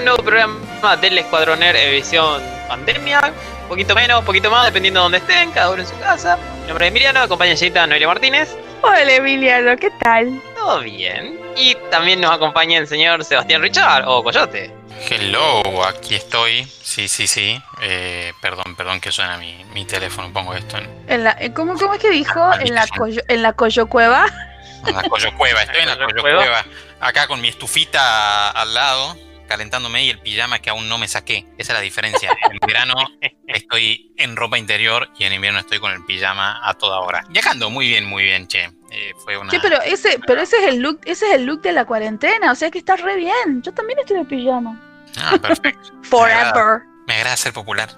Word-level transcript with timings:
un 0.00 0.06
nuevo 0.06 0.22
programa 0.22 0.96
del 0.96 1.18
Escuadroner 1.18 1.76
Edición 1.76 2.42
Pandemia. 2.68 3.34
Un 3.62 3.68
poquito 3.68 3.94
menos, 3.94 4.20
un 4.20 4.24
poquito 4.24 4.50
más, 4.50 4.64
dependiendo 4.64 5.00
de 5.00 5.02
dónde 5.02 5.18
estén, 5.18 5.50
cada 5.50 5.70
uno 5.70 5.82
en 5.82 5.86
su 5.86 5.98
casa. 5.98 6.38
Mi 6.62 6.68
nombre 6.68 6.86
es 6.86 6.90
Emiliano, 6.90 7.20
acompaña 7.20 7.52
a 7.52 7.86
Noelia 7.86 8.06
Martínez. 8.06 8.56
Hola 8.80 9.12
Emiliano, 9.12 9.76
¿qué 9.76 9.90
tal? 10.02 10.40
Todo 10.56 10.80
bien. 10.80 11.38
Y 11.54 11.74
también 11.90 12.18
nos 12.22 12.30
acompaña 12.30 12.78
el 12.78 12.88
señor 12.88 13.22
Sebastián 13.26 13.60
Richard, 13.60 14.08
o 14.08 14.24
Coyote. 14.24 14.72
Hello, 15.06 15.84
aquí 15.86 16.14
estoy. 16.14 16.64
Sí, 16.64 17.06
sí, 17.06 17.26
sí. 17.26 17.60
Eh, 17.82 18.32
perdón, 18.40 18.76
perdón 18.76 19.02
que 19.02 19.12
suena 19.12 19.36
mi, 19.36 19.62
mi 19.74 19.84
teléfono. 19.84 20.32
Pongo 20.32 20.54
esto 20.54 20.78
en. 20.78 20.88
¿En 21.08 21.24
la, 21.24 21.36
¿cómo, 21.54 21.74
¿Cómo 21.74 21.92
es 21.92 22.00
que 22.00 22.10
dijo? 22.10 22.40
¿En 22.54 22.74
la, 22.74 22.86
coyo, 22.86 23.20
¿En 23.28 23.42
la 23.42 23.52
Coyo 23.52 23.86
Cueva? 23.86 24.26
En 24.86 24.94
la 24.94 25.02
Coyo 25.02 25.36
Cueva, 25.36 25.62
estoy 25.62 25.82
en 25.82 25.88
la 25.88 25.98
Coyo 25.98 26.22
Cueva. 26.22 26.64
Acá 27.00 27.26
con 27.26 27.42
mi 27.42 27.48
estufita 27.48 28.50
al 28.50 28.72
lado, 28.72 29.16
calentándome 29.50 30.04
y 30.04 30.10
el 30.10 30.20
pijama 30.20 30.60
que 30.60 30.70
aún 30.70 30.88
no 30.88 30.96
me 30.96 31.08
saqué. 31.08 31.44
Esa 31.58 31.72
es 31.72 31.78
la 31.78 31.82
diferencia. 31.82 32.30
En 32.50 32.58
verano 32.64 32.94
estoy 33.48 34.14
en 34.16 34.36
ropa 34.36 34.56
interior 34.56 35.10
y 35.18 35.24
en 35.24 35.32
invierno 35.32 35.58
estoy 35.58 35.80
con 35.80 35.90
el 35.90 36.04
pijama 36.04 36.60
a 36.62 36.74
toda 36.74 37.00
hora. 37.00 37.24
Y 37.34 37.38
acá 37.38 37.50
ando 37.50 37.68
muy 37.68 37.88
bien, 37.88 38.06
muy 38.06 38.22
bien, 38.22 38.46
che. 38.46 38.70
Eh, 38.92 39.12
fue 39.24 39.36
una... 39.36 39.50
Sí, 39.50 39.58
pero 39.60 39.82
ese, 39.82 40.20
pero 40.24 40.40
ese 40.40 40.56
es 40.58 40.68
el 40.68 40.80
look, 40.80 41.00
ese 41.04 41.26
es 41.26 41.34
el 41.34 41.46
look 41.46 41.62
de 41.62 41.72
la 41.72 41.84
cuarentena, 41.84 42.52
o 42.52 42.54
sea 42.54 42.70
que 42.70 42.78
está 42.78 42.94
re 42.94 43.16
bien. 43.16 43.60
Yo 43.62 43.74
también 43.74 43.98
estoy 43.98 44.18
de 44.18 44.24
pijama. 44.24 44.80
Ah, 45.18 45.36
perfecto. 45.42 45.90
Forever. 46.04 46.82
Me 47.08 47.14
agrada, 47.14 47.36
ser 47.36 47.52
popular. 47.52 47.90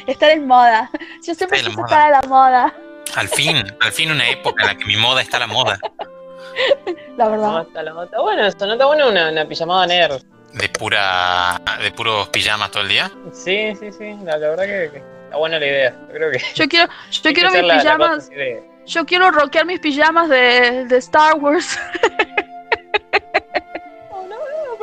estar 0.07 0.31
en 0.31 0.47
moda. 0.47 0.91
Yo 1.25 1.33
siempre 1.33 1.61
quise 1.61 1.79
estar 1.79 2.01
a 2.01 2.09
la 2.09 2.21
moda. 2.27 2.75
Al 3.15 3.29
fin, 3.29 3.63
al 3.79 3.91
fin 3.93 4.11
una 4.11 4.27
época 4.29 4.63
en 4.63 4.67
la 4.67 4.75
que 4.75 4.83
mi 4.83 4.97
moda 4.97 5.21
está 5.21 5.37
a 5.37 5.41
la 5.41 5.47
moda. 5.47 5.79
La 7.17 7.27
verdad. 7.29 7.51
No, 7.51 7.61
está, 7.61 7.83
la, 7.83 8.03
está 8.03 8.21
bueno 8.21 8.45
eso, 8.45 8.65
¿no 8.65 8.73
está 8.73 8.85
bueno 8.85 9.09
una, 9.09 9.29
una 9.29 9.48
pijamada 9.48 9.87
nerd? 9.87 10.21
De 10.53 10.70
pura. 10.70 11.59
de 11.81 11.91
puros 11.91 12.29
pijamas 12.29 12.71
todo 12.71 12.84
el 12.84 12.89
día. 12.89 13.12
Sí, 13.34 13.75
sí, 13.75 13.91
sí. 13.91 14.15
La, 14.23 14.37
la 14.37 14.49
verdad 14.49 14.63
que, 14.63 14.89
que, 14.91 15.03
está 15.25 15.37
buena 15.37 15.59
la 15.59 15.65
idea. 15.65 15.91
Yo 16.07 16.13
creo 16.13 16.31
que. 16.31 16.39
Yo 16.55 16.67
quiero, 16.67 16.91
yo 17.12 17.34
quiero 17.34 17.51
mis 17.51 17.63
la, 17.63 17.77
pijamas. 17.77 18.29
La 18.29 18.85
yo 18.85 19.05
quiero 19.05 19.31
rockear 19.31 19.65
mis 19.65 19.79
pijamas 19.79 20.29
de, 20.29 20.85
de 20.85 20.97
Star 20.97 21.35
Wars. 21.35 21.77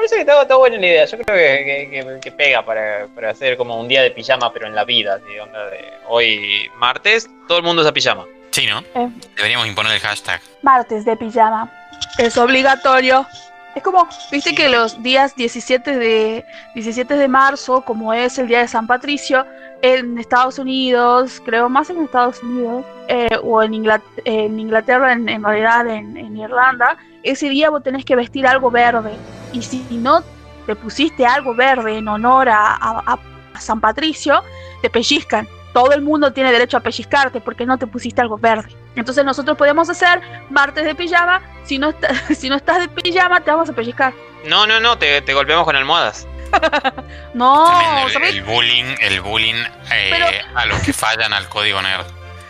parece 0.03 0.17
que 0.17 0.21
está, 0.23 0.43
está, 0.43 0.57
buena 0.57 0.79
la 0.79 0.87
idea. 0.87 1.05
Yo 1.05 1.19
creo 1.19 1.37
que, 1.37 1.89
que, 1.91 2.21
que 2.21 2.33
pega 2.33 2.65
para, 2.65 3.07
para, 3.15 3.31
hacer 3.31 3.57
como 3.57 3.79
un 3.79 3.89
día 3.89 4.03
de 4.03 4.11
pijama, 4.11 4.53
pero 4.53 4.67
en 4.67 4.75
la 4.75 4.85
vida. 4.85 5.21
¿sí? 5.27 5.39
Onda 5.39 5.71
de 5.71 5.93
hoy, 6.09 6.69
martes, 6.77 7.31
todo 7.47 7.59
el 7.59 7.65
mundo 7.65 7.83
usa 7.83 7.93
pijama. 7.93 8.27
Sí, 8.53 8.67
¿no? 8.67 8.81
Eh. 8.95 9.11
Deberíamos 9.37 9.67
imponer 9.67 9.93
el 9.93 10.01
hashtag. 10.01 10.41
Martes 10.63 11.05
de 11.05 11.17
pijama. 11.17 11.71
Es 12.19 12.37
obligatorio. 12.37 13.27
Es 13.75 13.83
como, 13.83 14.07
viste 14.31 14.51
sí. 14.51 14.55
que 14.55 14.69
los 14.69 15.03
días 15.03 15.35
17 15.35 15.97
de, 15.97 16.45
17 16.75 17.17
de 17.17 17.29
marzo, 17.29 17.81
como 17.81 18.13
es 18.13 18.39
el 18.39 18.47
día 18.47 18.59
de 18.59 18.69
San 18.69 18.87
Patricio, 18.87 19.47
en 19.81 20.19
Estados 20.19 20.59
Unidos, 20.59 21.41
creo 21.45 21.71
más 21.71 21.89
en 21.89 22.03
Estados 22.03 22.43
Unidos, 22.43 22.85
eh, 23.09 23.31
o 23.43 23.63
en 23.63 23.73
Inglaterra, 23.73 24.23
en, 24.27 24.61
Inglaterra, 24.61 25.13
en, 25.13 25.29
en 25.29 25.43
realidad 25.43 25.87
en, 25.89 26.17
en, 26.19 26.37
Irlanda, 26.37 26.99
ese 27.23 27.49
día 27.49 27.71
vos 27.71 27.83
tenés 27.83 28.05
que 28.05 28.15
vestir 28.15 28.47
algo 28.47 28.71
verde. 28.71 29.13
Y 29.55 29.63
si 29.63 29.83
no 29.91 30.23
te 30.67 30.77
pusiste 30.77 31.25
algo 31.25 31.55
verde 31.55 31.97
en 31.97 32.09
honor 32.09 32.51
a, 32.51 32.75
a, 32.75 33.19
a 33.55 33.61
San 33.61 33.81
Patricio, 33.81 34.43
te 34.83 34.91
pellizcan. 34.91 35.49
Todo 35.73 35.93
el 35.93 36.03
mundo 36.03 36.33
tiene 36.33 36.53
derecho 36.53 36.77
a 36.77 36.81
pellizcarte 36.81 37.41
porque 37.41 37.65
no 37.65 37.79
te 37.79 37.87
pusiste 37.87 38.21
algo 38.21 38.37
verde. 38.39 38.69
Entonces 38.95 39.25
nosotros 39.25 39.57
podemos 39.57 39.89
hacer 39.89 40.21
martes 40.51 40.85
de 40.85 40.95
pijama. 40.95 41.43
Si 41.65 41.79
no, 41.79 41.91
está, 41.91 42.15
si 42.35 42.49
no 42.49 42.57
estás 42.57 42.81
de 42.81 42.89
pijama, 42.89 43.41
te 43.41 43.51
vamos 43.51 43.71
a 43.71 43.73
pellizcar. 43.73 44.13
No, 44.47 44.67
no, 44.67 44.81
no, 44.81 44.99
te, 44.99 45.23
te 45.23 45.35
golpeamos 45.35 45.65
con 45.65 45.77
almohadas. 45.77 46.27
no, 47.35 48.07
el, 48.09 48.25
el, 48.25 48.43
bullying, 48.43 48.95
el 49.01 49.21
bullying 49.23 49.55
eh, 49.91 50.11
Pero... 50.11 50.27
a 50.55 50.67
los 50.67 50.83
que 50.83 50.93
fallan 50.93 51.33
al 51.33 51.49
código 51.49 51.81
nerd. 51.81 52.07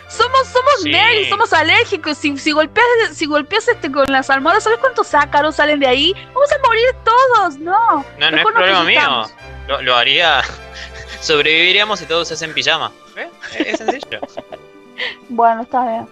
Somos, 0.09 0.47
somos 0.47 0.81
sí. 0.83 0.91
nerds, 0.91 1.29
somos 1.29 1.53
alérgicos. 1.53 2.17
Si, 2.17 2.37
si 2.37 2.51
golpeas, 2.51 2.85
si 3.13 3.25
golpeas 3.25 3.67
este 3.67 3.91
con 3.91 4.11
las 4.11 4.29
almohadas, 4.29 4.63
¿sabes 4.63 4.77
cuántos 4.79 5.13
ácaros 5.15 5.55
salen 5.55 5.79
de 5.79 5.87
ahí? 5.87 6.13
Vamos 6.33 6.51
a 6.51 6.67
morir 6.67 6.85
todos, 7.03 7.57
no. 7.57 8.05
No, 8.19 8.31
no 8.31 8.37
es 8.37 8.45
problema 8.45 8.83
mío. 8.83 9.25
Lo, 9.67 9.81
lo 9.81 9.95
haría. 9.95 10.43
Sobreviviríamos 11.23 11.99
si 11.99 12.05
todos 12.05 12.29
hacen 12.31 12.53
pijama. 12.53 12.91
¿Eh? 13.15 13.29
Es 13.59 13.77
sencillo. 13.77 14.19
bueno, 15.29 15.61
está 15.61 15.87
bien. 15.87 16.07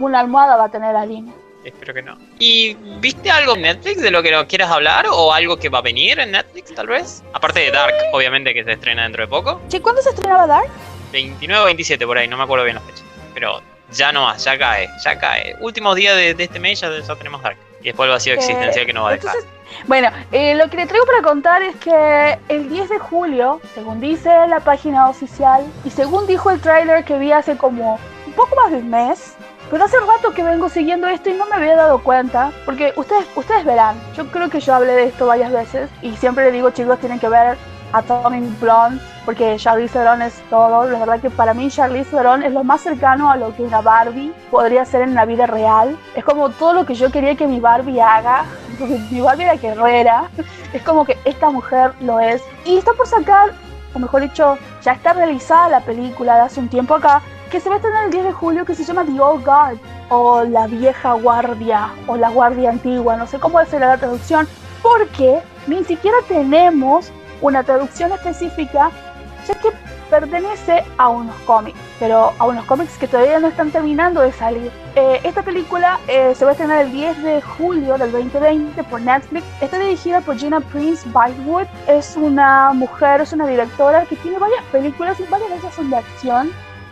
Una 0.00 0.20
almohada 0.20 0.56
va 0.56 0.64
a 0.64 0.70
tener 0.70 0.92
la 0.92 1.06
línea. 1.06 1.32
Espero 1.64 1.94
que 1.94 2.02
no. 2.02 2.18
¿Y 2.40 2.74
viste 3.00 3.30
algo 3.30 3.54
en 3.54 3.62
Netflix 3.62 4.02
de 4.02 4.10
lo 4.10 4.22
que 4.22 4.32
nos 4.32 4.46
quieras 4.46 4.70
hablar? 4.70 5.06
¿O 5.10 5.32
algo 5.32 5.56
que 5.56 5.68
va 5.68 5.78
a 5.78 5.82
venir 5.82 6.18
en 6.18 6.32
Netflix, 6.32 6.74
tal 6.74 6.88
vez? 6.88 7.22
Aparte 7.32 7.60
de 7.60 7.70
Dark, 7.70 7.94
obviamente, 8.12 8.52
que 8.54 8.64
se 8.64 8.72
estrena 8.72 9.04
dentro 9.04 9.22
de 9.22 9.28
poco. 9.28 9.60
¿Sí? 9.68 9.78
¿Cuándo 9.78 10.02
se 10.02 10.10
estrenaba 10.10 10.46
Dark? 10.48 10.68
29 11.12 11.62
o 11.62 11.64
27 11.66 12.04
por 12.04 12.18
ahí, 12.18 12.26
no 12.26 12.36
me 12.36 12.42
acuerdo 12.42 12.64
bien 12.64 12.76
la 12.76 12.82
fecha. 12.82 13.02
Pero 13.34 13.62
ya 13.92 14.12
no 14.12 14.22
más, 14.24 14.42
ya 14.44 14.58
cae, 14.58 14.88
ya 15.04 15.18
cae. 15.18 15.56
Últimos 15.60 15.94
días 15.94 16.16
de, 16.16 16.34
de 16.34 16.44
este 16.44 16.58
mes 16.58 16.80
ya, 16.80 16.90
ya, 16.90 17.14
tenemos 17.14 17.40
Dark. 17.42 17.56
Y 17.80 17.84
después 17.84 18.06
el 18.06 18.12
vacío 18.12 18.32
Eh, 18.32 18.36
existencial 18.36 18.84
que 18.86 18.92
nos 18.92 19.04
va 19.04 19.10
a 19.10 19.12
dejar. 19.12 19.34
Entonces, 19.36 19.55
bueno, 19.86 20.08
eh, 20.32 20.54
lo 20.54 20.68
que 20.68 20.76
le 20.76 20.86
traigo 20.86 21.06
para 21.06 21.22
contar 21.22 21.62
es 21.62 21.76
que 21.76 22.38
el 22.48 22.68
10 22.68 22.88
de 22.88 22.98
julio, 22.98 23.60
según 23.74 24.00
dice 24.00 24.30
la 24.48 24.60
página 24.60 25.08
oficial, 25.08 25.64
y 25.84 25.90
según 25.90 26.26
dijo 26.26 26.50
el 26.50 26.60
tráiler 26.60 27.04
que 27.04 27.18
vi 27.18 27.32
hace 27.32 27.56
como 27.56 27.98
un 28.26 28.32
poco 28.32 28.56
más 28.56 28.70
de 28.70 28.78
un 28.78 28.90
mes, 28.90 29.36
pero 29.70 29.84
hace 29.84 29.98
rato 29.98 30.32
que 30.32 30.42
vengo 30.42 30.68
siguiendo 30.68 31.08
esto 31.08 31.30
y 31.30 31.34
no 31.34 31.46
me 31.46 31.56
había 31.56 31.76
dado 31.76 32.02
cuenta, 32.02 32.52
porque 32.64 32.92
ustedes, 32.96 33.26
ustedes 33.34 33.64
verán, 33.64 33.96
yo 34.16 34.30
creo 34.30 34.48
que 34.48 34.60
yo 34.60 34.74
hablé 34.74 34.92
de 34.92 35.04
esto 35.04 35.26
varias 35.26 35.52
veces 35.52 35.90
y 36.02 36.16
siempre 36.16 36.44
le 36.44 36.52
digo 36.52 36.70
chicos 36.70 37.00
tienen 37.00 37.18
que 37.18 37.28
ver 37.28 37.56
Atomic 37.98 38.60
Blonde 38.60 39.00
porque 39.26 39.56
Charlize 39.58 39.92
Theron 39.92 40.22
es 40.22 40.34
todo, 40.48 40.88
la 40.88 41.00
verdad 41.00 41.20
que 41.20 41.30
para 41.30 41.52
mí 41.52 41.68
Charlize 41.68 42.10
Theron 42.10 42.44
es 42.44 42.52
lo 42.52 42.62
más 42.62 42.80
cercano 42.80 43.28
a 43.28 43.36
lo 43.36 43.54
que 43.54 43.62
una 43.62 43.80
Barbie 43.80 44.32
podría 44.52 44.84
ser 44.84 45.02
en 45.02 45.14
la 45.14 45.24
vida 45.24 45.46
real, 45.46 45.98
es 46.14 46.24
como 46.24 46.48
todo 46.50 46.72
lo 46.72 46.86
que 46.86 46.94
yo 46.94 47.10
quería 47.10 47.34
que 47.34 47.48
mi 47.48 47.58
Barbie 47.58 48.00
haga, 48.00 48.44
porque 48.78 49.00
mi 49.10 49.20
Barbie 49.20 49.42
era 49.42 49.56
guerrera, 49.56 50.30
es 50.72 50.82
como 50.82 51.04
que 51.04 51.18
esta 51.24 51.50
mujer 51.50 51.92
lo 52.00 52.20
es. 52.20 52.40
Y 52.64 52.78
está 52.78 52.92
por 52.92 53.08
sacar, 53.08 53.50
o 53.94 53.98
mejor 53.98 54.22
dicho, 54.22 54.56
ya 54.80 54.92
está 54.92 55.12
realizada 55.12 55.68
la 55.68 55.80
película 55.80 56.36
de 56.36 56.42
hace 56.42 56.60
un 56.60 56.68
tiempo 56.68 56.94
acá, 56.94 57.20
que 57.50 57.58
se 57.58 57.68
va 57.68 57.74
a 57.74 57.78
estrenar 57.78 58.04
el 58.04 58.12
10 58.12 58.24
de 58.26 58.32
julio 58.32 58.64
que 58.64 58.76
se 58.76 58.84
llama 58.84 59.04
The 59.04 59.20
Old 59.20 59.44
Guard 59.44 59.78
o 60.08 60.44
La 60.44 60.68
Vieja 60.68 61.14
Guardia 61.14 61.90
o 62.06 62.16
La 62.16 62.30
Guardia 62.30 62.70
Antigua, 62.70 63.16
no 63.16 63.26
sé 63.26 63.40
cómo 63.40 63.58
decir 63.58 63.80
la 63.80 63.98
traducción, 63.98 64.46
porque 64.82 65.40
ni 65.66 65.82
siquiera 65.84 66.16
tenemos 66.28 67.10
una 67.40 67.62
traducción 67.62 68.12
específica 68.12 68.90
ya 69.46 69.54
que 69.54 69.68
pertenece 70.10 70.84
a 70.98 71.08
unos 71.08 71.34
cómics, 71.46 71.78
pero 71.98 72.32
a 72.38 72.46
unos 72.46 72.64
cómics 72.64 72.96
que 72.98 73.08
todavía 73.08 73.38
no 73.38 73.48
están 73.48 73.70
terminando 73.70 74.20
de 74.20 74.32
salir. 74.32 74.70
Eh, 74.94 75.20
esta 75.24 75.42
película 75.42 75.98
eh, 76.08 76.34
se 76.34 76.44
va 76.44 76.50
a 76.50 76.52
estrenar 76.52 76.84
el 76.84 76.92
10 76.92 77.22
de 77.22 77.42
julio 77.42 77.98
del 77.98 78.12
2020 78.12 78.82
por 78.84 79.00
Netflix. 79.00 79.44
Está 79.60 79.78
dirigida 79.78 80.20
por 80.20 80.36
Gina 80.36 80.60
Prince 80.60 81.08
Bythewood. 81.08 81.66
Es 81.86 82.16
una 82.16 82.72
mujer, 82.72 83.20
es 83.20 83.32
una 83.32 83.46
directora 83.46 84.04
que 84.06 84.16
tiene 84.16 84.38
varias 84.38 84.64
películas 84.72 85.18
y 85.20 85.24
varias 85.24 85.50
de 85.50 85.56
ellas 85.56 85.74
son 85.74 85.90
de 85.90 85.96
acción. 85.96 86.50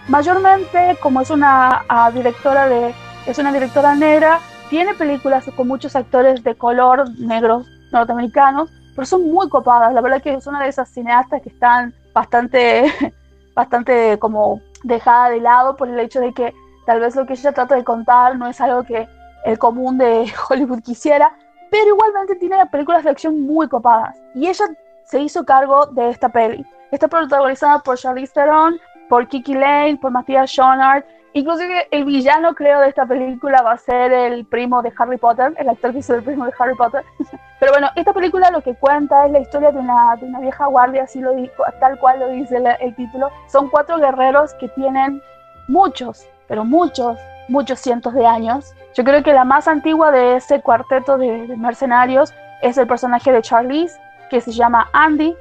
Mayormente, 0.08 0.96
como 1.00 1.20
es 1.22 1.30
una 1.30 1.84
uh, 1.88 2.12
directora 2.12 2.68
de, 2.68 2.94
es 3.26 3.38
una 3.38 3.52
directora 3.52 3.94
negra, 3.94 4.38
tiene 4.68 4.92
películas 4.94 5.46
con 5.56 5.66
muchos 5.66 5.96
actores 5.96 6.44
de 6.44 6.54
color 6.56 7.08
negros 7.18 7.66
norteamericanos, 7.90 8.68
pero 8.94 9.06
son 9.06 9.30
muy 9.30 9.48
copadas. 9.48 9.92
La 9.92 10.00
verdad 10.00 10.22
que 10.22 10.34
es 10.34 10.46
una 10.46 10.62
de 10.62 10.68
esas 10.68 10.88
cineastas 10.88 11.42
que 11.42 11.48
están 11.48 11.94
bastante, 12.12 12.92
bastante 13.54 14.18
como 14.18 14.60
dejada 14.82 15.30
de 15.30 15.40
lado 15.40 15.76
por 15.76 15.88
el 15.88 15.98
hecho 15.98 16.20
de 16.20 16.32
que 16.32 16.54
tal 16.86 17.00
vez 17.00 17.16
lo 17.16 17.26
que 17.26 17.32
ella 17.32 17.52
trata 17.52 17.74
de 17.74 17.84
contar 17.84 18.36
no 18.36 18.46
es 18.46 18.60
algo 18.60 18.84
que 18.84 19.08
el 19.44 19.58
común 19.58 19.98
de 19.98 20.32
Hollywood 20.48 20.82
quisiera, 20.82 21.34
pero 21.70 21.88
igualmente 21.88 22.36
tiene 22.36 22.64
películas 22.66 23.04
de 23.04 23.10
acción 23.10 23.40
muy 23.42 23.68
copadas. 23.68 24.16
Y 24.34 24.46
ella 24.46 24.64
se 25.04 25.20
hizo 25.20 25.44
cargo 25.44 25.86
de 25.86 26.10
esta 26.10 26.28
peli. 26.28 26.64
Está 26.90 27.08
protagonizada 27.08 27.80
por 27.80 27.98
Charlize 27.98 28.32
Theron, 28.32 28.78
por 29.08 29.26
Kiki 29.28 29.54
Lane, 29.54 29.98
por 30.00 30.10
Matthias 30.10 30.50
Schoenaert. 30.50 31.06
Inclusive 31.36 31.88
el 31.90 32.04
villano 32.04 32.54
creo 32.54 32.80
de 32.80 32.88
esta 32.88 33.06
película 33.06 33.60
va 33.62 33.72
a 33.72 33.76
ser 33.76 34.12
el 34.12 34.46
primo 34.46 34.82
de 34.82 34.92
Harry 34.96 35.16
Potter, 35.16 35.52
el 35.58 35.68
actor 35.68 35.90
que 35.90 35.98
hizo 35.98 36.14
el 36.14 36.22
primo 36.22 36.46
de 36.46 36.52
Harry 36.56 36.76
Potter. 36.76 37.02
Pero 37.60 37.72
bueno, 37.72 37.88
esta 37.96 38.12
película 38.12 38.52
lo 38.52 38.60
que 38.60 38.76
cuenta 38.76 39.26
es 39.26 39.32
la 39.32 39.40
historia 39.40 39.72
de 39.72 39.80
una, 39.80 40.14
de 40.14 40.26
una 40.26 40.38
vieja 40.38 40.66
guardia, 40.66 41.02
así 41.02 41.20
lo 41.20 41.34
dijo, 41.34 41.64
tal 41.80 41.98
cual 41.98 42.20
lo 42.20 42.28
dice 42.28 42.58
el, 42.58 42.68
el 42.80 42.94
título. 42.94 43.32
Son 43.48 43.68
cuatro 43.68 43.98
guerreros 43.98 44.54
que 44.54 44.68
tienen 44.68 45.20
muchos, 45.66 46.24
pero 46.46 46.64
muchos, 46.64 47.18
muchos 47.48 47.80
cientos 47.80 48.14
de 48.14 48.24
años. 48.24 48.72
Yo 48.94 49.02
creo 49.02 49.24
que 49.24 49.32
la 49.32 49.44
más 49.44 49.66
antigua 49.66 50.12
de 50.12 50.36
ese 50.36 50.60
cuarteto 50.60 51.18
de, 51.18 51.48
de 51.48 51.56
mercenarios 51.56 52.32
es 52.62 52.78
el 52.78 52.86
personaje 52.86 53.32
de 53.32 53.42
Charlize, 53.42 53.98
que 54.30 54.40
se 54.40 54.52
llama 54.52 54.88
Andy, 54.92 55.34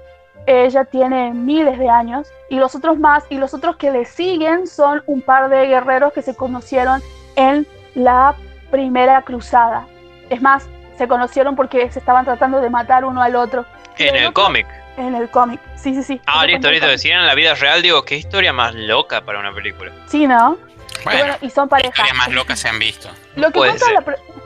ella 0.46 0.86
tiene 0.86 1.32
miles 1.32 1.80
de 1.80 1.90
años 1.90 2.28
y 2.50 2.58
los 2.58 2.76
otros 2.76 2.98
más 2.98 3.24
y 3.30 3.38
los 3.38 3.54
otros 3.54 3.78
que 3.78 3.92
le 3.92 4.06
siguen 4.06 4.68
son 4.68 5.04
un 5.06 5.22
par 5.22 5.50
de 5.50 5.68
guerreros 5.68 6.14
que 6.14 6.22
se 6.22 6.36
conocieron 6.36 7.02
en 7.36 7.68
la 7.96 8.36
primera 8.72 9.22
cruzada. 9.22 9.88
Es 10.30 10.42
más, 10.42 10.68
se 10.98 11.08
conocieron 11.08 11.56
porque 11.56 11.92
se 11.92 12.00
estaban 12.00 12.26
tratando 12.26 12.62
de 12.62 12.70
matar 12.70 13.06
uno 13.06 13.22
al 13.22 13.36
otro. 13.36 13.66
En 13.98 14.16
el 14.16 14.34
cómic. 14.34 14.68
En 14.98 15.16
el 15.16 15.30
cómic, 15.30 15.60
sí, 15.76 15.96
sí, 15.96 16.04
sí. 16.04 16.22
Ah, 16.28 16.46
listo, 16.46 16.70
listo. 16.70 16.88
Decían 16.88 17.22
en 17.22 17.28
la 17.28 17.34
vida 17.34 17.56
real, 17.56 17.82
digo, 17.82 18.06
qué 18.06 18.16
historia 18.16 18.54
más 18.54 18.76
loca 18.76 19.22
para 19.22 19.40
una 19.40 19.52
película. 19.52 19.92
Sí, 20.08 20.28
¿no? 20.28 20.58
Bueno, 21.04 21.34
y 21.42 21.50
son 21.50 21.68
parejas. 21.68 21.98
Historias 21.98 22.16
más 22.16 22.32
locas 22.32 22.60
se 22.60 22.70
han 22.70 22.78
visto. 22.78 23.10
Lo 23.36 23.48
que 23.52 23.58
cuenta 23.58 23.92
la, 23.92 24.04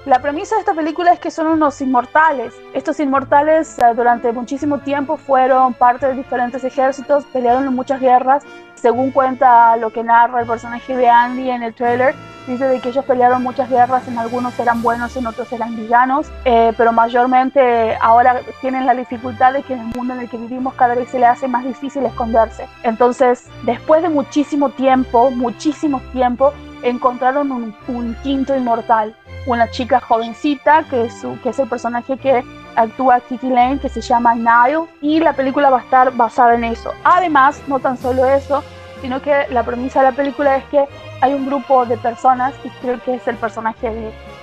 la, 0.08 0.20
premisa 0.20 0.56
de 0.56 0.62
esta 0.62 0.74
película 0.74 1.12
es 1.12 1.20
que 1.20 1.32
son 1.32 1.48
unos 1.48 1.82
inmortales. 1.82 2.54
Estos 2.74 3.00
inmortales 3.00 3.78
eh, 3.80 3.84
durante 3.96 4.32
muchísimo 4.32 4.80
tiempo 4.80 5.18
fueron 5.18 5.74
parte 5.74 6.08
de 6.08 6.14
diferentes 6.16 6.64
ejércitos, 6.64 7.26
pelearon 7.26 7.66
en 7.66 7.76
muchas 7.76 8.00
guerras. 8.00 8.44
Según 8.76 9.12
cuenta 9.12 9.76
lo 9.78 9.92
que 9.92 10.04
narra 10.04 10.42
el 10.42 10.48
personaje 10.48 10.96
de 10.96 11.10
Andy 11.10 11.50
en 11.50 11.64
el 11.64 11.74
trailer, 11.74 12.16
dice 12.48 12.66
de 12.66 12.80
que 12.80 12.90
ellos 12.90 13.04
pelearon 13.06 13.44
muchas 13.44 13.70
guerras, 13.70 14.08
en 14.08 14.18
algunos 14.18 14.58
eran 14.60 14.82
buenos, 14.82 15.16
en 15.18 15.28
otros 15.28 15.52
eran 15.52 15.76
villanos, 15.76 16.32
eh, 16.46 16.74
pero 16.78 16.92
mayormente 16.94 17.98
ahora 18.00 18.42
tienen 18.62 18.86
la 18.86 18.94
dificultad 18.94 19.54
de 19.54 19.64
que 19.64 19.74
en 19.74 19.80
el 19.80 19.88
mundo 19.88 20.14
en 20.14 20.22
el 20.22 20.30
que 20.30 20.38
vivimos 20.38 20.74
cada 20.76 20.96
vez 20.96 21.10
se 21.10 21.20
le 21.20 21.26
hace 21.26 21.48
más 21.48 21.66
difícil 21.66 22.06
esconderse. 22.06 22.68
Entonces, 22.84 23.48
después 23.64 24.02
de 24.02 24.10
muchísimo 24.10 24.70
tiempo, 24.70 25.32
muchísimo 25.32 26.00
tiempo, 26.14 26.54
encontraron 26.84 27.52
un, 27.52 28.16
quinto 28.24 28.56
inmortal, 28.56 29.16
una 29.48 29.72
chica 29.72 30.00
jovencita 30.00 30.84
que 30.90 31.06
es, 31.06 31.26
que 31.42 31.50
es 31.50 31.60
el 31.60 31.68
personaje 31.68 32.18
que 32.18 32.44
actúa 32.76 33.22
Kiki 33.22 33.50
Lane, 33.50 33.80
que 33.80 33.90
se 33.90 34.02
llama 34.02 34.36
Nile, 34.36 34.86
y 35.02 35.20
la 35.20 35.34
película 35.34 35.70
va 35.70 35.78
a 35.78 35.82
estar 35.82 36.16
basada 36.16 36.54
en 36.56 36.66
eso. 36.66 36.94
Además, 37.04 37.62
no 37.68 37.80
tan 37.80 37.98
solo 37.98 38.26
eso, 38.26 38.64
sino 39.02 39.22
que 39.22 39.48
la 39.50 39.64
premisa 39.64 40.02
de 40.02 40.12
la 40.12 40.16
película 40.16 40.58
es 40.58 40.66
que 40.66 40.86
hay 41.22 41.34
un 41.34 41.48
grupo 41.48 41.86
de 41.86 41.98
personas, 41.98 42.54
y 42.64 42.70
creo 42.82 43.02
que 43.02 43.16
es 43.16 43.28
el 43.28 43.38
personaje 43.38 43.90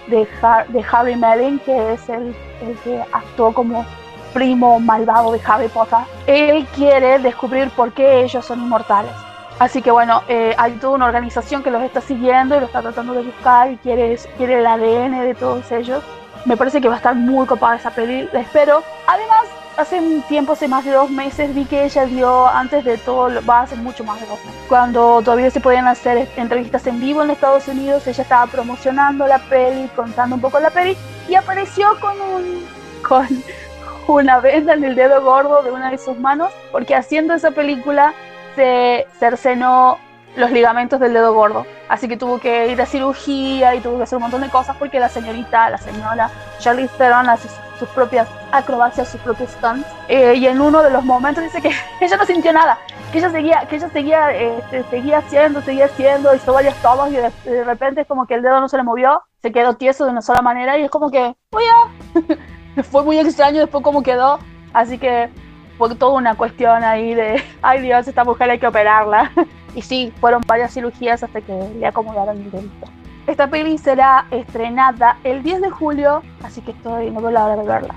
de, 0.09 0.27
de, 0.69 0.85
Harry 0.91 1.17
Melling, 1.17 1.59
que 1.61 1.93
es 1.93 2.09
el, 2.09 2.35
el 2.63 2.77
que 2.83 3.01
actuó 3.13 3.53
como 3.53 3.85
primo 4.33 4.81
malvado 4.81 5.33
de 5.33 5.41
Harry 5.47 5.69
Potter. 5.69 6.01
Él 6.27 6.67
quiere 6.75 7.19
descubrir 7.21 7.71
por 7.71 7.93
qué 7.93 8.23
ellos 8.23 8.45
son 8.45 8.61
inmortales. 8.61 9.13
Así 9.59 9.83
que 9.83 9.91
bueno, 9.91 10.23
eh, 10.29 10.55
hay 10.59 10.73
toda 10.73 10.95
una 10.95 11.07
organización 11.07 11.63
que 11.63 11.71
los 11.71 11.83
está 11.83 12.01
siguiendo 12.01 12.57
y 12.57 12.61
lo 12.61 12.67
está 12.67 12.83
tratando 12.83 13.15
de 13.15 13.23
buscar 13.23 13.71
y 13.71 13.77
quiere, 13.77 14.19
quiere 14.37 14.59
el 14.59 14.67
ADN 14.67 15.21
de 15.21 15.35
todos 15.35 15.71
ellos. 15.71 16.03
Me 16.45 16.57
parece 16.57 16.81
que 16.81 16.89
va 16.89 16.95
a 16.95 16.97
estar 16.99 17.15
muy 17.15 17.47
copada 17.47 17.77
esa 17.77 17.91
peli, 17.91 18.29
la 18.33 18.41
espero. 18.41 18.83
Además, 19.07 19.47
hace 19.77 19.99
un 19.99 20.23
tiempo, 20.23 20.53
hace 20.53 20.69
más 20.69 20.85
de 20.85 20.91
dos 20.91 21.09
meses, 21.09 21.55
vi 21.55 21.65
que 21.65 21.85
ella 21.85 22.05
dio, 22.05 22.47
antes 22.49 22.85
de 22.85 22.99
todo, 22.99 23.31
va 23.49 23.63
a 23.63 23.67
ser 23.67 23.79
mucho 23.79 24.05
más 24.05 24.21
de 24.21 24.27
dos 24.27 24.39
meses, 24.45 24.61
cuando 24.69 25.23
todavía 25.23 25.51
se 25.51 25.61
podían 25.61 25.89
hacer 25.89 26.29
entrevistas 26.37 26.87
en 26.87 27.01
vivo 27.01 27.23
en 27.23 27.31
Estados 27.31 27.67
Unidos, 27.69 28.07
ella 28.07 28.23
estaba 28.23 28.47
promocionando 28.47 29.27
la 29.27 29.39
peli, 29.39 29.89
contando 29.97 30.37
un 30.37 30.43
poco 30.43 30.61
la 30.61 30.71
peli, 30.71 30.97
y 31.29 31.35
apareció 31.35 31.99
con 32.01 32.21
un... 32.21 32.67
con 33.07 33.27
una 34.07 34.39
venda 34.39 34.75
en 34.75 34.85
el 34.85 34.95
dedo 34.95 35.23
gordo 35.23 35.63
de 35.63 35.71
una 35.71 35.91
de 35.91 35.99
sus 35.99 36.19
manos, 36.19 36.53
porque 36.71 36.95
haciendo 36.95 37.33
esa 37.33 37.53
película 37.53 38.13
se 38.55 39.07
cercenó 39.19 39.99
los 40.37 40.51
ligamentos 40.51 41.01
del 41.01 41.13
dedo 41.13 41.33
gordo. 41.33 41.67
Así 41.89 42.09
que 42.09 42.17
tuvo 42.17 42.39
que 42.39 42.69
ir 42.69 42.81
a 42.81 42.87
cirugía 42.87 43.75
y 43.75 43.81
tuvo 43.81 43.99
que 43.99 44.05
hacer 44.05 44.17
un 44.17 44.23
montón 44.23 44.41
de 44.41 44.49
cosas 44.49 44.77
porque 44.77 44.99
la 44.99 45.09
señorita, 45.09 45.71
la 45.71 45.79
señora 45.79 46.31
Charlize 46.59 46.97
Theron 46.97 47.29
hace 47.29 47.49
sus 47.79 47.89
propias 47.91 48.29
acrobacias, 48.53 49.09
sus 49.09 49.21
propios 49.21 49.51
stunts. 49.51 49.87
Eh, 50.09 50.35
y 50.35 50.47
en 50.47 50.61
uno 50.61 50.83
de 50.83 50.91
los 50.91 51.05
momentos 51.05 51.45
dice 51.45 51.61
que 51.61 51.71
ella 52.01 52.17
no 52.17 52.27
sintió 52.27 52.53
nada, 52.53 52.79
que 53.13 53.19
ella 53.19 53.31
seguía, 53.31 53.67
que 53.69 53.77
ella 53.77 53.89
seguía, 53.91 54.31
este, 54.33 54.83
seguía 54.85 55.19
haciendo, 55.19 55.63
seguía 55.63 55.87
haciendo, 55.87 56.35
hizo 56.35 56.53
varias 56.53 56.77
tomas 56.83 57.13
y 57.13 57.17
de, 57.17 57.65
repente 57.65 58.03
es 58.03 58.07
como 58.07 58.27
que 58.27 58.35
el 58.35 58.43
dedo 58.43 58.61
no 58.61 58.69
se 58.69 58.77
le 58.77 58.83
movió, 58.83 59.23
se 59.41 59.53
quedó 59.53 59.75
tieso 59.75 60.05
de 60.05 60.11
una 60.11 60.23
sola 60.23 60.43
manera 60.43 60.79
y 60.79 60.83
es 60.83 60.91
como 60.91 61.11
que, 61.11 61.35
oye, 61.51 62.83
fue 62.91 63.05
muy 63.05 63.19
extraño 63.19 63.61
después 63.61 63.85
cómo 63.85 64.03
quedó. 64.03 64.39
Así 64.73 64.99
que 64.99 65.31
fue 65.79 65.95
toda 65.95 66.15
una 66.15 66.35
cuestión 66.35 66.85
ahí 66.85 67.15
de, 67.15 67.43
ay 67.63 67.83
Dios, 67.83 68.07
esta 68.09 68.25
mujer 68.25 68.51
hay 68.51 68.59
que 68.59 68.67
operarla. 68.67 69.31
Y 69.77 69.83
sí, 69.83 70.13
fueron 70.21 70.41
varias 70.47 70.73
cirugías 70.73 71.25
hasta 71.25 71.41
que 71.41 71.53
le 71.53 71.85
acomodaron 71.85 72.37
el 72.37 72.49
delito. 72.49 72.87
Esta 73.27 73.49
peli 73.49 73.77
será 73.77 74.25
estrenada 74.31 75.17
el 75.25 75.43
10 75.43 75.63
de 75.63 75.71
julio, 75.71 76.23
así 76.45 76.61
que 76.61 76.71
estoy, 76.71 77.11
no 77.11 77.21
veo 77.21 77.33
la 77.33 77.45
hora 77.45 77.57
de 77.57 77.67
verla. 77.67 77.95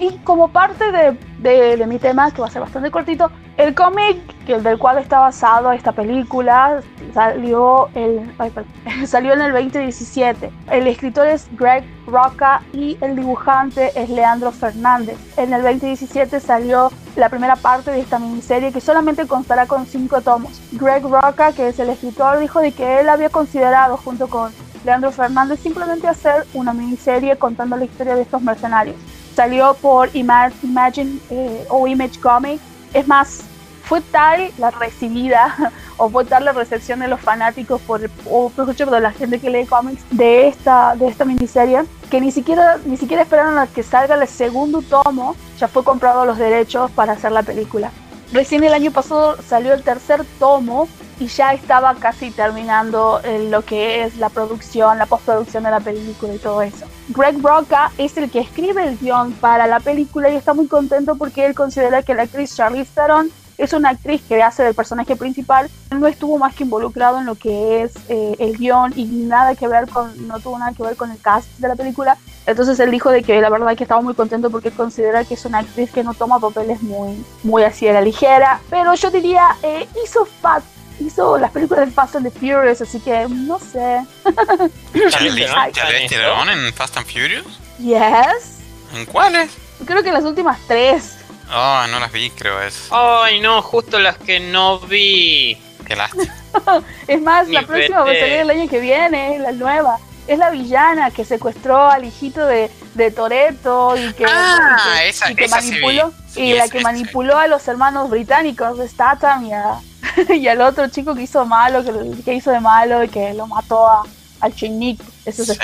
Y 0.00 0.16
como 0.24 0.48
parte 0.48 0.84
de, 0.90 1.86
mi 1.86 1.98
tema, 1.98 2.30
que 2.30 2.40
va 2.40 2.46
a 2.46 2.50
ser 2.50 2.62
bastante 2.62 2.90
cortito, 2.90 3.30
el 3.58 3.74
cómic 3.74 4.16
del 4.46 4.78
cual 4.78 4.96
está 4.96 5.20
basado 5.20 5.70
esta 5.72 5.92
película 5.92 6.80
salió, 7.12 7.90
el, 7.94 8.32
salió 9.06 9.34
en 9.34 9.42
el 9.42 9.52
2017. 9.52 10.50
El 10.70 10.86
escritor 10.86 11.26
es 11.26 11.48
Greg 11.54 11.84
Roca 12.06 12.62
y 12.72 12.96
el 13.02 13.14
dibujante 13.14 13.92
es 13.94 14.08
Leandro 14.08 14.52
Fernández. 14.52 15.18
En 15.36 15.52
el 15.52 15.60
2017 15.62 16.40
salió 16.40 16.90
la 17.14 17.28
primera 17.28 17.56
parte 17.56 17.90
de 17.90 18.00
esta 18.00 18.18
miniserie 18.18 18.72
que 18.72 18.80
solamente 18.80 19.26
constará 19.26 19.66
con 19.66 19.84
cinco 19.84 20.22
tomos. 20.22 20.62
Greg 20.72 21.02
Roca, 21.02 21.52
que 21.52 21.68
es 21.68 21.78
el 21.78 21.90
escritor, 21.90 22.38
dijo 22.38 22.60
de 22.60 22.72
que 22.72 23.00
él 23.00 23.10
había 23.10 23.28
considerado 23.28 23.98
junto 23.98 24.28
con 24.28 24.50
Leandro 24.82 25.12
Fernández 25.12 25.60
simplemente 25.60 26.08
hacer 26.08 26.46
una 26.54 26.72
miniserie 26.72 27.36
contando 27.36 27.76
la 27.76 27.84
historia 27.84 28.14
de 28.14 28.22
estos 28.22 28.40
mercenarios 28.40 28.96
salió 29.34 29.74
por 29.74 30.14
Imagine 30.14 31.18
eh, 31.30 31.66
o 31.68 31.86
Image 31.86 32.20
Comics. 32.20 32.62
Es 32.92 33.06
más, 33.06 33.42
fue 33.90 34.00
tal 34.00 34.52
la 34.58 34.70
recibida 34.70 35.72
o 35.96 36.08
fue 36.08 36.24
tal 36.24 36.44
la 36.44 36.52
recepción 36.52 37.00
de 37.00 37.08
los 37.08 37.20
fanáticos 37.20 37.80
por, 37.80 38.00
o 38.30 38.48
por 38.48 38.74
de 38.74 39.00
la 39.00 39.10
gente 39.10 39.40
que 39.40 39.50
lee 39.50 39.66
cómics 39.66 40.04
de 40.12 40.46
esta, 40.46 40.94
de 40.94 41.08
esta 41.08 41.24
miniserie 41.24 41.82
que 42.08 42.20
ni 42.20 42.30
siquiera, 42.30 42.78
ni 42.84 42.96
siquiera 42.96 43.24
esperaron 43.24 43.58
a 43.58 43.66
que 43.66 43.82
salga 43.82 44.14
el 44.14 44.28
segundo 44.28 44.82
tomo, 44.82 45.34
ya 45.58 45.66
fue 45.66 45.82
comprado 45.82 46.24
los 46.24 46.38
derechos 46.38 46.90
para 46.92 47.14
hacer 47.14 47.32
la 47.32 47.42
película. 47.42 47.90
Recién 48.32 48.62
el 48.62 48.72
año 48.72 48.92
pasado 48.92 49.36
salió 49.42 49.74
el 49.74 49.82
tercer 49.82 50.24
tomo 50.38 50.88
y 51.18 51.26
ya 51.26 51.52
estaba 51.52 51.94
casi 51.96 52.30
terminando 52.30 53.20
eh, 53.24 53.48
lo 53.50 53.62
que 53.62 54.04
es 54.04 54.16
la 54.18 54.28
producción, 54.28 54.98
la 54.98 55.06
postproducción 55.06 55.64
de 55.64 55.70
la 55.70 55.80
película 55.80 56.32
y 56.32 56.38
todo 56.38 56.62
eso. 56.62 56.86
Greg 57.08 57.36
Broca 57.38 57.90
es 57.98 58.16
el 58.16 58.30
que 58.30 58.38
escribe 58.38 58.86
el 58.86 58.98
guion 58.98 59.32
para 59.32 59.66
la 59.66 59.80
película 59.80 60.30
y 60.30 60.36
está 60.36 60.54
muy 60.54 60.68
contento 60.68 61.16
porque 61.16 61.44
él 61.44 61.54
considera 61.54 62.02
que 62.02 62.14
la 62.14 62.22
actriz 62.22 62.54
Charlize 62.54 62.92
Theron 62.94 63.30
es 63.58 63.72
una 63.74 63.90
actriz 63.90 64.22
que 64.22 64.42
hace 64.42 64.62
del 64.62 64.74
personaje 64.74 65.16
principal, 65.16 65.68
no 65.90 66.06
estuvo 66.06 66.38
más 66.38 66.54
que 66.54 66.64
involucrado 66.64 67.18
en 67.18 67.26
lo 67.26 67.34
que 67.34 67.82
es 67.82 67.92
eh, 68.08 68.36
el 68.38 68.56
guion 68.56 68.92
y 68.96 69.04
nada 69.04 69.54
que 69.54 69.68
ver 69.68 69.88
con, 69.88 70.26
no 70.26 70.40
tuvo 70.40 70.58
nada 70.58 70.72
que 70.72 70.82
ver 70.82 70.96
con 70.96 71.10
el 71.10 71.20
cast 71.20 71.46
de 71.58 71.68
la 71.68 71.76
película. 71.76 72.16
Entonces 72.46 72.80
él 72.80 72.90
dijo 72.90 73.10
de 73.10 73.22
que 73.22 73.40
la 73.40 73.48
verdad 73.50 73.76
que 73.76 73.84
estaba 73.84 74.00
muy 74.00 74.14
contento 74.14 74.50
porque 74.50 74.70
considera 74.70 75.24
que 75.24 75.34
es 75.34 75.44
una 75.44 75.58
actriz 75.58 75.90
que 75.90 76.02
no 76.02 76.14
toma 76.14 76.40
papeles 76.40 76.82
muy, 76.82 77.24
muy 77.42 77.62
así 77.62 77.86
a 77.86 77.92
la 77.92 78.00
ligera. 78.00 78.60
Pero 78.70 78.94
yo 78.94 79.10
diría, 79.10 79.56
eh, 79.62 79.86
hizo 80.04 80.26
fat 80.40 80.62
hizo 81.00 81.38
las 81.38 81.50
películas 81.50 81.86
de 81.86 81.92
Fast 81.92 82.16
and 82.16 82.30
the 82.30 82.38
Furious, 82.38 82.80
así 82.80 83.00
que 83.00 83.26
no 83.28 83.58
sé. 83.58 84.04
¿Charlize 85.10 86.08
Theron 86.08 86.48
en 86.48 86.72
Fast 86.72 86.96
and 86.96 87.06
Furious? 87.06 87.46
Yes. 87.78 88.60
¿En 88.94 89.06
cuáles? 89.06 89.50
Creo 89.86 90.02
que 90.02 90.12
las 90.12 90.24
últimas 90.24 90.58
tres. 90.66 91.16
Oh, 91.52 91.84
no 91.90 91.98
las 91.98 92.12
vi, 92.12 92.30
creo 92.30 92.60
es. 92.62 92.88
Ay, 92.90 93.40
no, 93.40 93.62
justo 93.62 93.98
las 93.98 94.18
que 94.18 94.38
no 94.38 94.78
vi. 94.80 95.58
Qué 95.86 95.96
lástima. 95.96 96.34
es 97.08 97.22
más, 97.22 97.48
la 97.48 97.62
próxima 97.62 98.00
va 98.02 98.10
a 98.10 98.14
salir 98.14 98.34
el 98.34 98.50
año 98.50 98.68
que 98.68 98.78
viene, 98.78 99.38
la 99.38 99.52
nueva. 99.52 99.98
Es 100.26 100.38
la 100.38 100.50
villana 100.50 101.10
que 101.10 101.24
secuestró 101.24 101.88
al 101.88 102.04
hijito 102.04 102.46
de, 102.46 102.70
de 102.94 103.10
Toreto 103.10 103.96
y 103.96 104.12
que, 104.12 104.24
ah, 104.26 105.00
esa, 105.04 105.30
y 105.30 105.34
que 105.34 105.48
manipuló 105.48 106.12
y 106.36 106.54
la 106.54 106.68
que 106.68 106.80
manipuló 106.80 107.36
a 107.36 107.46
los 107.46 107.66
hermanos 107.66 108.10
británicos 108.10 108.78
de 108.78 108.88
Statham 108.88 109.46
y 109.46 109.52
a, 109.52 109.80
y 110.34 110.46
al 110.48 110.60
otro 110.60 110.88
chico 110.88 111.14
que 111.14 111.22
hizo 111.22 111.44
malo, 111.44 111.82
que, 112.24 112.34
hizo 112.34 112.50
de 112.50 112.60
malo 112.60 113.02
y 113.02 113.08
que 113.08 113.34
lo 113.34 113.46
mató 113.46 113.86
a, 113.86 114.02
al 114.40 114.54
Chinnik. 114.54 115.00
Eso 115.24 115.42
es 115.42 115.58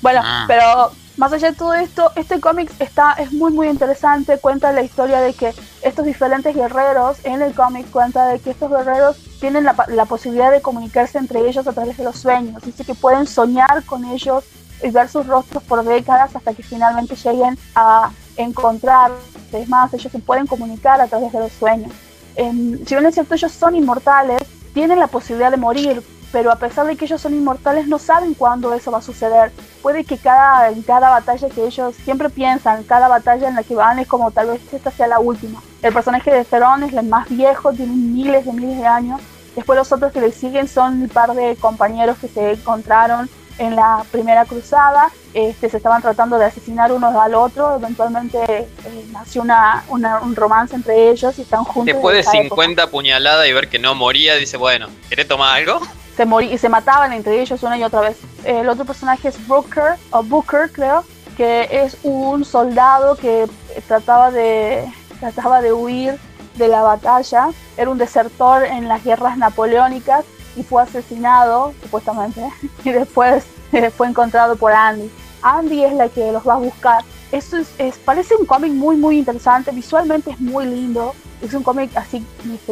Bueno, 0.00 0.20
ah. 0.24 0.44
pero 0.48 0.92
más 1.16 1.32
allá 1.32 1.50
de 1.50 1.56
todo 1.56 1.74
esto, 1.74 2.10
este 2.16 2.40
cómic 2.40 2.70
está, 2.78 3.12
es 3.14 3.32
muy 3.32 3.52
muy 3.52 3.68
interesante, 3.68 4.38
cuenta 4.38 4.72
la 4.72 4.82
historia 4.82 5.20
de 5.20 5.32
que 5.32 5.54
estos 5.82 6.04
diferentes 6.04 6.54
guerreros, 6.54 7.18
en 7.24 7.42
el 7.42 7.54
cómic 7.54 7.90
cuenta 7.90 8.26
de 8.26 8.38
que 8.38 8.50
estos 8.50 8.70
guerreros 8.70 9.16
tienen 9.40 9.64
la, 9.64 9.74
la, 9.88 10.04
posibilidad 10.04 10.50
de 10.50 10.60
comunicarse 10.60 11.18
entre 11.18 11.48
ellos 11.48 11.66
a 11.66 11.72
través 11.72 11.96
de 11.96 12.04
los 12.04 12.18
sueños, 12.18 12.62
dice 12.62 12.84
que 12.84 12.94
pueden 12.94 13.26
soñar 13.26 13.84
con 13.84 14.04
ellos 14.04 14.44
y 14.82 14.90
ver 14.90 15.08
sus 15.08 15.26
rostros 15.26 15.62
por 15.62 15.84
décadas 15.84 16.36
hasta 16.36 16.54
que 16.54 16.62
finalmente 16.62 17.16
lleguen 17.16 17.58
a 17.74 18.10
encontrar, 18.36 19.10
es 19.52 19.68
más, 19.68 19.92
ellos 19.94 20.12
se 20.12 20.18
pueden 20.18 20.46
comunicar 20.46 21.00
a 21.00 21.06
través 21.06 21.32
de 21.32 21.40
los 21.40 21.52
sueños. 21.52 21.92
Si 22.36 22.94
bien 22.94 23.06
es 23.06 23.14
cierto, 23.14 23.34
ellos 23.34 23.52
son 23.52 23.74
inmortales, 23.74 24.42
tienen 24.74 24.98
la 24.98 25.06
posibilidad 25.06 25.50
de 25.50 25.56
morir, 25.56 26.02
pero 26.36 26.52
a 26.52 26.56
pesar 26.56 26.86
de 26.86 26.96
que 26.96 27.06
ellos 27.06 27.22
son 27.22 27.32
inmortales, 27.32 27.88
no 27.88 27.98
saben 27.98 28.34
cuándo 28.34 28.74
eso 28.74 28.90
va 28.90 28.98
a 28.98 29.02
suceder. 29.02 29.52
Puede 29.80 30.04
que 30.04 30.18
cada, 30.18 30.68
en 30.68 30.82
cada 30.82 31.08
batalla 31.08 31.48
que 31.48 31.64
ellos 31.64 31.94
siempre 32.04 32.28
piensan, 32.28 32.84
cada 32.84 33.08
batalla 33.08 33.48
en 33.48 33.54
la 33.54 33.62
que 33.62 33.74
van 33.74 33.98
es 34.00 34.06
como 34.06 34.30
tal 34.30 34.48
vez 34.48 34.60
esta 34.70 34.90
sea 34.90 35.06
la 35.06 35.18
última. 35.18 35.62
El 35.80 35.94
personaje 35.94 36.30
de 36.30 36.44
Cerón 36.44 36.82
es 36.82 36.92
el 36.92 37.06
más 37.06 37.26
viejo, 37.30 37.72
tiene 37.72 37.94
miles 37.94 38.44
de 38.44 38.52
miles 38.52 38.76
de 38.76 38.86
años. 38.86 39.22
Después 39.54 39.78
los 39.78 39.90
otros 39.90 40.12
que 40.12 40.20
le 40.20 40.30
siguen 40.30 40.68
son 40.68 41.00
un 41.00 41.08
par 41.08 41.32
de 41.32 41.56
compañeros 41.56 42.18
que 42.18 42.28
se 42.28 42.52
encontraron 42.52 43.30
en 43.56 43.74
la 43.74 44.04
primera 44.12 44.44
cruzada, 44.44 45.10
este, 45.32 45.70
se 45.70 45.78
estaban 45.78 46.02
tratando 46.02 46.36
de 46.36 46.44
asesinar 46.44 46.92
unos 46.92 47.14
al 47.14 47.34
otro, 47.34 47.76
eventualmente 47.76 48.38
eh, 48.44 49.06
nació 49.10 49.40
una, 49.40 49.86
un 49.88 50.36
romance 50.36 50.76
entre 50.76 51.08
ellos 51.08 51.38
y 51.38 51.40
están 51.40 51.64
juntos. 51.64 51.94
Después 51.94 52.14
de 52.14 52.30
50 52.30 52.90
puñaladas 52.90 53.48
y 53.48 53.54
ver 53.54 53.70
que 53.70 53.78
no 53.78 53.94
moría, 53.94 54.34
dice, 54.34 54.58
bueno, 54.58 54.88
¿querés 55.08 55.26
tomar 55.26 55.56
algo? 55.56 55.80
Se 56.16 56.24
morí 56.24 56.52
y 56.52 56.58
se 56.58 56.68
mataban 56.68 57.12
entre 57.12 57.40
ellos 57.40 57.62
una 57.62 57.76
y 57.78 57.84
otra 57.84 58.00
vez. 58.00 58.18
El 58.44 58.68
otro 58.68 58.84
personaje 58.84 59.28
es 59.28 59.46
Booker, 59.46 59.96
o 60.10 60.22
Booker 60.22 60.70
creo, 60.72 61.04
que 61.36 61.68
es 61.70 61.98
un 62.02 62.44
soldado 62.44 63.16
que 63.16 63.46
trataba 63.86 64.30
de, 64.30 64.90
trataba 65.20 65.60
de 65.60 65.72
huir 65.72 66.18
de 66.56 66.68
la 66.68 66.82
batalla, 66.82 67.48
era 67.76 67.90
un 67.90 67.98
desertor 67.98 68.64
en 68.64 68.88
las 68.88 69.04
guerras 69.04 69.36
napoleónicas 69.36 70.24
y 70.56 70.62
fue 70.62 70.82
asesinado, 70.82 71.74
supuestamente, 71.82 72.48
y 72.84 72.90
después 72.90 73.44
eh, 73.72 73.90
fue 73.90 74.08
encontrado 74.08 74.56
por 74.56 74.72
Andy. 74.72 75.10
Andy 75.42 75.84
es 75.84 75.92
la 75.92 76.08
que 76.08 76.32
los 76.32 76.46
va 76.46 76.54
a 76.54 76.58
buscar. 76.58 77.04
Esto 77.30 77.58
es, 77.78 77.98
parece 77.98 78.34
un 78.36 78.46
cómic 78.46 78.72
muy, 78.72 78.96
muy 78.96 79.18
interesante, 79.18 79.70
visualmente 79.72 80.30
es 80.30 80.40
muy 80.40 80.64
lindo. 80.64 81.14
Es 81.42 81.54
un 81.54 81.62
cómic 81.62 81.90
así, 81.96 82.24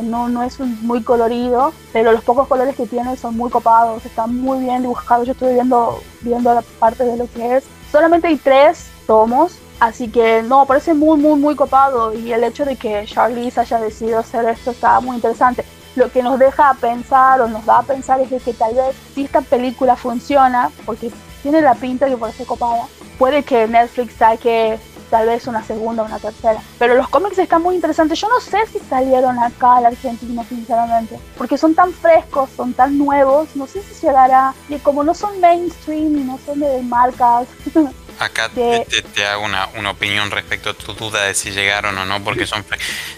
no, 0.02 0.28
no 0.28 0.42
es 0.42 0.58
muy 0.58 1.02
colorido, 1.02 1.72
pero 1.92 2.12
los 2.12 2.24
pocos 2.24 2.48
colores 2.48 2.74
que 2.76 2.86
tiene 2.86 3.16
son 3.16 3.36
muy 3.36 3.50
copados, 3.50 4.04
están 4.04 4.36
muy 4.40 4.60
bien 4.60 4.82
dibujados. 4.82 5.26
Yo 5.26 5.32
estoy 5.32 5.54
viendo, 5.54 6.00
viendo 6.22 6.54
la 6.54 6.62
parte 6.78 7.04
de 7.04 7.16
lo 7.16 7.30
que 7.30 7.56
es. 7.56 7.64
Solamente 7.92 8.28
hay 8.28 8.36
tres 8.36 8.86
tomos, 9.06 9.58
Así 9.80 10.08
que 10.08 10.42
no, 10.42 10.66
parece 10.66 10.94
muy, 10.94 11.18
muy, 11.18 11.38
muy 11.38 11.56
copado 11.56 12.14
y 12.14 12.32
el 12.32 12.44
hecho 12.44 12.64
de 12.64 12.76
que 12.76 13.04
Charlize 13.06 13.60
haya 13.60 13.80
decidido 13.80 14.20
hacer 14.20 14.48
esto 14.48 14.70
está 14.70 15.00
muy 15.00 15.16
interesante 15.16 15.64
lo 15.96 16.10
que 16.10 16.22
nos 16.22 16.38
deja 16.38 16.74
pensar 16.80 17.40
o 17.40 17.48
nos 17.48 17.64
da 17.64 17.78
a 17.78 17.82
pensar 17.82 18.20
es 18.20 18.30
de 18.30 18.38
que 18.38 18.52
tal 18.52 18.74
vez 18.74 18.96
si 19.14 19.24
esta 19.24 19.40
película 19.40 19.96
funciona, 19.96 20.70
porque 20.84 21.10
tiene 21.42 21.60
la 21.60 21.74
pinta 21.74 22.08
que 22.08 22.16
parece 22.16 22.44
copada, 22.44 22.86
puede 23.18 23.42
que 23.42 23.66
Netflix 23.68 24.14
saque 24.14 24.78
tal 25.14 25.28
vez 25.28 25.46
una 25.46 25.62
segunda 25.62 26.02
o 26.02 26.06
una 26.06 26.18
tercera. 26.18 26.60
Pero 26.76 26.96
los 26.96 27.08
cómics 27.08 27.38
están 27.38 27.62
muy 27.62 27.76
interesantes. 27.76 28.20
Yo 28.20 28.28
no 28.28 28.40
sé 28.40 28.66
si 28.66 28.80
salieron 28.80 29.38
acá 29.38 29.76
a 29.76 29.80
la 29.82 29.88
Argentina, 29.88 30.42
sinceramente, 30.42 31.20
porque 31.38 31.56
son 31.56 31.72
tan 31.72 31.92
frescos, 31.92 32.50
son 32.56 32.72
tan 32.72 32.98
nuevos, 32.98 33.54
no 33.54 33.68
sé 33.68 33.80
si 33.82 34.04
llegará. 34.04 34.52
Y 34.68 34.74
como 34.78 35.04
no 35.04 35.14
son 35.14 35.40
mainstream 35.40 36.18
y 36.18 36.24
no 36.24 36.36
son 36.44 36.58
de 36.58 36.82
marcas 36.82 37.46
Acá 38.18 38.48
te, 38.48 39.26
hago 39.26 39.44
una, 39.44 39.90
opinión 39.90 40.30
respecto 40.30 40.70
a 40.70 40.74
tu 40.74 40.94
duda 40.94 41.24
de 41.24 41.34
si 41.34 41.50
llegaron 41.50 41.96
o 41.98 42.04
no, 42.04 42.22
porque 42.22 42.46
son... 42.46 42.64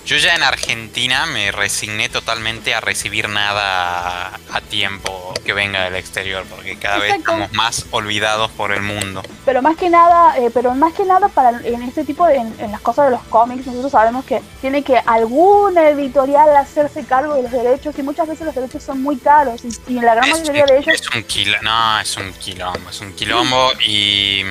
Yo 0.05 0.17
ya 0.17 0.35
en 0.35 0.43
Argentina 0.43 1.27
me 1.27 1.53
resigné 1.53 2.09
totalmente 2.09 2.75
a 2.75 2.81
recibir 2.81 3.29
nada 3.29 4.39
a 4.51 4.61
tiempo 4.61 5.35
que 5.45 5.53
venga 5.53 5.85
del 5.85 5.95
exterior, 5.95 6.45
porque 6.49 6.77
cada 6.77 6.99
vez 6.99 7.15
estamos 7.15 7.53
más 7.53 7.87
olvidados 7.91 8.51
por 8.51 8.73
el 8.73 8.83
mundo. 8.83 9.23
Pero 9.45 9.63
más 9.63 9.77
que 9.77 9.89
nada, 9.89 10.37
eh, 10.39 10.51
pero 10.53 10.75
más 10.75 10.93
que 10.93 11.05
nada 11.05 11.29
para 11.29 11.61
en 11.65 11.83
este 11.83 12.05
tipo 12.05 12.27
de 12.27 12.37
en, 12.37 12.73
las 12.73 12.81
cosas 12.81 13.07
de 13.07 13.11
los 13.13 13.23
cómics, 13.25 13.67
nosotros 13.67 13.93
sabemos 13.93 14.25
que 14.25 14.43
tiene 14.61 14.83
que 14.83 14.99
alguna 15.07 15.89
editorial 15.89 16.57
hacerse 16.57 17.05
cargo 17.05 17.35
de 17.35 17.43
los 17.43 17.53
derechos 17.53 17.99
y 17.99 18.03
muchas 18.03 18.29
veces 18.29 18.47
los 18.47 18.55
derechos 18.55 18.83
son 18.83 19.03
muy 19.03 19.17
caros 19.17 19.63
y, 19.65 19.97
en 19.97 20.05
la 20.05 20.15
gran 20.15 20.31
mayoría 20.31 20.67
de 20.67 20.79
ellos... 20.79 20.95
Es 20.95 21.15
un 21.15 21.23
quilombo, 21.23 21.63
no, 21.63 22.01
es 22.01 22.17
un 22.17 22.33
quilombo, 22.33 22.91
es 22.91 23.01
un 23.01 23.13
quilombo 23.15 23.73
y... 23.87 24.45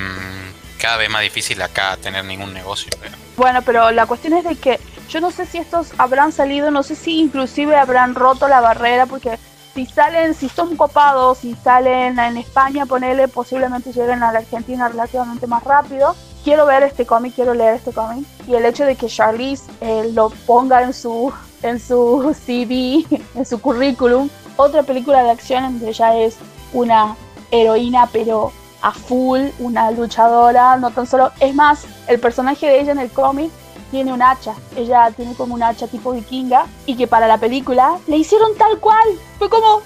Cada 0.86 0.98
vez 0.98 1.10
más 1.10 1.22
difícil 1.22 1.60
acá 1.62 1.98
tener 2.00 2.24
ningún 2.24 2.54
negocio. 2.54 2.92
Bueno, 3.36 3.60
pero 3.62 3.90
la 3.90 4.06
cuestión 4.06 4.34
es 4.34 4.44
de 4.44 4.54
que 4.54 4.78
yo 5.08 5.20
no 5.20 5.32
sé 5.32 5.44
si 5.44 5.58
estos 5.58 5.88
habrán 5.98 6.30
salido, 6.30 6.70
no 6.70 6.84
sé 6.84 6.94
si 6.94 7.18
inclusive 7.18 7.74
habrán 7.74 8.14
roto 8.14 8.46
la 8.46 8.60
barrera, 8.60 9.06
porque 9.06 9.36
si 9.74 9.84
salen, 9.84 10.32
si 10.32 10.48
son 10.48 10.76
copados, 10.76 11.38
si 11.38 11.56
salen 11.56 12.20
en 12.20 12.36
España, 12.36 12.86
ponele, 12.86 13.26
posiblemente 13.26 13.92
lleguen 13.92 14.22
a 14.22 14.30
la 14.30 14.38
Argentina 14.38 14.86
relativamente 14.86 15.48
más 15.48 15.64
rápido. 15.64 16.14
Quiero 16.44 16.66
ver 16.66 16.84
este 16.84 17.04
cómic, 17.04 17.34
quiero 17.34 17.52
leer 17.52 17.74
este 17.74 17.90
cómic. 17.90 18.24
Y 18.46 18.54
el 18.54 18.64
hecho 18.64 18.84
de 18.84 18.94
que 18.94 19.08
Charlize 19.08 19.64
eh, 19.80 20.08
lo 20.12 20.30
ponga 20.30 20.84
en 20.84 20.92
su, 20.94 21.32
en 21.64 21.80
su 21.80 22.32
CV, 22.46 23.04
en 23.34 23.44
su 23.44 23.60
currículum, 23.60 24.28
otra 24.54 24.84
película 24.84 25.24
de 25.24 25.32
acción 25.32 25.64
donde 25.64 25.88
ella 25.88 26.16
es 26.16 26.36
una 26.72 27.16
heroína, 27.50 28.08
pero 28.12 28.52
a 28.86 28.92
full, 28.92 29.48
una 29.58 29.90
luchadora, 29.90 30.76
no 30.76 30.92
tan 30.92 31.08
solo, 31.08 31.32
es 31.40 31.52
más, 31.52 31.86
el 32.06 32.20
personaje 32.20 32.68
de 32.68 32.80
ella 32.80 32.92
en 32.92 33.00
el 33.00 33.10
cómic 33.10 33.50
tiene 33.90 34.12
un 34.12 34.22
hacha, 34.22 34.54
ella 34.76 35.10
tiene 35.10 35.34
como 35.34 35.54
un 35.54 35.62
hacha 35.64 35.88
tipo 35.88 36.12
vikinga 36.12 36.66
y 36.86 36.96
que 36.96 37.08
para 37.08 37.26
la 37.26 37.38
película 37.38 37.98
le 38.06 38.16
hicieron 38.16 38.56
tal 38.56 38.78
cual, 38.78 39.08
fue 39.40 39.50
como, 39.50 39.82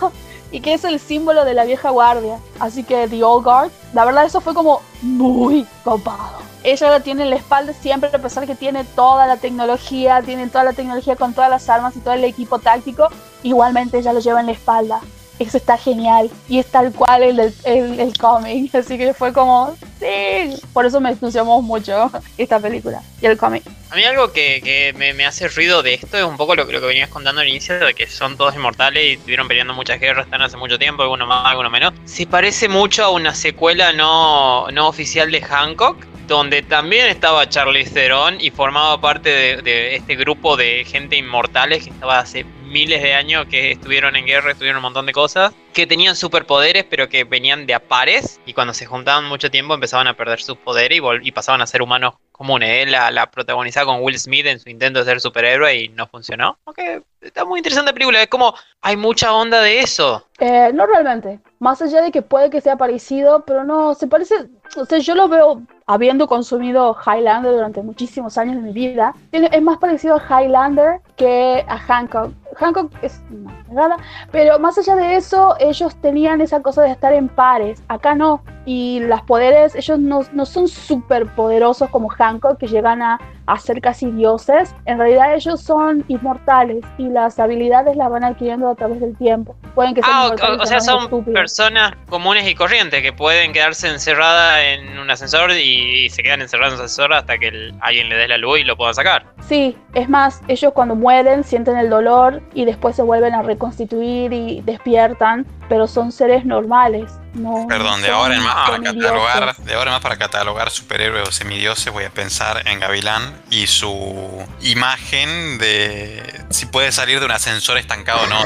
no, 0.00 0.12
y 0.52 0.60
que 0.60 0.74
es 0.74 0.84
el 0.84 1.00
símbolo 1.00 1.46
de 1.46 1.54
la 1.54 1.64
vieja 1.64 1.88
guardia, 1.88 2.38
así 2.60 2.84
que 2.84 3.08
The 3.08 3.24
Old 3.24 3.42
Guard, 3.42 3.70
la 3.94 4.04
verdad 4.04 4.26
eso 4.26 4.42
fue 4.42 4.52
como 4.52 4.82
muy 5.00 5.66
copado. 5.82 6.44
Ella 6.62 6.90
la 6.90 7.00
tiene 7.00 7.22
en 7.22 7.30
la 7.30 7.36
espalda 7.36 7.72
siempre, 7.72 8.10
a 8.12 8.18
pesar 8.18 8.44
que 8.44 8.54
tiene 8.54 8.84
toda 8.84 9.26
la 9.26 9.38
tecnología, 9.38 10.20
tiene 10.20 10.48
toda 10.48 10.64
la 10.64 10.74
tecnología 10.74 11.16
con 11.16 11.32
todas 11.32 11.48
las 11.48 11.70
armas 11.70 11.96
y 11.96 12.00
todo 12.00 12.12
el 12.12 12.24
equipo 12.24 12.58
táctico, 12.58 13.08
igualmente 13.42 13.96
ella 13.96 14.12
lo 14.12 14.20
lleva 14.20 14.40
en 14.40 14.46
la 14.46 14.52
espalda 14.52 15.00
eso 15.38 15.56
está 15.56 15.76
genial 15.76 16.30
y 16.48 16.58
es 16.58 16.66
tal 16.66 16.92
cual 16.92 17.22
el, 17.22 17.40
el, 17.64 18.00
el 18.00 18.18
cómic, 18.18 18.74
así 18.74 18.98
que 18.98 19.14
fue 19.14 19.32
como, 19.32 19.76
sí, 19.98 20.60
por 20.72 20.86
eso 20.86 21.00
me 21.00 21.10
entusiasmó 21.10 21.62
mucho 21.62 22.10
esta 22.38 22.60
película 22.60 23.02
y 23.20 23.26
el 23.26 23.36
cómic. 23.36 23.64
A 23.90 23.96
mí 23.96 24.04
algo 24.04 24.32
que, 24.32 24.60
que 24.62 24.92
me, 24.96 25.24
hace 25.24 25.48
ruido 25.48 25.82
de 25.82 25.94
esto 25.94 26.18
es 26.18 26.24
un 26.24 26.36
poco 26.36 26.56
lo, 26.56 26.64
lo, 26.64 26.80
que 26.80 26.86
venías 26.86 27.08
contando 27.08 27.40
al 27.40 27.48
inicio, 27.48 27.78
de 27.78 27.94
que 27.94 28.08
son 28.08 28.36
todos 28.36 28.54
inmortales 28.54 29.04
y 29.04 29.12
estuvieron 29.12 29.46
peleando 29.46 29.72
muchas 29.72 30.00
guerras, 30.00 30.24
están 30.24 30.42
hace 30.42 30.56
mucho 30.56 30.78
tiempo, 30.78 31.02
algunos 31.02 31.28
más, 31.28 31.46
algunos 31.46 31.70
menos. 31.70 31.94
Se 32.04 32.26
parece 32.26 32.68
mucho 32.68 33.04
a 33.04 33.10
una 33.10 33.34
secuela 33.34 33.92
no, 33.92 34.68
no 34.72 34.88
oficial 34.88 35.30
de 35.30 35.40
Hancock, 35.40 36.04
donde 36.26 36.62
también 36.62 37.06
estaba 37.06 37.48
Charlie 37.48 37.84
Theron 37.84 38.40
y 38.40 38.50
formaba 38.50 39.00
parte 39.00 39.62
de, 39.62 39.96
este 39.96 40.16
grupo 40.16 40.56
de 40.56 40.84
gente 40.84 41.16
inmortales 41.16 41.84
que 41.84 41.90
estaba 41.90 42.18
hace 42.18 42.44
miles 42.44 43.02
de 43.02 43.14
años 43.14 43.46
que 43.46 43.72
estuvieron 43.72 44.16
en 44.16 44.26
guerra, 44.26 44.52
estuvieron 44.52 44.78
un 44.78 44.84
montón 44.84 45.06
de 45.06 45.12
cosas, 45.12 45.52
que 45.72 45.86
tenían 45.86 46.16
superpoderes, 46.16 46.84
pero 46.84 47.08
que 47.08 47.24
venían 47.24 47.66
de 47.66 47.74
a 47.74 47.80
pares, 47.80 48.40
y 48.46 48.52
cuando 48.52 48.74
se 48.74 48.86
juntaban 48.86 49.26
mucho 49.26 49.50
tiempo 49.50 49.74
empezaban 49.74 50.06
a 50.06 50.14
perder 50.14 50.40
sus 50.40 50.56
poderes 50.56 50.98
y, 50.98 51.28
y 51.28 51.32
pasaban 51.32 51.60
a 51.62 51.66
ser 51.66 51.82
humanos 51.82 52.14
comunes. 52.34 52.90
La, 52.90 53.10
la 53.10 53.30
protagonizada 53.30 53.86
con 53.86 54.02
Will 54.02 54.18
Smith 54.18 54.46
en 54.46 54.58
su 54.58 54.68
intento 54.68 54.98
de 54.98 55.04
ser 55.04 55.20
superhéroe 55.20 55.76
y 55.76 55.88
no 55.90 56.06
funcionó. 56.08 56.58
Aunque 56.66 57.02
está 57.20 57.44
muy 57.44 57.60
interesante 57.60 57.90
la 57.90 57.94
película, 57.94 58.22
es 58.22 58.28
como 58.28 58.54
hay 58.82 58.96
mucha 58.96 59.32
onda 59.32 59.62
de 59.62 59.80
eso. 59.80 60.26
Eh, 60.40 60.70
no 60.74 60.84
realmente, 60.86 61.38
más 61.60 61.80
allá 61.80 62.02
de 62.02 62.10
que 62.10 62.22
puede 62.22 62.50
que 62.50 62.60
sea 62.60 62.76
parecido, 62.76 63.44
pero 63.46 63.64
no, 63.64 63.94
se 63.94 64.08
parece, 64.08 64.34
o 64.76 64.84
sea, 64.84 64.98
yo 64.98 65.14
lo 65.14 65.28
veo 65.28 65.62
habiendo 65.86 66.26
consumido 66.26 66.96
Highlander 67.06 67.52
durante 67.52 67.82
muchísimos 67.82 68.38
años 68.38 68.56
de 68.56 68.62
mi 68.62 68.72
vida, 68.72 69.14
es 69.32 69.62
más 69.62 69.78
parecido 69.78 70.16
a 70.16 70.42
Highlander 70.42 71.00
que 71.16 71.64
a 71.68 71.78
Hancock. 71.78 72.32
Hancock 72.54 72.92
es 73.02 73.22
una 73.68 73.96
pero 74.30 74.58
más 74.58 74.78
allá 74.78 74.96
de 74.96 75.16
eso, 75.16 75.56
ellos 75.58 75.94
tenían 76.00 76.40
esa 76.40 76.60
cosa 76.60 76.82
de 76.82 76.90
estar 76.90 77.12
en 77.12 77.28
pares, 77.28 77.82
acá 77.88 78.14
no. 78.14 78.42
Y 78.66 79.00
los 79.00 79.20
poderes, 79.22 79.74
ellos 79.74 79.98
no, 79.98 80.22
no 80.32 80.46
son 80.46 80.68
súper 80.68 81.26
poderosos 81.34 81.90
como 81.90 82.08
Hancock, 82.08 82.58
que 82.58 82.66
llegan 82.66 83.02
a, 83.02 83.20
a 83.46 83.58
ser 83.58 83.80
casi 83.80 84.10
dioses. 84.10 84.74
En 84.86 84.98
realidad 84.98 85.34
ellos 85.34 85.60
son 85.60 86.04
inmortales 86.08 86.84
y 86.98 87.08
las 87.08 87.38
habilidades 87.38 87.96
las 87.96 88.10
van 88.10 88.24
adquiriendo 88.24 88.68
a 88.68 88.74
través 88.74 89.00
del 89.00 89.16
tiempo. 89.16 89.54
Pueden 89.74 89.94
que 89.94 90.00
ah, 90.04 90.30
o, 90.60 90.66
sea, 90.66 90.80
son 90.80 91.24
personas 91.24 91.92
comunes 92.08 92.48
y 92.48 92.54
corrientes 92.54 93.02
que 93.02 93.12
pueden 93.12 93.52
quedarse 93.52 93.88
encerradas 93.88 94.60
en 94.64 94.98
un 94.98 95.10
ascensor 95.10 95.50
y, 95.52 96.08
se 96.10 96.22
quedan 96.22 96.42
encerradas 96.42 96.74
en 96.74 96.78
un 96.78 96.84
ascensor 96.84 97.12
hasta 97.12 97.38
que 97.38 97.72
alguien 97.80 98.08
le 98.08 98.16
dé 98.16 98.28
la 98.28 98.38
luz 98.38 98.60
y 98.60 98.64
lo 98.64 98.76
pueda 98.76 98.94
sacar. 98.94 99.26
Sí, 99.48 99.76
es 99.94 100.08
más, 100.08 100.40
ellos 100.48 100.72
cuando 100.72 100.94
mueren 100.94 101.44
sienten 101.44 101.76
el 101.76 101.90
dolor 101.90 102.40
y 102.52 102.64
después 102.64 102.96
se 102.96 103.02
vuelven 103.02 103.34
a 103.34 103.42
reconstituir 103.42 104.32
y 104.32 104.60
despiertan, 104.62 105.46
pero 105.68 105.86
son 105.86 106.12
seres 106.12 106.44
normales. 106.44 107.10
No, 107.34 107.66
Perdón, 107.68 108.02
de 108.02 108.10
ahora, 108.10 108.36
en 108.36 108.42
más 108.42 108.70
para 108.70 108.82
catalogar, 108.82 109.56
de 109.56 109.74
ahora 109.74 109.90
más 109.90 110.00
para 110.00 110.16
catalogar 110.16 110.70
superhéroes 110.70 111.28
o 111.28 111.32
semidioses 111.32 111.92
voy 111.92 112.04
a 112.04 112.10
pensar 112.10 112.66
en 112.68 112.78
Gavilán 112.78 113.34
y 113.50 113.66
su 113.66 114.46
imagen 114.62 115.58
de 115.58 116.22
si 116.50 116.66
puede 116.66 116.92
salir 116.92 117.18
de 117.18 117.26
un 117.26 117.32
ascensor 117.32 117.76
estancado 117.76 118.22
o 118.22 118.26
no. 118.26 118.44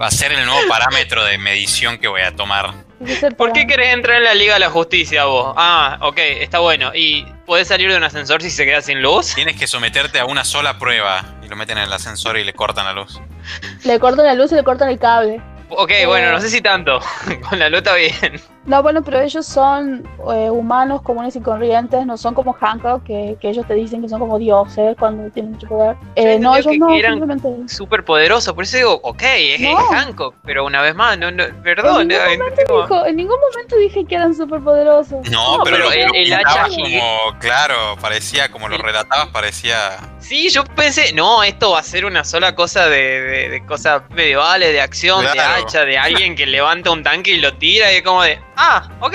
va 0.00 0.06
a 0.06 0.10
ser 0.10 0.32
el 0.32 0.46
nuevo 0.46 0.66
parámetro 0.68 1.24
de 1.24 1.38
medición 1.38 1.98
que 1.98 2.08
voy 2.08 2.22
a 2.22 2.34
tomar. 2.34 2.72
¿Por 3.36 3.52
qué 3.52 3.66
querés 3.66 3.94
entrar 3.94 4.16
en 4.16 4.24
la 4.24 4.34
Liga 4.34 4.54
de 4.54 4.60
la 4.60 4.70
Justicia 4.70 5.24
vos? 5.26 5.54
Ah, 5.56 5.98
ok, 6.02 6.18
está 6.18 6.58
bueno. 6.58 6.90
¿Y 6.94 7.24
puedes 7.46 7.68
salir 7.68 7.90
de 7.90 7.96
un 7.96 8.02
ascensor 8.02 8.42
si 8.42 8.50
se 8.50 8.64
queda 8.64 8.82
sin 8.82 9.02
luz? 9.02 9.34
Tienes 9.34 9.56
que 9.56 9.66
someterte 9.66 10.18
a 10.18 10.24
una 10.24 10.44
sola 10.44 10.78
prueba 10.78 11.24
y 11.48 11.50
lo 11.50 11.56
meten 11.56 11.78
en 11.78 11.84
el 11.84 11.92
ascensor 11.92 12.36
y 12.36 12.44
le 12.44 12.52
cortan 12.52 12.84
la 12.84 12.92
luz. 12.92 13.20
Le 13.84 13.98
cortan 13.98 14.26
la 14.26 14.34
luz 14.34 14.52
y 14.52 14.54
le 14.54 14.62
cortan 14.62 14.90
el 14.90 14.98
cable. 14.98 15.42
Ok, 15.70 15.92
bueno, 16.06 16.30
no 16.30 16.40
sé 16.40 16.50
si 16.50 16.60
tanto. 16.60 17.00
Con 17.48 17.58
la 17.58 17.70
lota 17.70 17.94
bien. 17.94 18.40
No, 18.68 18.82
bueno, 18.82 19.02
pero 19.02 19.20
ellos 19.20 19.46
son 19.46 20.06
eh, 20.30 20.50
humanos 20.50 21.00
comunes 21.00 21.34
y 21.34 21.40
corrientes, 21.40 22.04
no 22.04 22.18
son 22.18 22.34
como 22.34 22.52
Hancock, 22.52 23.02
que, 23.02 23.38
que, 23.40 23.48
ellos 23.48 23.66
te 23.66 23.72
dicen 23.72 24.02
que 24.02 24.10
son 24.10 24.20
como 24.20 24.38
dioses 24.38 24.94
cuando 24.98 25.30
tienen 25.30 25.52
mucho 25.52 25.66
poder. 25.68 25.96
Eh, 26.16 26.38
no, 26.38 26.54
ellos 26.54 26.76
no, 26.76 26.90
simplemente... 26.90 27.48
Súper 27.66 28.04
poderoso, 28.04 28.54
por 28.54 28.64
eso 28.64 28.76
digo, 28.76 29.00
ok, 29.02 29.22
es, 29.22 29.60
Hancock, 29.90 30.34
pero 30.44 30.66
una 30.66 30.82
vez 30.82 30.94
más, 30.94 31.18
no, 31.18 31.30
no 31.30 31.44
perdón. 31.62 32.10
En 32.10 32.18
ningún, 32.18 32.38
momento 32.38 32.82
dijo, 32.82 33.06
en 33.06 33.16
ningún 33.16 33.36
momento 33.40 33.76
dije 33.76 34.04
que 34.04 34.14
eran 34.16 34.34
súper 34.34 34.60
poderosos. 34.60 35.30
No, 35.30 35.60
pero, 35.64 35.90
el, 35.90 36.14
el 36.14 36.32
hacha 36.34 36.66
como, 36.68 37.38
claro, 37.38 37.96
parecía, 38.02 38.50
como 38.50 38.68
lo 38.68 38.76
relatabas, 38.76 39.28
parecía... 39.28 39.96
Sí, 40.18 40.50
yo 40.50 40.62
pensé, 40.64 41.14
no, 41.14 41.42
esto 41.42 41.70
va 41.70 41.78
a 41.78 41.82
ser 41.82 42.04
una 42.04 42.22
sola 42.22 42.54
cosa 42.54 42.86
de, 42.86 43.48
de, 43.48 43.64
cosas 43.64 44.02
medievales, 44.10 44.72
de 44.72 44.82
acción, 44.82 45.22
de 45.24 45.40
hacha, 45.40 45.86
de 45.86 45.96
alguien 45.96 46.36
que 46.36 46.44
levanta 46.44 46.90
un 46.90 47.02
tanque 47.02 47.30
y 47.30 47.38
lo 47.38 47.54
tira 47.54 47.90
y 47.92 47.96
es 47.96 48.02
como 48.02 48.22
de... 48.22 48.38
Ah, 48.60 48.90
ok, 49.00 49.14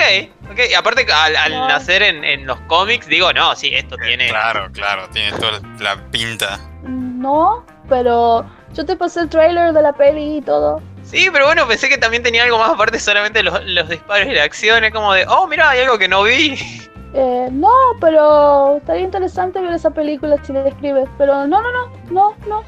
ok. 0.52 0.60
Y 0.72 0.74
aparte, 0.74 1.06
al, 1.12 1.52
nacer 1.68 2.02
en, 2.02 2.48
los 2.48 2.58
cómics, 2.62 3.08
digo, 3.08 3.34
no, 3.34 3.54
sí, 3.58 3.72
esto 3.74 3.96
eh, 3.96 4.08
tiene. 4.08 4.30
Claro, 4.30 4.72
claro, 4.72 5.10
tiene 5.10 5.38
toda 5.38 5.60
la 5.82 5.98
pinta. 6.12 6.58
No, 6.84 7.66
pero 7.90 8.46
yo 8.74 8.86
te 8.86 8.96
pasé 8.96 9.20
el 9.20 9.30
trailer 9.30 9.74
de 9.74 9.82
la 9.82 9.92
peli 9.92 10.38
y 10.38 10.42
todo. 10.42 10.82
Sí, 11.04 11.28
pero 11.30 11.46
bueno, 11.46 11.68
pensé 11.68 11.90
que 11.90 11.98
también 11.98 12.24
tenía 12.24 12.44
algo 12.44 12.58
más 12.58 12.72
aparte 12.72 12.98
solamente 12.98 13.44
los, 13.44 13.62
los 13.66 13.90
disparos 13.90 14.28
y 14.28 14.32
la 14.32 14.44
acción. 14.44 14.86
Es 14.86 14.94
como 14.94 15.12
de, 15.12 15.26
oh, 15.28 15.46
mira, 15.46 15.72
hay 15.72 15.82
algo 15.82 15.98
que 15.98 16.08
no 16.08 16.24
vi. 16.24 16.58
Eh, 17.14 17.50
no, 17.52 17.70
pero 18.00 18.78
estaría 18.78 19.04
interesante 19.04 19.60
ver 19.62 19.74
esa 19.74 19.92
película 19.92 20.42
si 20.46 20.54
le 20.54 20.64
describes. 20.64 21.10
Pero 21.18 21.46
no, 21.48 21.62
no, 21.62 21.70
no, 21.70 21.92
no, 22.10 22.36
no. 22.48 22.64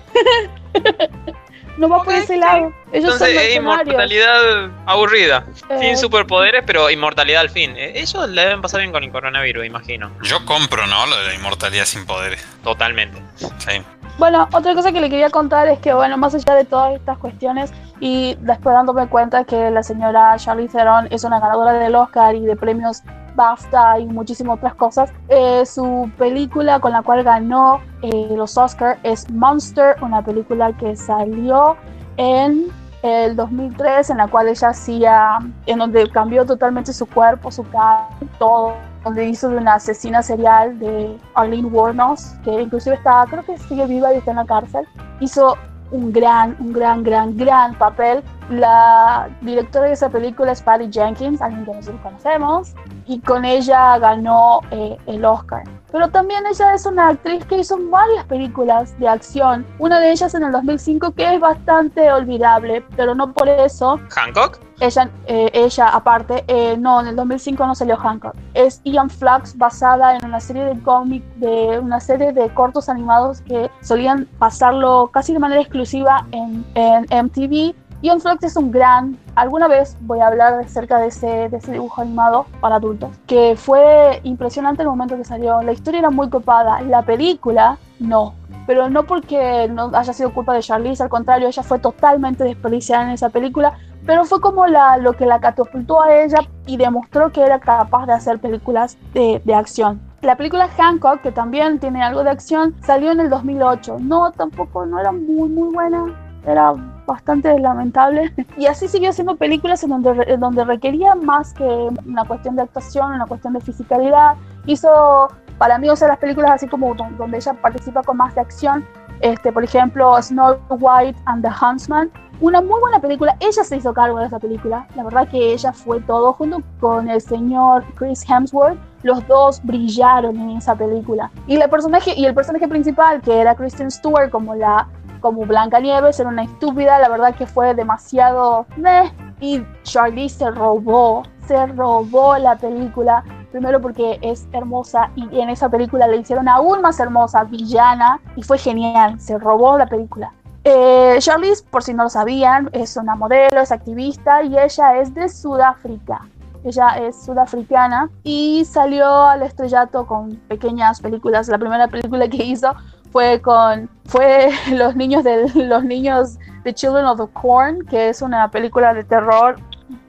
no 1.77 1.89
va 1.89 2.03
por 2.03 2.13
ese 2.13 2.37
lado. 2.37 2.73
Ellos 2.91 3.13
Entonces 3.13 3.41
es 3.41 3.55
inmortalidad 3.55 4.71
aburrida, 4.85 5.45
sin 5.67 5.83
eh, 5.83 5.97
superpoderes, 5.97 6.63
pero 6.65 6.89
inmortalidad 6.89 7.41
al 7.41 7.49
fin. 7.49 7.73
Eh, 7.77 7.93
ellos 7.95 8.29
le 8.29 8.41
deben 8.41 8.61
pasar 8.61 8.81
bien 8.81 8.91
con 8.91 9.03
el 9.03 9.11
coronavirus, 9.11 9.65
imagino. 9.65 10.11
Yo 10.23 10.45
compro, 10.45 10.87
¿no? 10.87 11.05
Lo 11.05 11.17
de 11.17 11.27
la 11.27 11.35
inmortalidad 11.35 11.85
sin 11.85 12.05
poderes. 12.05 12.45
Totalmente. 12.63 13.21
Sí. 13.37 13.81
Bueno, 14.17 14.47
otra 14.53 14.73
cosa 14.73 14.91
que 14.93 15.01
le 15.01 15.09
quería 15.09 15.29
contar 15.29 15.67
es 15.67 15.79
que, 15.79 15.93
bueno, 15.93 16.17
más 16.17 16.33
allá 16.33 16.55
de 16.55 16.63
todas 16.63 16.95
estas 16.95 17.17
cuestiones, 17.17 17.73
y 17.99 18.37
después 18.39 18.73
dándome 18.73 19.07
cuenta 19.07 19.43
que 19.43 19.69
la 19.71 19.83
señora 19.83 20.35
Charlie 20.37 20.67
Theron 20.67 21.07
es 21.11 21.23
una 21.23 21.39
ganadora 21.39 21.73
del 21.73 21.95
Oscar 21.95 22.35
y 22.35 22.41
de 22.41 22.55
premios 22.55 23.01
BAFTA 23.35 23.99
y 23.99 24.05
muchísimas 24.05 24.57
otras 24.57 24.75
cosas. 24.75 25.11
Eh, 25.29 25.65
su 25.65 26.09
película 26.17 26.79
con 26.79 26.91
la 26.91 27.01
cual 27.01 27.23
ganó 27.23 27.81
eh, 28.01 28.29
los 28.35 28.57
Oscars 28.57 28.99
es 29.03 29.29
Monster, 29.31 29.95
una 30.01 30.23
película 30.23 30.71
que 30.73 30.95
salió 30.95 31.75
en 32.17 32.67
el 33.03 33.35
2003, 33.35 34.09
en 34.09 34.17
la 34.17 34.27
cual 34.27 34.47
ella 34.47 34.69
hacía, 34.69 35.37
en 35.67 35.77
donde 35.77 36.09
cambió 36.09 36.45
totalmente 36.45 36.91
su 36.91 37.05
cuerpo, 37.05 37.51
su 37.51 37.63
cara, 37.69 38.09
todo, 38.39 38.73
donde 39.03 39.25
hizo 39.25 39.49
de 39.49 39.57
una 39.57 39.75
asesina 39.75 40.23
serial 40.23 40.79
de 40.79 41.15
Arlene 41.35 41.67
Warnos, 41.67 42.33
que 42.43 42.63
inclusive 42.63 42.95
está, 42.95 43.25
creo 43.29 43.43
que 43.43 43.57
sigue 43.59 43.85
viva 43.85 44.11
y 44.11 44.17
está 44.17 44.31
en 44.31 44.37
la 44.37 44.45
cárcel. 44.45 44.87
Hizo 45.19 45.55
un 45.91 46.11
gran, 46.11 46.55
un 46.59 46.73
gran, 46.73 47.03
gran, 47.03 47.37
gran 47.37 47.75
papel. 47.75 48.23
La 48.49 49.29
directora 49.41 49.87
de 49.87 49.93
esa 49.93 50.09
película 50.09 50.51
es 50.51 50.61
Patty 50.61 50.89
Jenkins, 50.91 51.41
alguien 51.41 51.65
que 51.65 51.73
nosotros 51.73 52.01
conocemos, 52.01 52.73
y 53.07 53.19
con 53.19 53.43
ella 53.43 53.97
ganó 53.97 54.61
eh, 54.71 54.97
el 55.07 55.25
Oscar. 55.25 55.63
Pero 55.91 56.09
también 56.09 56.43
ella 56.45 56.73
es 56.73 56.85
una 56.85 57.07
actriz 57.07 57.45
que 57.45 57.57
hizo 57.57 57.77
varias 57.89 58.25
películas 58.25 58.97
de 58.99 59.07
acción. 59.07 59.65
Una 59.79 59.99
de 59.99 60.11
ellas 60.11 60.33
en 60.35 60.43
el 60.43 60.51
2005 60.51 61.11
que 61.11 61.35
es 61.35 61.39
bastante 61.39 62.11
olvidable, 62.11 62.83
pero 62.97 63.15
no 63.15 63.31
por 63.31 63.47
eso. 63.47 63.99
¿Hancock? 64.09 64.59
Ella, 64.81 65.09
eh, 65.27 65.49
ella 65.53 65.87
aparte, 65.87 66.43
eh, 66.47 66.75
no, 66.77 66.99
en 66.99 67.07
el 67.07 67.15
2005 67.15 67.65
no 67.65 67.75
salió 67.75 67.95
Hancock. 67.95 68.35
Es 68.53 68.81
Ian 68.83 69.09
Flux 69.09 69.57
basada 69.57 70.17
en 70.17 70.25
una 70.25 70.41
serie 70.41 70.65
de 70.65 70.77
cómics, 70.81 71.25
de 71.39 71.79
una 71.79 72.01
serie 72.01 72.33
de 72.33 72.53
cortos 72.53 72.89
animados 72.89 73.39
que 73.41 73.71
solían 73.81 74.27
pasarlo 74.37 75.09
casi 75.13 75.31
de 75.31 75.39
manera 75.39 75.61
exclusiva 75.61 76.27
en, 76.31 76.65
en 76.75 77.05
MTV 77.25 77.73
Ian 78.05 78.21
Flux 78.21 78.43
es 78.43 78.55
un 78.55 78.69
gran, 78.69 79.17
alguna 79.33 79.67
vez 79.67 79.97
voy 80.01 80.19
a 80.19 80.27
hablar 80.27 80.53
acerca 80.59 80.99
de 80.99 81.07
ese, 81.07 81.49
de 81.49 81.57
ese 81.57 81.71
dibujo 81.71 82.01
animado 82.01 82.45
para 82.61 82.75
adultos, 82.75 83.09
que 83.25 83.55
fue 83.57 84.19
impresionante 84.21 84.83
el 84.83 84.89
momento 84.89 85.17
que 85.17 85.23
salió. 85.23 85.63
La 85.63 85.71
historia 85.71 86.01
era 86.01 86.11
muy 86.11 86.29
copada, 86.29 86.81
la 86.81 87.01
película 87.01 87.79
no, 87.97 88.35
pero 88.67 88.91
no 88.91 89.07
porque 89.07 89.67
no 89.73 89.89
haya 89.95 90.13
sido 90.13 90.31
culpa 90.35 90.53
de 90.53 90.59
Charlize, 90.59 91.01
al 91.01 91.09
contrario, 91.09 91.47
ella 91.47 91.63
fue 91.63 91.79
totalmente 91.79 92.43
desperdiciada 92.43 93.05
en 93.05 93.09
esa 93.09 93.29
película, 93.29 93.73
pero 94.05 94.23
fue 94.23 94.39
como 94.39 94.67
la, 94.67 94.97
lo 94.97 95.13
que 95.13 95.25
la 95.25 95.39
catapultó 95.39 96.03
a 96.03 96.13
ella 96.13 96.41
y 96.67 96.77
demostró 96.77 97.31
que 97.31 97.41
era 97.41 97.59
capaz 97.59 98.05
de 98.05 98.13
hacer 98.13 98.37
películas 98.37 98.99
de, 99.15 99.41
de 99.43 99.55
acción. 99.55 99.99
La 100.21 100.37
película 100.37 100.67
Hancock, 100.67 101.21
que 101.21 101.31
también 101.31 101.79
tiene 101.79 102.03
algo 102.03 102.23
de 102.23 102.29
acción, 102.29 102.75
salió 102.83 103.11
en 103.11 103.19
el 103.19 103.31
2008. 103.31 103.97
No, 103.99 104.31
tampoco, 104.31 104.85
no 104.85 104.99
era 104.99 105.11
muy, 105.11 105.49
muy 105.49 105.73
buena. 105.73 106.05
Era 106.45 106.73
bastante 107.05 107.57
lamentable. 107.59 108.33
Y 108.57 108.67
así 108.67 108.87
siguió 108.87 109.09
haciendo 109.09 109.35
películas 109.35 109.83
en 109.83 109.89
donde, 109.89 110.37
donde 110.37 110.63
requería 110.63 111.13
más 111.15 111.53
que 111.53 111.63
una 112.05 112.23
cuestión 112.23 112.55
de 112.55 112.63
actuación, 112.63 113.11
una 113.11 113.25
cuestión 113.25 113.53
de 113.53 113.59
fisicalidad. 113.59 114.35
Hizo, 114.65 115.27
para 115.57 115.77
mí, 115.77 115.89
o 115.89 115.95
sea, 115.95 116.07
las 116.07 116.19
películas 116.19 116.51
así 116.51 116.67
como 116.67 116.93
donde 116.95 117.37
ella 117.37 117.53
participa 117.53 118.01
con 118.01 118.17
más 118.17 118.33
de 118.35 118.41
acción. 118.41 118.85
Este, 119.21 119.51
por 119.51 119.63
ejemplo, 119.63 120.21
Snow 120.21 120.57
White 120.69 121.19
and 121.25 121.43
the 121.43 121.49
Huntsman. 121.49 122.11
Una 122.41 122.61
muy 122.61 122.79
buena 122.81 122.99
película. 122.99 123.35
Ella 123.39 123.63
se 123.63 123.77
hizo 123.77 123.93
cargo 123.93 124.19
de 124.19 124.25
esa 124.25 124.39
película. 124.39 124.87
La 124.95 125.03
verdad 125.03 125.27
que 125.27 125.53
ella 125.53 125.71
fue 125.71 126.01
todo 126.01 126.33
junto 126.33 126.61
con 126.79 127.09
el 127.09 127.21
señor 127.21 127.85
Chris 127.95 128.29
Hemsworth. 128.29 128.77
Los 129.03 129.25
dos 129.27 129.61
brillaron 129.63 130.37
en 130.37 130.57
esa 130.57 130.75
película. 130.75 131.31
Y, 131.47 131.55
el 131.55 131.69
personaje, 131.69 132.13
y 132.15 132.25
el 132.25 132.33
personaje 132.33 132.67
principal, 132.67 133.21
que 133.21 133.39
era 133.39 133.55
Kristen 133.55 133.89
Stewart 133.89 134.29
como 134.31 134.53
la 134.53 134.87
como 135.25 135.43
Blanca 135.47 135.79
Nieves, 135.79 136.19
era 136.19 136.29
una 136.29 136.43
estúpida, 136.43 136.99
la 136.99 137.09
verdad 137.09 137.33
que 137.33 137.47
fue 137.47 137.73
demasiado... 137.73 138.67
Meh. 138.77 139.11
Y 139.39 139.63
Charlie 139.81 140.29
se 140.29 140.51
robó, 140.51 141.23
se 141.47 141.65
robó 141.65 142.37
la 142.37 142.55
película, 142.55 143.23
primero 143.51 143.81
porque 143.81 144.19
es 144.21 144.47
hermosa 144.53 145.09
y 145.15 145.39
en 145.39 145.49
esa 145.49 145.67
película 145.67 146.07
le 146.07 146.17
hicieron 146.17 146.47
aún 146.47 146.81
más 146.81 146.99
hermosa, 146.99 147.43
villana, 147.43 148.21
y 148.35 148.43
fue 148.43 148.59
genial, 148.59 149.19
se 149.19 149.39
robó 149.39 149.79
la 149.79 149.87
película. 149.87 150.31
Eh, 150.63 151.17
Charlize, 151.17 151.63
por 151.71 151.81
si 151.81 151.95
no 151.95 152.03
lo 152.03 152.09
sabían, 152.09 152.69
es 152.71 152.95
una 152.95 153.15
modelo, 153.15 153.61
es 153.61 153.71
activista 153.71 154.43
y 154.43 154.59
ella 154.59 154.97
es 154.99 155.11
de 155.15 155.27
Sudáfrica. 155.27 156.21
Ella 156.65 156.97
es 156.97 157.23
sudafricana 157.23 158.09
y 158.23 158.65
salió 158.65 159.07
al 159.07 159.43
estrellato 159.43 160.07
con 160.07 160.35
pequeñas 160.47 160.99
películas. 160.99 161.47
La 161.47 161.59
primera 161.59 161.87
película 161.87 162.27
que 162.27 162.43
hizo 162.43 162.73
fue 163.15 163.41
con 163.41 163.89
fue 164.07 164.49
los 164.71 164.93
niños 164.97 165.23
de 165.23 165.49
los 165.55 165.85
niños 165.85 166.37
de 166.65 166.73
Children 166.73 167.05
of 167.05 167.17
the 167.17 167.31
Corn, 167.31 167.87
que 167.87 168.09
es 168.09 168.21
una 168.21 168.51
película 168.51 168.93
de 168.93 169.05
terror 169.05 169.55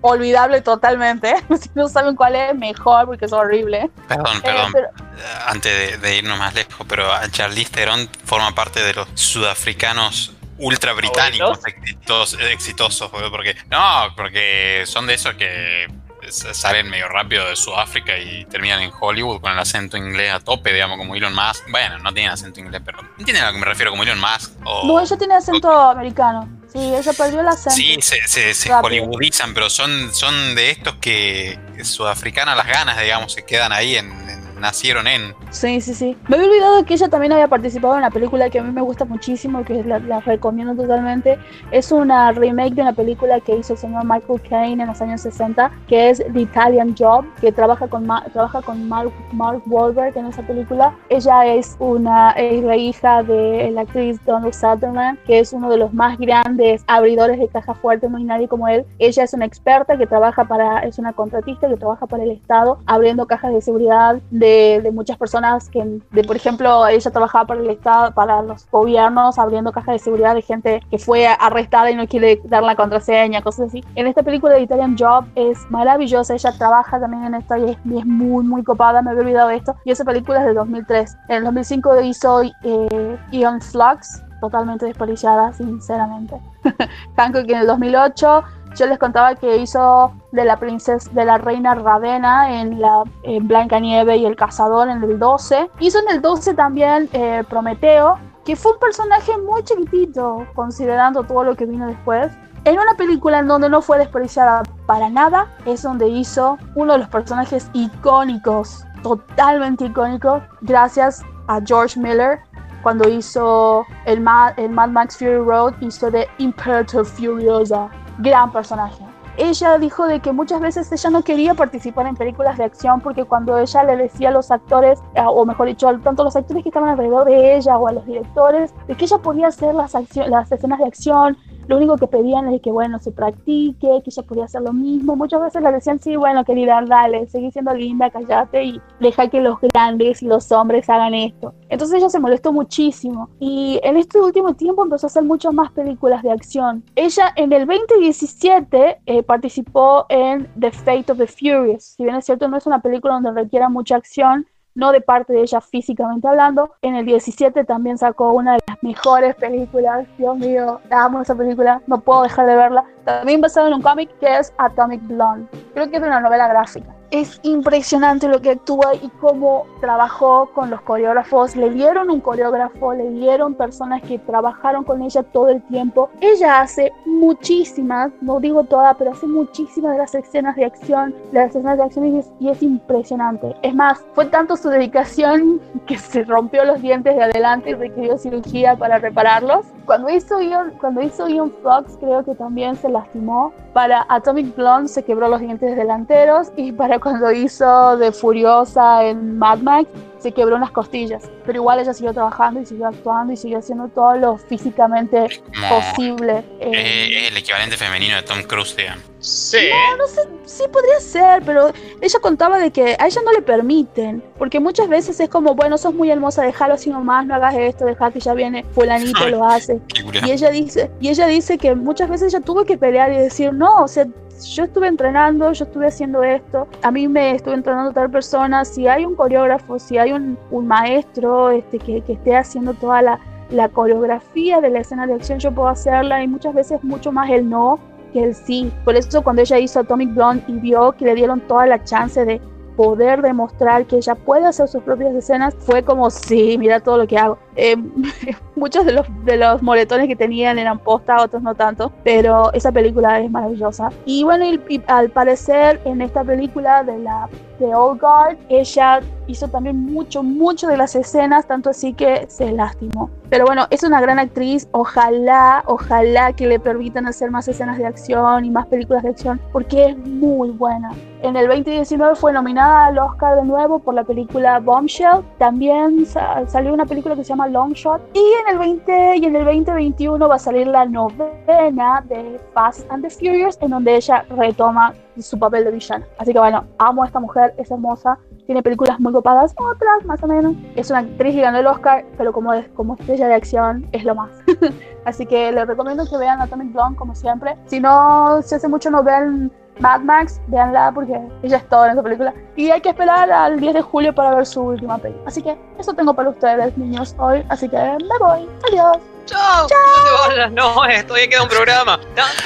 olvidable 0.01 0.61
totalmente. 0.61 1.37
si 1.61 1.71
no 1.77 1.89
saben 1.89 2.17
cuál 2.17 2.35
es, 2.35 2.53
mejor 2.57 3.07
porque 3.07 3.27
es 3.27 3.33
horrible. 3.33 3.89
Perdón, 4.09 4.39
eh, 4.39 4.41
perdón. 4.43 4.91
Eh, 5.19 5.23
antes 5.47 6.03
de, 6.03 6.17
irnos 6.17 6.37
más 6.37 6.53
lejos, 6.53 6.85
pero 6.89 7.09
Charlize 7.31 7.71
Theron 7.71 8.11
forma 8.25 8.53
parte 8.57 8.83
de 8.83 8.95
los 8.95 9.07
sudafricanos 9.15 10.33
ultra 10.59 10.93
británicos 10.93 11.61
exitosos, 11.65 12.41
exitosos, 12.41 13.09
porque 13.31 13.57
no, 13.71 14.17
porque 14.17 14.83
son 14.85 15.07
de 15.07 15.15
esos 15.15 15.35
que 15.35 15.87
salen 16.31 16.89
medio 16.89 17.09
rápido 17.09 17.49
de 17.49 17.57
Sudáfrica 17.57 18.19
y 18.19 18.45
terminan 18.47 18.83
en 18.83 18.91
Hollywood 18.99 19.41
con 19.41 19.53
el 19.53 19.59
acento 19.59 19.97
inglés 19.97 20.33
a 20.33 20.41
tope, 20.41 20.73
digamos, 20.73 20.99
como 20.99 21.15
Elon 21.15 21.35
Musk. 21.35 21.71
Bueno, 21.71 21.99
no 21.99 22.13
tiene 22.13 22.31
acento 22.31 22.61
inglés, 22.61 22.83
pero 22.85 23.01
¿entienden 23.19 23.45
a 23.45 23.47
lo 23.49 23.53
que 23.53 23.59
me 23.59 23.67
refiero 23.67 23.91
como 23.91 24.03
Elon 24.03 24.21
Musk? 24.21 24.53
no, 24.61 25.01
ella 25.01 25.17
tiene 25.17 25.35
acento 25.35 25.71
americano. 25.91 26.49
Sí, 26.73 26.95
ella 26.95 27.13
perdió 27.13 27.41
el 27.41 27.49
acento. 27.49 27.71
Sí, 27.71 27.99
se, 28.01 28.55
se, 28.55 28.73
hollywoodizan, 28.73 29.55
pero 29.55 29.71
son, 29.71 30.15
son 30.15 30.55
de 30.55 30.71
estos 30.71 30.97
que 30.97 31.59
sudafricanas 31.83 32.57
las 32.57 32.67
ganas, 32.67 33.01
digamos, 33.01 33.33
se 33.33 33.45
quedan 33.45 33.73
ahí 33.73 33.97
en, 33.97 34.46
nacieron 34.61 35.07
en. 35.07 35.35
Sí, 35.51 35.81
sí, 35.81 35.95
sí. 35.95 36.17
Me 36.29 36.37
había 36.37 36.49
olvidado 36.49 36.85
que 36.85 36.95
ella 36.95 37.09
también 37.09 37.33
había 37.33 37.49
participado 37.49 37.95
en 37.95 38.01
una 38.01 38.11
película 38.11 38.51
que 38.51 38.59
a 38.59 38.63
mí 38.63 38.73
me 38.73 38.81
gusta 38.81 39.05
muchísimo, 39.05 39.65
que 39.65 39.83
la, 39.85 40.21
recomiendo 40.21 40.75
totalmente. 40.75 41.39
Es 41.71 41.93
una 41.93 42.33
remake 42.33 42.75
de 42.75 42.83
una 42.83 42.93
película 42.93 43.41
que 43.41 43.57
hizo 43.57 43.75
el 43.75 43.79
señor 43.79 44.05
Michael 44.05 44.41
Caine 44.49 44.83
en 44.83 44.89
los 44.89 45.01
años 45.01 45.21
60, 45.23 45.71
que 45.89 46.11
es 46.11 46.23
The 46.33 46.41
Italian 46.41 46.95
Job, 46.99 47.25
que 47.41 47.53
trabaja 47.53 47.89
con, 47.89 48.07
trabaja 48.33 48.63
con 48.63 48.89
Mark, 48.89 49.13
Mark 49.33 49.63
Wahlberg 49.67 50.17
en 50.17 50.27
esa 50.27 50.43
película. 50.43 50.95
Ella 51.09 51.47
es, 51.47 51.77
una, 51.79 52.31
es 52.33 52.63
la 52.63 52.77
hija 52.77 53.23
de 53.23 53.71
la 53.73 53.83
actriz 53.83 54.19
Donald 54.25 54.55
Sutherland, 54.55 55.19
que 55.27 55.39
es 55.39 55.53
uno 55.53 55.71
de 55.71 55.77
los 55.77 55.93
más 55.93 56.19
grandes 56.19 56.83
abridores 56.87 57.39
de 57.39 57.49
caja 57.49 57.75
fuerte, 57.75 58.09
no 58.09 58.19
hay 58.19 58.25
nadie 58.25 58.49
como 58.49 58.69
él. 58.69 58.85
Ella 58.99 59.25
es 59.25 59.33
una 59.35 59.45
experta 59.45 59.97
que 59.97 60.07
trabaja 60.07 60.45
para, 60.45 60.81
es 60.81 60.99
una 60.99 61.13
contratista 61.13 61.69
que 61.69 61.77
trabaja 61.77 62.07
para 62.07 62.23
el 62.23 62.31
Estado, 62.31 62.79
abriendo 62.87 63.27
cajas 63.27 63.53
de 63.53 63.61
seguridad 63.61 64.21
de 64.31 64.46
de, 64.47 64.81
de, 64.83 64.91
muchas 64.91 65.17
personas 65.17 65.69
que, 65.69 66.01
de, 66.11 66.25
por 66.25 66.37
ejemplo, 66.37 66.87
ella 66.87 67.11
trabajaba 67.11 67.47
para 67.47 67.61
el 67.61 67.71
Estado, 67.71 68.13
para 68.13 68.43
los 68.43 68.69
gobiernos, 68.71 69.39
abriendo 69.39 69.73
cajas 69.73 69.95
de 69.95 69.99
seguridad 69.99 70.35
de 70.35 70.43
gente 70.43 70.81
que 70.91 70.99
fue 70.99 71.27
arrestada 71.27 71.91
y 71.91 71.95
no 71.95 72.07
quiere 72.07 72.41
dar 72.45 72.63
la 72.63 72.77
contraseña, 72.77 73.43
cosas 73.43 73.69
así. 73.69 73.85
En 73.95 74.07
esta 74.07 74.23
película 74.23 74.55
de 74.55 74.63
Italian 74.63 74.97
Job 74.99 75.25
es 75.35 75.59
maravillosa, 75.71 76.35
ella 76.35 76.53
trabaja 76.57 77.01
también 77.01 77.25
en 77.25 77.35
esto 77.35 77.57
y 77.57 77.71
es, 77.71 78.07
muy, 78.07 78.45
muy 78.45 78.63
copada, 78.63 79.03
me 79.03 79.11
había 79.11 79.23
olvidado 79.23 79.49
de 79.49 79.57
esto. 79.57 79.75
Y 79.85 79.91
esa 79.91 80.05
película 80.05 80.41
es 80.41 80.47
de 80.47 80.55
2003. 80.55 81.17
En 81.29 81.37
el 81.37 81.45
2005 81.45 82.01
hizo 82.03 82.43
eh, 82.43 83.19
Ion 83.33 83.61
Flux, 83.61 84.23
totalmente 84.41 84.87
desperdiciada, 84.87 85.53
sinceramente. 85.53 86.37
Hancock 87.17 87.49
en 87.49 87.59
el 87.59 87.67
2008 87.67 88.45
yo 88.77 88.87
les 88.87 88.99
contaba 88.99 89.35
que 89.35 89.57
hizo 89.57 90.13
de 90.33 90.45
la 90.45 90.59
princesa, 90.59 91.11
de 91.13 91.25
la 91.25 91.39
reina 91.39 91.75
Ravena 91.75 92.61
en 92.61 92.81
la 92.81 93.03
Blanca 93.43 93.81
Nieve 93.81 94.19
y 94.19 94.27
el 94.27 94.37
Cazador 94.37 94.89
en 94.89 95.03
el 95.03 95.19
12. 95.19 95.71
Hizo 95.81 95.99
en 96.01 96.15
el 96.15 96.23
12 96.23 96.55
también 96.55 97.09
eh, 97.13 97.43
Prometeo, 97.49 98.19
que 98.45 98.55
fue 98.55 98.73
un 98.73 98.79
personaje 98.79 99.33
muy 99.39 99.65
chiquitito, 99.65 100.47
considerando 100.55 101.25
todo 101.25 101.43
lo 101.43 101.57
que 101.57 101.67
vino 101.67 101.87
después. 101.87 102.31
En 102.65 102.79
una 102.79 102.95
película 102.97 103.39
en 103.39 103.47
donde 103.47 103.69
no 103.69 103.81
fue 103.81 103.99
desperdiciada 103.99 104.63
para 104.87 105.09
nada, 105.09 105.47
es 105.65 105.83
donde 105.83 106.09
hizo 106.09 106.59
uno 106.75 106.95
de 106.95 106.99
los 107.01 107.09
personajes 107.09 107.71
icónicos, 107.73 108.85
totalmente 109.03 109.87
icónicos, 109.87 110.43
gracias 110.63 111.23
a 111.49 111.61
George 111.65 111.99
Miller, 111.99 112.41
cuando 112.87 113.09
hizo 113.09 113.85
el 114.05 114.21
Mad, 114.21 114.57
el 114.61 114.71
Mad 114.71 114.91
Max 114.91 115.17
Fury 115.17 115.39
Road, 115.39 115.75
hizo 115.81 116.09
de 116.09 116.29
Imperator 116.39 117.05
Furiosa 117.05 117.91
gran 118.19 118.53
personaje. 118.53 119.05
Ella 119.37 119.77
dijo 119.79 120.07
de 120.07 120.21
que 120.21 120.31
muchas 120.31 120.61
veces 120.61 120.93
ella 120.93 121.11
no 121.11 121.23
quería 121.23 121.55
participar 121.55 122.07
en 122.07 122.15
películas 122.15 122.59
de 122.59 122.63
acción 122.63 123.01
porque 123.01 123.25
cuando 123.25 123.59
ella 123.59 123.83
le 123.83 123.97
decía 123.97 124.29
a 124.29 124.31
los 124.31 124.53
actores, 124.53 125.01
eh, 125.17 125.21
o 125.27 125.45
mejor 125.45 125.67
dicho, 125.67 125.89
tanto 125.99 126.23
a 126.23 126.27
los 126.27 126.37
actores 126.37 126.63
que 126.63 126.69
estaban 126.69 126.91
alrededor 126.91 127.25
de 127.25 127.57
ella 127.57 127.77
o 127.77 127.89
a 127.89 127.93
los 127.93 128.07
directores, 128.07 128.73
de 128.87 128.95
que 128.95 129.07
ella 129.07 129.19
podía 129.19 129.49
hacer 129.49 129.75
las, 129.75 129.93
las 130.29 130.53
escenas 130.53 130.79
de 130.79 130.85
acción, 130.87 131.37
lo 131.69 131.77
único 131.77 131.97
que 131.97 132.07
pedían 132.07 132.49
es 132.49 132.61
que, 132.61 132.71
bueno, 132.71 132.99
se 132.99 133.13
practique, 133.13 134.03
que 134.03 134.11
ella 134.11 134.23
podía 134.23 134.45
hacer 134.45 134.63
lo 134.63 134.73
mismo. 134.73 135.17
Muchas 135.17 135.41
veces 135.41 135.63
le 135.63 135.73
decían, 135.73 135.99
sí, 135.99 136.17
bueno, 136.17 136.45
querida, 136.45 136.83
dale, 136.87 137.27
seguí 137.27 137.51
siendo 137.51 137.75
linda, 137.75 138.11
callate 138.11 138.65
y 138.65 138.81
deja 139.01 139.29
que 139.29 139.41
los 139.41 139.61
grandes 139.61 140.23
y 140.23 140.27
los 140.27 140.51
hombres 140.53 140.89
hagan 140.89 141.15
esto. 141.15 141.55
Entonces 141.69 141.99
ella 141.99 142.11
se 142.11 142.21
molestó 142.21 142.53
muchísimo 142.53 143.31
y 143.41 143.81
en 143.83 143.97
este 143.97 144.21
último 144.21 144.55
tiempo 144.55 144.85
empezó 144.85 145.07
a 145.07 145.09
hacer 145.09 145.25
muchas 145.25 145.53
más 145.53 145.73
películas 145.73 146.23
de 146.23 146.31
acción. 146.31 146.85
Ella 146.95 147.33
en 147.37 147.53
el 147.53 147.67
2017 147.67 149.01
eh, 149.07 149.23
participó 149.23 150.07
en 150.09 150.49
The 150.59 150.71
Fate 150.71 151.13
of 151.13 151.19
the 151.19 151.27
Furious. 151.27 151.95
Si 151.97 152.05
bien 152.05 152.17
es 152.17 152.25
cierto, 152.25 152.49
no 152.49 152.57
es 152.57 152.67
una 152.67 152.81
película 152.81 153.15
donde 153.15 153.33
requiera 153.33 153.69
mucha 153.69 153.97
acción, 153.97 154.47
no 154.77 154.93
de 154.93 155.01
parte 155.01 155.33
de 155.33 155.41
ella 155.41 155.61
físicamente 155.61 156.29
hablando. 156.29 156.71
En 156.83 156.95
el 156.95 157.05
17 157.05 157.65
también 157.65 157.99
sacó 157.99 158.33
una 158.33 158.53
de 158.53 158.61
las 158.69 158.81
mejores 158.83 159.35
películas. 159.35 160.07
Dios 160.17 160.39
mío, 160.39 160.81
amo 160.91 161.23
esa 161.23 161.35
película, 161.35 161.83
no 161.89 162.01
puedo 162.01 162.23
dejar 162.23 162.47
de 162.47 162.55
verla. 162.55 162.85
También 163.07 163.41
basado 163.41 163.69
en 163.69 163.75
un 163.75 163.83
cómic 163.83 164.11
que 164.19 164.39
es 164.39 164.53
Atomic 164.59 165.01
Blonde. 165.07 165.47
Creo 165.75 165.89
que 165.89 165.97
es 165.97 166.03
una 166.03 166.21
novela 166.21 166.49
gráfica 166.49 166.97
es 167.11 167.41
impresionante 167.43 168.29
lo 168.29 168.41
que 168.41 168.51
actúa 168.51 168.95
y 168.95 169.09
cómo 169.21 169.67
trabajó 169.81 170.51
con 170.53 170.71
los 170.71 170.81
coreógrafos. 170.83 171.57
Le 171.57 171.71
dieron 171.71 172.11
un 172.11 172.21
coreógrafo, 172.21 172.95
le 172.95 173.11
dieron 173.11 173.55
personas 173.55 174.03
que 174.03 174.19
trabajaron 174.19 174.85
con 174.85 175.03
ella 175.03 175.23
todo 175.23 175.49
el 175.49 175.63
tiempo. 175.63 176.11
Ella 176.21 176.61
hace 176.61 176.93
muchísimas, 177.05 178.11
no 178.21 178.41
digo 178.41 178.65
todas, 178.65 178.97
pero 178.97 179.13
hace 179.13 179.27
muchísimas 179.27 179.93
de 179.93 179.99
las 179.99 180.15
escenas 180.15 180.57
de 180.57 180.65
acción, 180.65 181.15
de 181.33 181.41
las 181.41 181.51
escenas 181.51 181.79
de 181.79 181.85
acción 181.85 182.07
y 182.07 182.19
es, 182.19 182.31
y 182.41 182.49
es 182.49 182.63
impresionante. 182.63 183.55
Es 183.63 183.75
más, 183.75 184.05
fue 184.15 184.27
tanto 184.27 184.57
su 184.57 184.69
dedicación 184.69 185.61
que 185.87 185.99
se 185.99 186.25
rompió 186.25 186.65
los 186.65 186.83
dientes 186.83 187.15
de 187.15 187.23
adelante 187.23 187.71
y 187.71 187.75
requirió 187.75 188.19
cirugía 188.19 188.77
para 188.77 188.99
repararlos. 188.99 189.67
Cuando 189.85 190.11
hizo 190.11 190.41
Ion, 190.41 190.73
cuando 190.81 191.01
hizo 191.01 191.29
Ion 191.29 191.53
Fox 191.63 191.97
creo 192.01 192.25
que 192.25 192.35
también 192.35 192.75
se 192.75 192.89
lastimó. 192.99 193.53
Para 193.77 194.07
Atomic 194.09 194.57
Blonde 194.57 194.89
se 194.89 195.05
quebró 195.05 195.29
los 195.29 195.39
dientes 195.39 195.77
delanteros 195.77 196.49
y 196.57 196.73
para 196.73 196.99
cuando 196.99 197.31
hizo 197.31 197.99
de 197.99 198.11
Furiosa 198.11 199.05
en 199.05 199.37
Mad 199.37 199.59
Max, 199.59 199.87
se 200.19 200.33
quebró 200.33 200.57
unas 200.57 200.71
costillas. 200.71 201.31
Pero 201.45 201.59
igual 201.59 201.81
ella 201.81 201.93
siguió 201.93 202.15
trabajando 202.15 202.59
y 202.61 202.65
siguió 202.65 202.87
actuando 202.87 203.35
y 203.35 203.37
siguió 203.37 203.59
haciendo 203.59 203.89
todo 203.89 204.17
lo 204.17 204.39
físicamente 204.39 205.27
posible. 205.69 206.43
Eh, 206.59 207.29
el 207.29 207.37
equivalente 207.37 207.77
femenino 207.77 208.17
de 208.17 208.23
Tom 208.23 208.43
Cruise, 208.45 208.75
digamos. 208.75 209.05
Sí. 209.19 209.59
No, 209.71 209.97
no 209.97 210.07
sé, 210.07 210.21
sí 210.45 210.65
podría 210.73 211.01
ser, 211.01 211.43
pero 211.45 211.73
ella 212.01 212.19
contaba 212.21 212.59
de 212.59 212.71
que 212.71 212.97
a 212.99 213.07
ella 213.07 213.21
no 213.25 213.33
le 213.33 213.43
permiten, 213.43 214.23
porque 214.39 214.61
muchas 214.61 214.89
veces 214.89 215.19
es 215.19 215.29
como, 215.29 215.55
bueno, 215.55 215.79
sos 215.79 215.95
muy 215.95 216.11
hermosa, 216.11 216.43
déjalo 216.43 216.75
así 216.75 216.91
nomás, 216.91 217.27
no 217.27 217.35
hagas 217.35 217.55
esto, 217.57 217.87
deja 217.87 218.13
que 218.13 218.21
ya 218.21 218.35
viene 218.35 218.65
fulanito, 218.73 219.29
lo 219.29 219.45
hace. 219.49 219.81
Y 220.25 220.31
ella 220.31 220.51
dice, 220.51 220.91
y 221.01 221.09
ella 221.09 221.27
dice 221.27 221.59
que 221.59 221.75
muchas 221.75 222.09
veces 222.09 222.33
ella 222.33 222.45
tuvo 222.45 222.65
que 222.65 222.79
pelear 222.79 223.13
y 223.13 223.17
decir, 223.17 223.53
no, 223.53 223.66
o 223.75 223.89
sea, 223.89 224.07
yo 224.55 224.65
estuve 224.65 224.87
entrenando, 224.87 225.53
yo 225.53 225.65
estuve 225.65 225.87
haciendo 225.87 226.23
esto, 226.23 226.67
a 226.83 226.91
mí 226.91 227.09
me 227.09 227.35
estuve 227.35 227.55
entrenando 227.55 227.93
tal 227.93 228.11
persona, 228.11 228.65
si 228.65 228.87
hay 228.87 229.05
un 229.05 229.15
coreógrafo, 229.15 229.79
si 229.79 229.99
hay 229.99 230.13
un, 230.13 230.39
maestro 230.51 231.51
este, 231.51 231.79
que, 231.79 232.03
esté 232.07 232.37
haciendo 232.37 232.75
toda 232.75 233.03
la, 233.03 233.21
la 233.51 233.69
coreografía 233.69 234.61
de 234.61 234.71
la 234.71 234.81
escena 234.81 235.07
de 235.07 235.15
acción, 235.15 235.39
yo 235.39 235.53
puedo 235.53 235.69
hacerla. 235.69 236.23
Y 236.23 236.29
muchas 236.29 236.55
veces 236.55 236.83
mucho 236.85 237.13
más 237.13 237.31
el 237.31 237.49
no 237.49 237.79
que 238.13 238.25
el 238.25 238.35
sí. 238.35 238.73
Por 238.85 238.97
eso 238.97 239.23
cuando 239.23 239.43
ella 239.43 239.59
hizo 239.59 239.81
Atomic 239.81 240.15
Blonde 240.15 240.45
y 240.49 240.55
vio 240.55 240.93
que 240.93 241.05
le 241.05 241.15
dieron 241.15 241.41
toda 241.41 241.67
la 241.67 241.83
chance 241.83 242.25
de 242.25 242.41
poder 242.77 243.23
demostrar 243.23 243.87
que 243.87 243.97
ella 243.97 244.15
puede 244.15 244.47
hacer 244.47 244.69
sus 244.69 244.83
propias 244.83 245.15
escenas, 245.15 245.55
fue 245.59 245.83
como, 245.83 246.11
sí, 246.11 246.57
mira 246.59 246.81
todo 246.81 246.99
lo 246.99 247.07
que 247.07 247.19
hago. 247.19 247.39
Eh, 247.57 247.77
muchos 248.57 248.85
de 248.85 248.93
los, 248.93 249.07
de 249.25 249.37
los 249.37 249.63
moretones 249.63 250.09
que 250.09 250.17
tenían 250.17 250.59
eran 250.59 250.79
posta, 250.79 251.23
otros 251.23 251.43
no 251.43 251.55
tanto, 251.55 251.93
pero 252.05 252.53
esa 252.53 252.73
película 252.73 253.21
es 253.21 253.31
maravillosa. 253.31 253.91
Y 254.05 254.25
bueno, 254.25 254.45
y, 254.45 254.83
al 254.87 255.11
parecer 255.11 255.81
en 255.85 256.03
esta 256.03 256.23
película 256.23 256.85
de 256.85 256.99
la 256.99 257.29
de 257.59 257.75
Old 257.75 258.01
Guard, 258.01 258.37
ella 258.51 259.01
hizo 259.27 259.49
también 259.49 259.87
mucho, 259.87 260.23
mucho 260.23 260.67
de 260.67 260.77
las 260.77 260.95
escenas, 260.95 261.47
tanto 261.47 261.71
así 261.71 261.95
que 261.95 262.27
se 262.29 262.53
lastimó. 262.53 263.11
Pero 263.31 263.47
bueno, 263.47 263.67
es 263.71 263.83
una 263.83 264.01
gran 264.01 264.19
actriz, 264.19 264.69
ojalá, 264.73 265.65
ojalá 265.67 266.33
que 266.35 266.47
le 266.47 266.61
permitan 266.61 267.07
hacer 267.07 267.31
más 267.31 267.49
escenas 267.49 267.79
de 267.79 267.87
acción 267.87 268.45
y 268.45 268.51
más 268.51 268.67
películas 268.67 269.03
de 269.03 269.11
acción, 269.11 269.41
porque 269.53 269.87
es 269.87 269.99
muy 269.99 270.51
buena. 270.51 270.91
En 271.27 271.35
el 271.35 271.49
2019 271.49 272.15
fue 272.15 272.33
nominada 272.33 272.87
al 272.87 272.99
Oscar 273.01 273.35
de 273.35 273.43
nuevo 273.43 273.81
por 273.81 273.95
la 273.95 274.05
película 274.05 274.61
Bombshell. 274.61 275.25
También 275.39 276.07
salió 276.07 276.73
una 276.73 276.87
película 276.87 277.17
que 277.17 277.25
se 277.25 277.31
llama 277.31 277.49
Long 277.49 277.73
Shot. 277.73 278.01
Y 278.15 278.21
en 278.21 278.53
el 278.53 278.59
20 278.61 279.17
y 279.17 279.25
en 279.25 279.35
el 279.35 279.45
2021 279.45 280.29
va 280.29 280.37
a 280.37 280.39
salir 280.39 280.69
la 280.69 280.87
novena 280.87 282.05
de 282.09 282.41
Fast 282.55 282.89
and 282.93 283.03
the 283.03 283.11
Furious, 283.11 283.59
en 283.61 283.71
donde 283.71 283.97
ella 283.97 284.25
retoma 284.31 284.95
su 285.19 285.37
papel 285.37 285.65
de 285.65 285.73
villana. 285.73 286.07
Así 286.17 286.33
que 286.33 286.39
bueno, 286.39 286.65
amo 286.79 287.03
a 287.03 287.07
esta 287.07 287.19
mujer, 287.19 287.55
es 287.57 287.73
hermosa, 287.73 288.21
tiene 288.47 288.63
películas 288.63 289.01
muy 289.01 289.13
copadas, 289.13 289.53
otras 289.59 290.05
más 290.05 290.23
o 290.23 290.29
menos. 290.29 290.55
Es 290.77 290.91
una 290.91 291.01
actriz 291.01 291.35
que 291.35 291.41
ganó 291.41 291.59
el 291.59 291.67
Oscar, 291.67 292.05
pero 292.17 292.33
como, 292.33 292.53
es, 292.55 292.69
como 292.69 292.95
estrella 292.95 293.27
de 293.27 293.35
acción 293.35 293.89
es 293.91 294.05
lo 294.05 294.15
más. 294.15 294.31
Así 295.05 295.27
que 295.27 295.51
les 295.51 295.67
recomiendo 295.67 296.05
que 296.09 296.19
vean 296.19 296.41
Atomic 296.41 296.73
Blonde 296.73 296.97
como 296.97 297.17
siempre. 297.17 297.57
Si 297.67 297.81
no, 297.81 298.41
si 298.43 298.55
hace 298.55 298.69
mucho 298.69 298.91
no 298.93 299.03
ven 299.03 299.51
Mad 299.79 300.01
Max, 300.01 300.41
véanla 300.47 300.91
porque 300.93 301.21
ella 301.43 301.59
es 301.59 301.69
toda 301.69 301.87
en 301.87 301.93
esa 301.93 302.03
película. 302.03 302.35
Y 302.57 302.71
hay 302.71 302.81
que 302.81 302.91
esperar 302.91 303.31
al 303.31 303.61
10 303.61 303.75
de 303.75 303.83
julio 303.83 304.15
para 304.15 304.35
ver 304.35 304.47
su 304.47 304.63
última 304.63 304.99
película. 304.99 305.29
Así 305.29 305.43
que 305.43 305.57
eso 305.79 305.93
tengo 305.95 306.15
para 306.15 306.31
ustedes, 306.31 306.77
niños, 306.79 307.15
hoy. 307.19 307.45
Así 307.49 307.69
que 307.69 307.77
me 307.77 308.19
voy. 308.19 308.49
Adiós. 308.69 309.16
Chao. 309.27 309.63
No 309.63 309.69
te 309.69 310.29
vayas, 310.29 310.53
no, 310.53 310.85
estoy 310.89 311.29
queda 311.29 311.43
un 311.43 311.49
programa. 311.49 312.01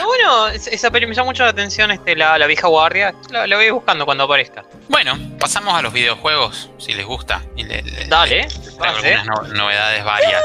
bueno, 0.05 0.49
esa 0.49 0.91
peli 0.91 1.07
me 1.07 1.15
llama 1.15 1.27
mucho 1.27 1.45
la 1.45 1.51
atención, 1.51 1.91
este, 1.91 2.17
la, 2.17 2.39
la 2.39 2.47
vieja 2.47 2.69
guardia. 2.69 3.15
La, 3.31 3.47
la, 3.47 3.57
voy 3.57 3.71
buscando 3.71 4.05
cuando 4.05 4.25
aparezca. 4.25 4.65
Bueno, 4.89 5.19
pasamos 5.39 5.75
a 5.75 5.83
los 5.83 5.93
videojuegos, 5.93 6.71
si 6.79 6.95
les 6.95 7.07
gusta. 7.07 7.43
Y 7.57 7.65
Dale. 8.09 8.49
algunas 8.81 9.49
novedades 9.51 10.05
varias. 10.05 10.43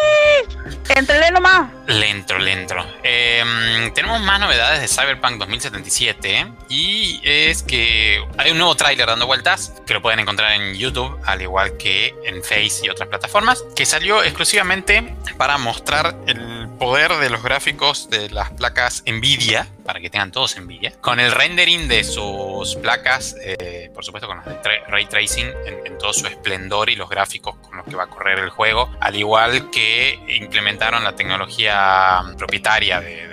Entrele 0.89 1.31
nomás. 1.31 1.71
Lento, 1.87 2.37
lento. 2.37 2.75
Em, 3.03 3.93
tenemos 3.93 4.19
más 4.21 4.39
novedades 4.39 4.81
de 4.81 4.87
Cyberpunk 4.87 5.37
2077 5.39 6.47
y 6.69 7.21
es 7.23 7.63
que 7.63 8.23
hay 8.37 8.51
un 8.51 8.57
nuevo 8.57 8.75
tráiler 8.75 9.07
dando 9.07 9.25
vueltas 9.27 9.73
que 9.85 9.93
lo 9.93 10.01
pueden 10.01 10.19
encontrar 10.19 10.53
en 10.53 10.75
YouTube, 10.75 11.19
al 11.25 11.41
igual 11.41 11.77
que 11.77 12.15
en 12.23 12.43
Face 12.43 12.81
y 12.83 12.89
otras 12.89 13.09
plataformas, 13.09 13.63
que 13.75 13.85
salió 13.85 14.23
exclusivamente 14.23 15.15
para 15.37 15.57
mostrar 15.57 16.15
el 16.27 16.69
poder 16.79 17.13
de 17.13 17.29
los 17.29 17.43
gráficos 17.43 18.09
de 18.09 18.29
las 18.29 18.51
placas 18.51 19.03
Nvidia, 19.05 19.67
para 19.85 19.99
que 19.99 20.09
tengan 20.09 20.31
todos 20.31 20.59
Nvidia, 20.59 20.93
con 21.01 21.19
el 21.19 21.31
rendering 21.31 21.87
de 21.87 22.03
sus 22.03 22.75
placas, 22.75 23.35
eh, 23.41 23.91
por 23.93 24.03
supuesto 24.03 24.27
con 24.27 24.37
las 24.37 24.45
de 24.45 24.55
ray 24.87 25.05
tracing 25.05 25.51
en, 25.65 25.97
todo 25.97 26.13
su 26.13 26.27
esplendor 26.27 26.89
y 26.89 26.95
los 26.95 27.09
gráficos 27.09 27.55
con 27.57 27.77
los 27.77 27.85
que 27.85 27.95
va 27.95 28.03
a 28.03 28.07
correr 28.07 28.39
el 28.39 28.49
juego, 28.49 28.89
al 28.99 29.15
igual 29.15 29.69
que 29.71 30.19
implementaron 30.27 31.03
la 31.03 31.15
tecnología 31.15 32.21
propietaria 32.37 32.99
de, 32.99 33.27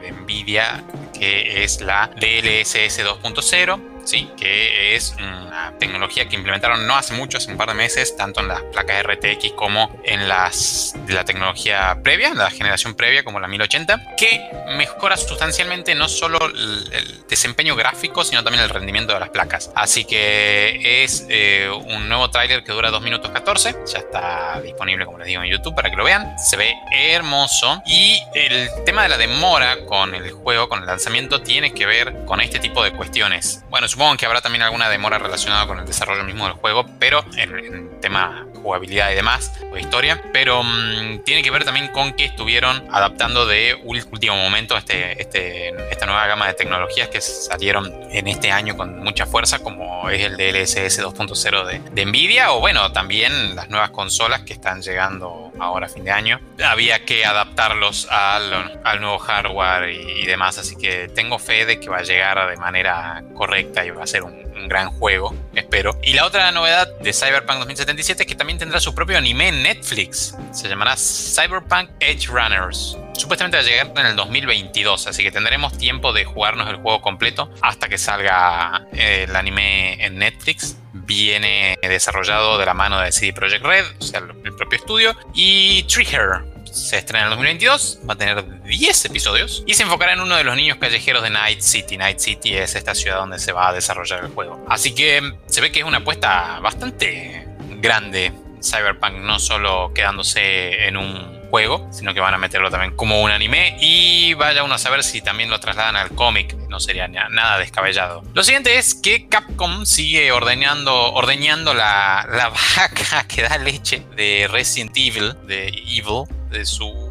de 0.00 0.12
Nvidia, 0.12 0.82
que 1.18 1.62
es 1.62 1.80
la 1.80 2.08
DLSS 2.08 3.04
2.0 3.04 3.92
¿sí? 4.04 4.30
que 4.36 4.94
es 4.94 5.14
una 5.18 5.74
tecnología 5.78 6.28
que 6.28 6.36
implementaron 6.36 6.86
no 6.86 6.96
hace 6.96 7.14
mucho, 7.14 7.38
hace 7.38 7.50
un 7.50 7.56
par 7.56 7.68
de 7.68 7.74
meses, 7.74 8.16
tanto 8.16 8.40
en 8.40 8.48
las 8.48 8.62
placas 8.72 9.02
RTX 9.04 9.52
como 9.52 9.90
en 10.04 10.28
las 10.28 10.94
de 11.06 11.14
la 11.14 11.24
tecnología 11.24 11.98
previa, 12.02 12.34
la 12.34 12.50
generación 12.50 12.94
previa 12.94 13.24
como 13.24 13.40
la 13.40 13.48
1080, 13.48 14.16
que 14.16 14.40
mejora 14.76 15.16
sustancialmente 15.16 15.94
no 15.94 16.08
solo 16.08 16.38
el, 16.46 17.22
desempeño 17.28 17.74
gráfico, 17.76 18.24
sino 18.24 18.44
también 18.44 18.62
el 18.62 18.68
rendimiento 18.68 19.14
de 19.14 19.20
las 19.20 19.30
placas. 19.30 19.70
Así 19.74 20.04
que 20.04 21.02
es 21.02 21.26
eh, 21.30 21.70
un 21.86 22.06
nuevo 22.06 22.30
tráiler 22.30 22.62
que 22.62 22.72
dura 22.72 22.90
2 22.90 23.00
minutos 23.00 23.30
14, 23.30 23.74
ya 23.90 23.98
está 24.00 24.60
disponible 24.62 25.06
como 25.06 25.18
les 25.18 25.28
digo 25.28 25.42
en 25.42 25.50
YouTube 25.50 25.74
para 25.74 25.90
que 25.90 25.96
lo 25.96 26.04
vean, 26.04 26.38
se 26.38 26.56
ve 26.56 26.74
hermoso 26.92 27.82
y 27.86 28.20
el 28.34 28.68
tema 28.84 29.04
de 29.04 29.08
la 29.08 29.16
demora 29.16 29.84
con 29.86 30.14
el 30.14 30.30
juego, 30.32 30.68
con 30.68 30.80
el 30.80 30.86
lanzamiento, 30.86 31.40
tiene 31.40 31.72
que 31.72 31.86
ver 31.86 32.24
con 32.26 32.40
este 32.40 32.58
tipo 32.58 32.82
de 32.84 32.92
cuestiones. 32.92 33.64
Bueno, 33.70 33.88
supongo 33.92 34.16
que 34.16 34.24
habrá 34.24 34.40
también 34.40 34.62
alguna 34.62 34.88
demora 34.88 35.18
relacionada 35.18 35.66
con 35.66 35.78
el 35.78 35.84
desarrollo 35.84 36.24
mismo 36.24 36.46
del 36.46 36.54
juego, 36.54 36.86
pero 36.98 37.22
en, 37.36 38.00
tema 38.00 38.46
jugabilidad 38.62 39.10
y 39.10 39.14
demás, 39.14 39.52
o 39.72 39.76
historia, 39.76 40.22
pero 40.32 40.62
mm, 40.62 41.24
tiene 41.24 41.42
que 41.42 41.50
ver 41.50 41.64
también 41.64 41.88
con 41.88 42.12
que 42.12 42.24
estuvieron 42.24 42.84
adaptando 42.90 43.46
de 43.46 43.74
último 43.84 44.36
momento 44.36 44.76
este, 44.76 45.20
este, 45.20 45.68
esta 45.90 46.06
nueva 46.06 46.26
gama 46.26 46.46
de 46.46 46.54
tecnologías 46.54 47.08
que 47.08 47.20
salieron 47.20 47.92
en 48.10 48.28
este 48.28 48.50
año 48.50 48.76
con 48.76 49.00
mucha 49.00 49.26
fuerza, 49.26 49.58
como 49.58 50.08
es 50.10 50.22
el 50.22 50.36
DLSS 50.36 51.02
2.0 51.02 51.64
de, 51.66 51.80
de 51.90 52.06
Nvidia, 52.06 52.52
o 52.52 52.60
bueno, 52.60 52.92
también 52.92 53.56
las 53.56 53.68
nuevas 53.68 53.90
consolas 53.90 54.42
que 54.42 54.52
están 54.52 54.82
llegando 54.82 55.52
ahora 55.58 55.86
a 55.86 55.88
fin 55.88 56.04
de 56.04 56.10
año. 56.10 56.40
Había 56.64 57.04
que 57.04 57.24
adaptarlos 57.24 58.06
al, 58.10 58.80
al 58.84 59.00
nuevo 59.00 59.18
hardware 59.18 59.90
y, 59.90 60.22
y 60.22 60.26
demás, 60.26 60.58
así 60.58 60.76
que 60.76 61.08
tengo 61.08 61.38
fe 61.38 61.66
de 61.66 61.80
que 61.80 61.88
va 61.88 61.98
a 61.98 62.02
llegar 62.02 62.48
de 62.48 62.56
manera 62.56 63.22
correcta 63.34 63.84
y 63.84 63.90
va 63.90 64.04
a 64.04 64.06
ser 64.06 64.22
un, 64.22 64.51
gran 64.68 64.90
juego, 64.90 65.34
espero. 65.54 65.98
Y 66.02 66.12
la 66.14 66.26
otra 66.26 66.50
novedad 66.52 66.88
de 67.00 67.12
Cyberpunk 67.12 67.58
2077 67.58 68.22
es 68.22 68.26
que 68.26 68.34
también 68.34 68.58
tendrá 68.58 68.80
su 68.80 68.94
propio 68.94 69.18
anime 69.18 69.48
en 69.48 69.62
Netflix. 69.62 70.36
Se 70.52 70.68
llamará 70.68 70.96
Cyberpunk 70.96 71.90
Edge 72.00 72.26
Runners. 72.26 72.96
Supuestamente 73.14 73.56
va 73.56 73.62
a 73.62 73.66
llegar 73.66 73.92
en 73.96 74.06
el 74.06 74.16
2022, 74.16 75.06
así 75.06 75.22
que 75.22 75.30
tendremos 75.30 75.76
tiempo 75.76 76.12
de 76.12 76.24
jugarnos 76.24 76.68
el 76.68 76.76
juego 76.76 77.00
completo 77.02 77.50
hasta 77.60 77.88
que 77.88 77.98
salga 77.98 78.86
eh, 78.92 79.26
el 79.28 79.36
anime 79.36 80.04
en 80.04 80.18
Netflix. 80.18 80.76
Viene 80.92 81.78
desarrollado 81.82 82.58
de 82.58 82.66
la 82.66 82.74
mano 82.74 83.00
de 83.00 83.12
CD 83.12 83.32
Projekt 83.32 83.64
Red, 83.64 83.84
o 83.98 84.02
sea, 84.02 84.20
el 84.20 84.54
propio 84.54 84.78
estudio, 84.78 85.16
y 85.34 85.84
Trigger, 85.84 86.51
se 86.72 86.98
estrena 86.98 87.26
en 87.26 87.32
el 87.32 87.36
2022, 87.36 88.00
va 88.08 88.14
a 88.14 88.16
tener 88.16 88.62
10 88.62 89.04
episodios 89.04 89.62
y 89.66 89.74
se 89.74 89.82
enfocará 89.82 90.14
en 90.14 90.20
uno 90.20 90.36
de 90.36 90.44
los 90.44 90.56
niños 90.56 90.78
callejeros 90.78 91.22
de 91.22 91.30
Night 91.30 91.60
City. 91.60 91.96
Night 91.96 92.18
City 92.18 92.56
es 92.56 92.74
esta 92.74 92.94
ciudad 92.94 93.18
donde 93.18 93.38
se 93.38 93.52
va 93.52 93.68
a 93.68 93.72
desarrollar 93.72 94.24
el 94.24 94.30
juego. 94.30 94.64
Así 94.68 94.94
que 94.94 95.34
se 95.46 95.60
ve 95.60 95.70
que 95.70 95.80
es 95.80 95.86
una 95.86 95.98
apuesta 95.98 96.58
bastante 96.60 97.46
grande 97.80 98.32
Cyberpunk, 98.62 99.14
no 99.18 99.38
solo 99.38 99.92
quedándose 99.94 100.86
en 100.86 100.96
un 100.96 101.41
juego, 101.52 101.86
sino 101.92 102.14
que 102.14 102.20
van 102.20 102.32
a 102.32 102.38
meterlo 102.38 102.70
también 102.70 102.96
como 102.96 103.20
un 103.20 103.30
anime 103.30 103.76
y 103.78 104.32
vaya 104.32 104.64
uno 104.64 104.72
a 104.72 104.78
saber 104.78 105.04
si 105.04 105.20
también 105.20 105.50
lo 105.50 105.60
trasladan 105.60 105.96
al 105.96 106.08
cómic, 106.12 106.56
no 106.70 106.80
sería 106.80 107.08
nada 107.08 107.58
descabellado. 107.58 108.22
Lo 108.32 108.42
siguiente 108.42 108.78
es 108.78 108.94
que 108.94 109.28
Capcom 109.28 109.84
sigue 109.84 110.32
ordeñando, 110.32 111.12
ordeñando 111.12 111.74
la, 111.74 112.26
la 112.30 112.48
vaca 112.76 113.28
que 113.28 113.42
da 113.42 113.58
leche 113.58 114.02
de 114.16 114.48
Resident 114.50 114.96
Evil, 114.96 115.34
de 115.46 115.68
Evil, 115.68 116.24
de 116.48 116.64
su, 116.64 117.01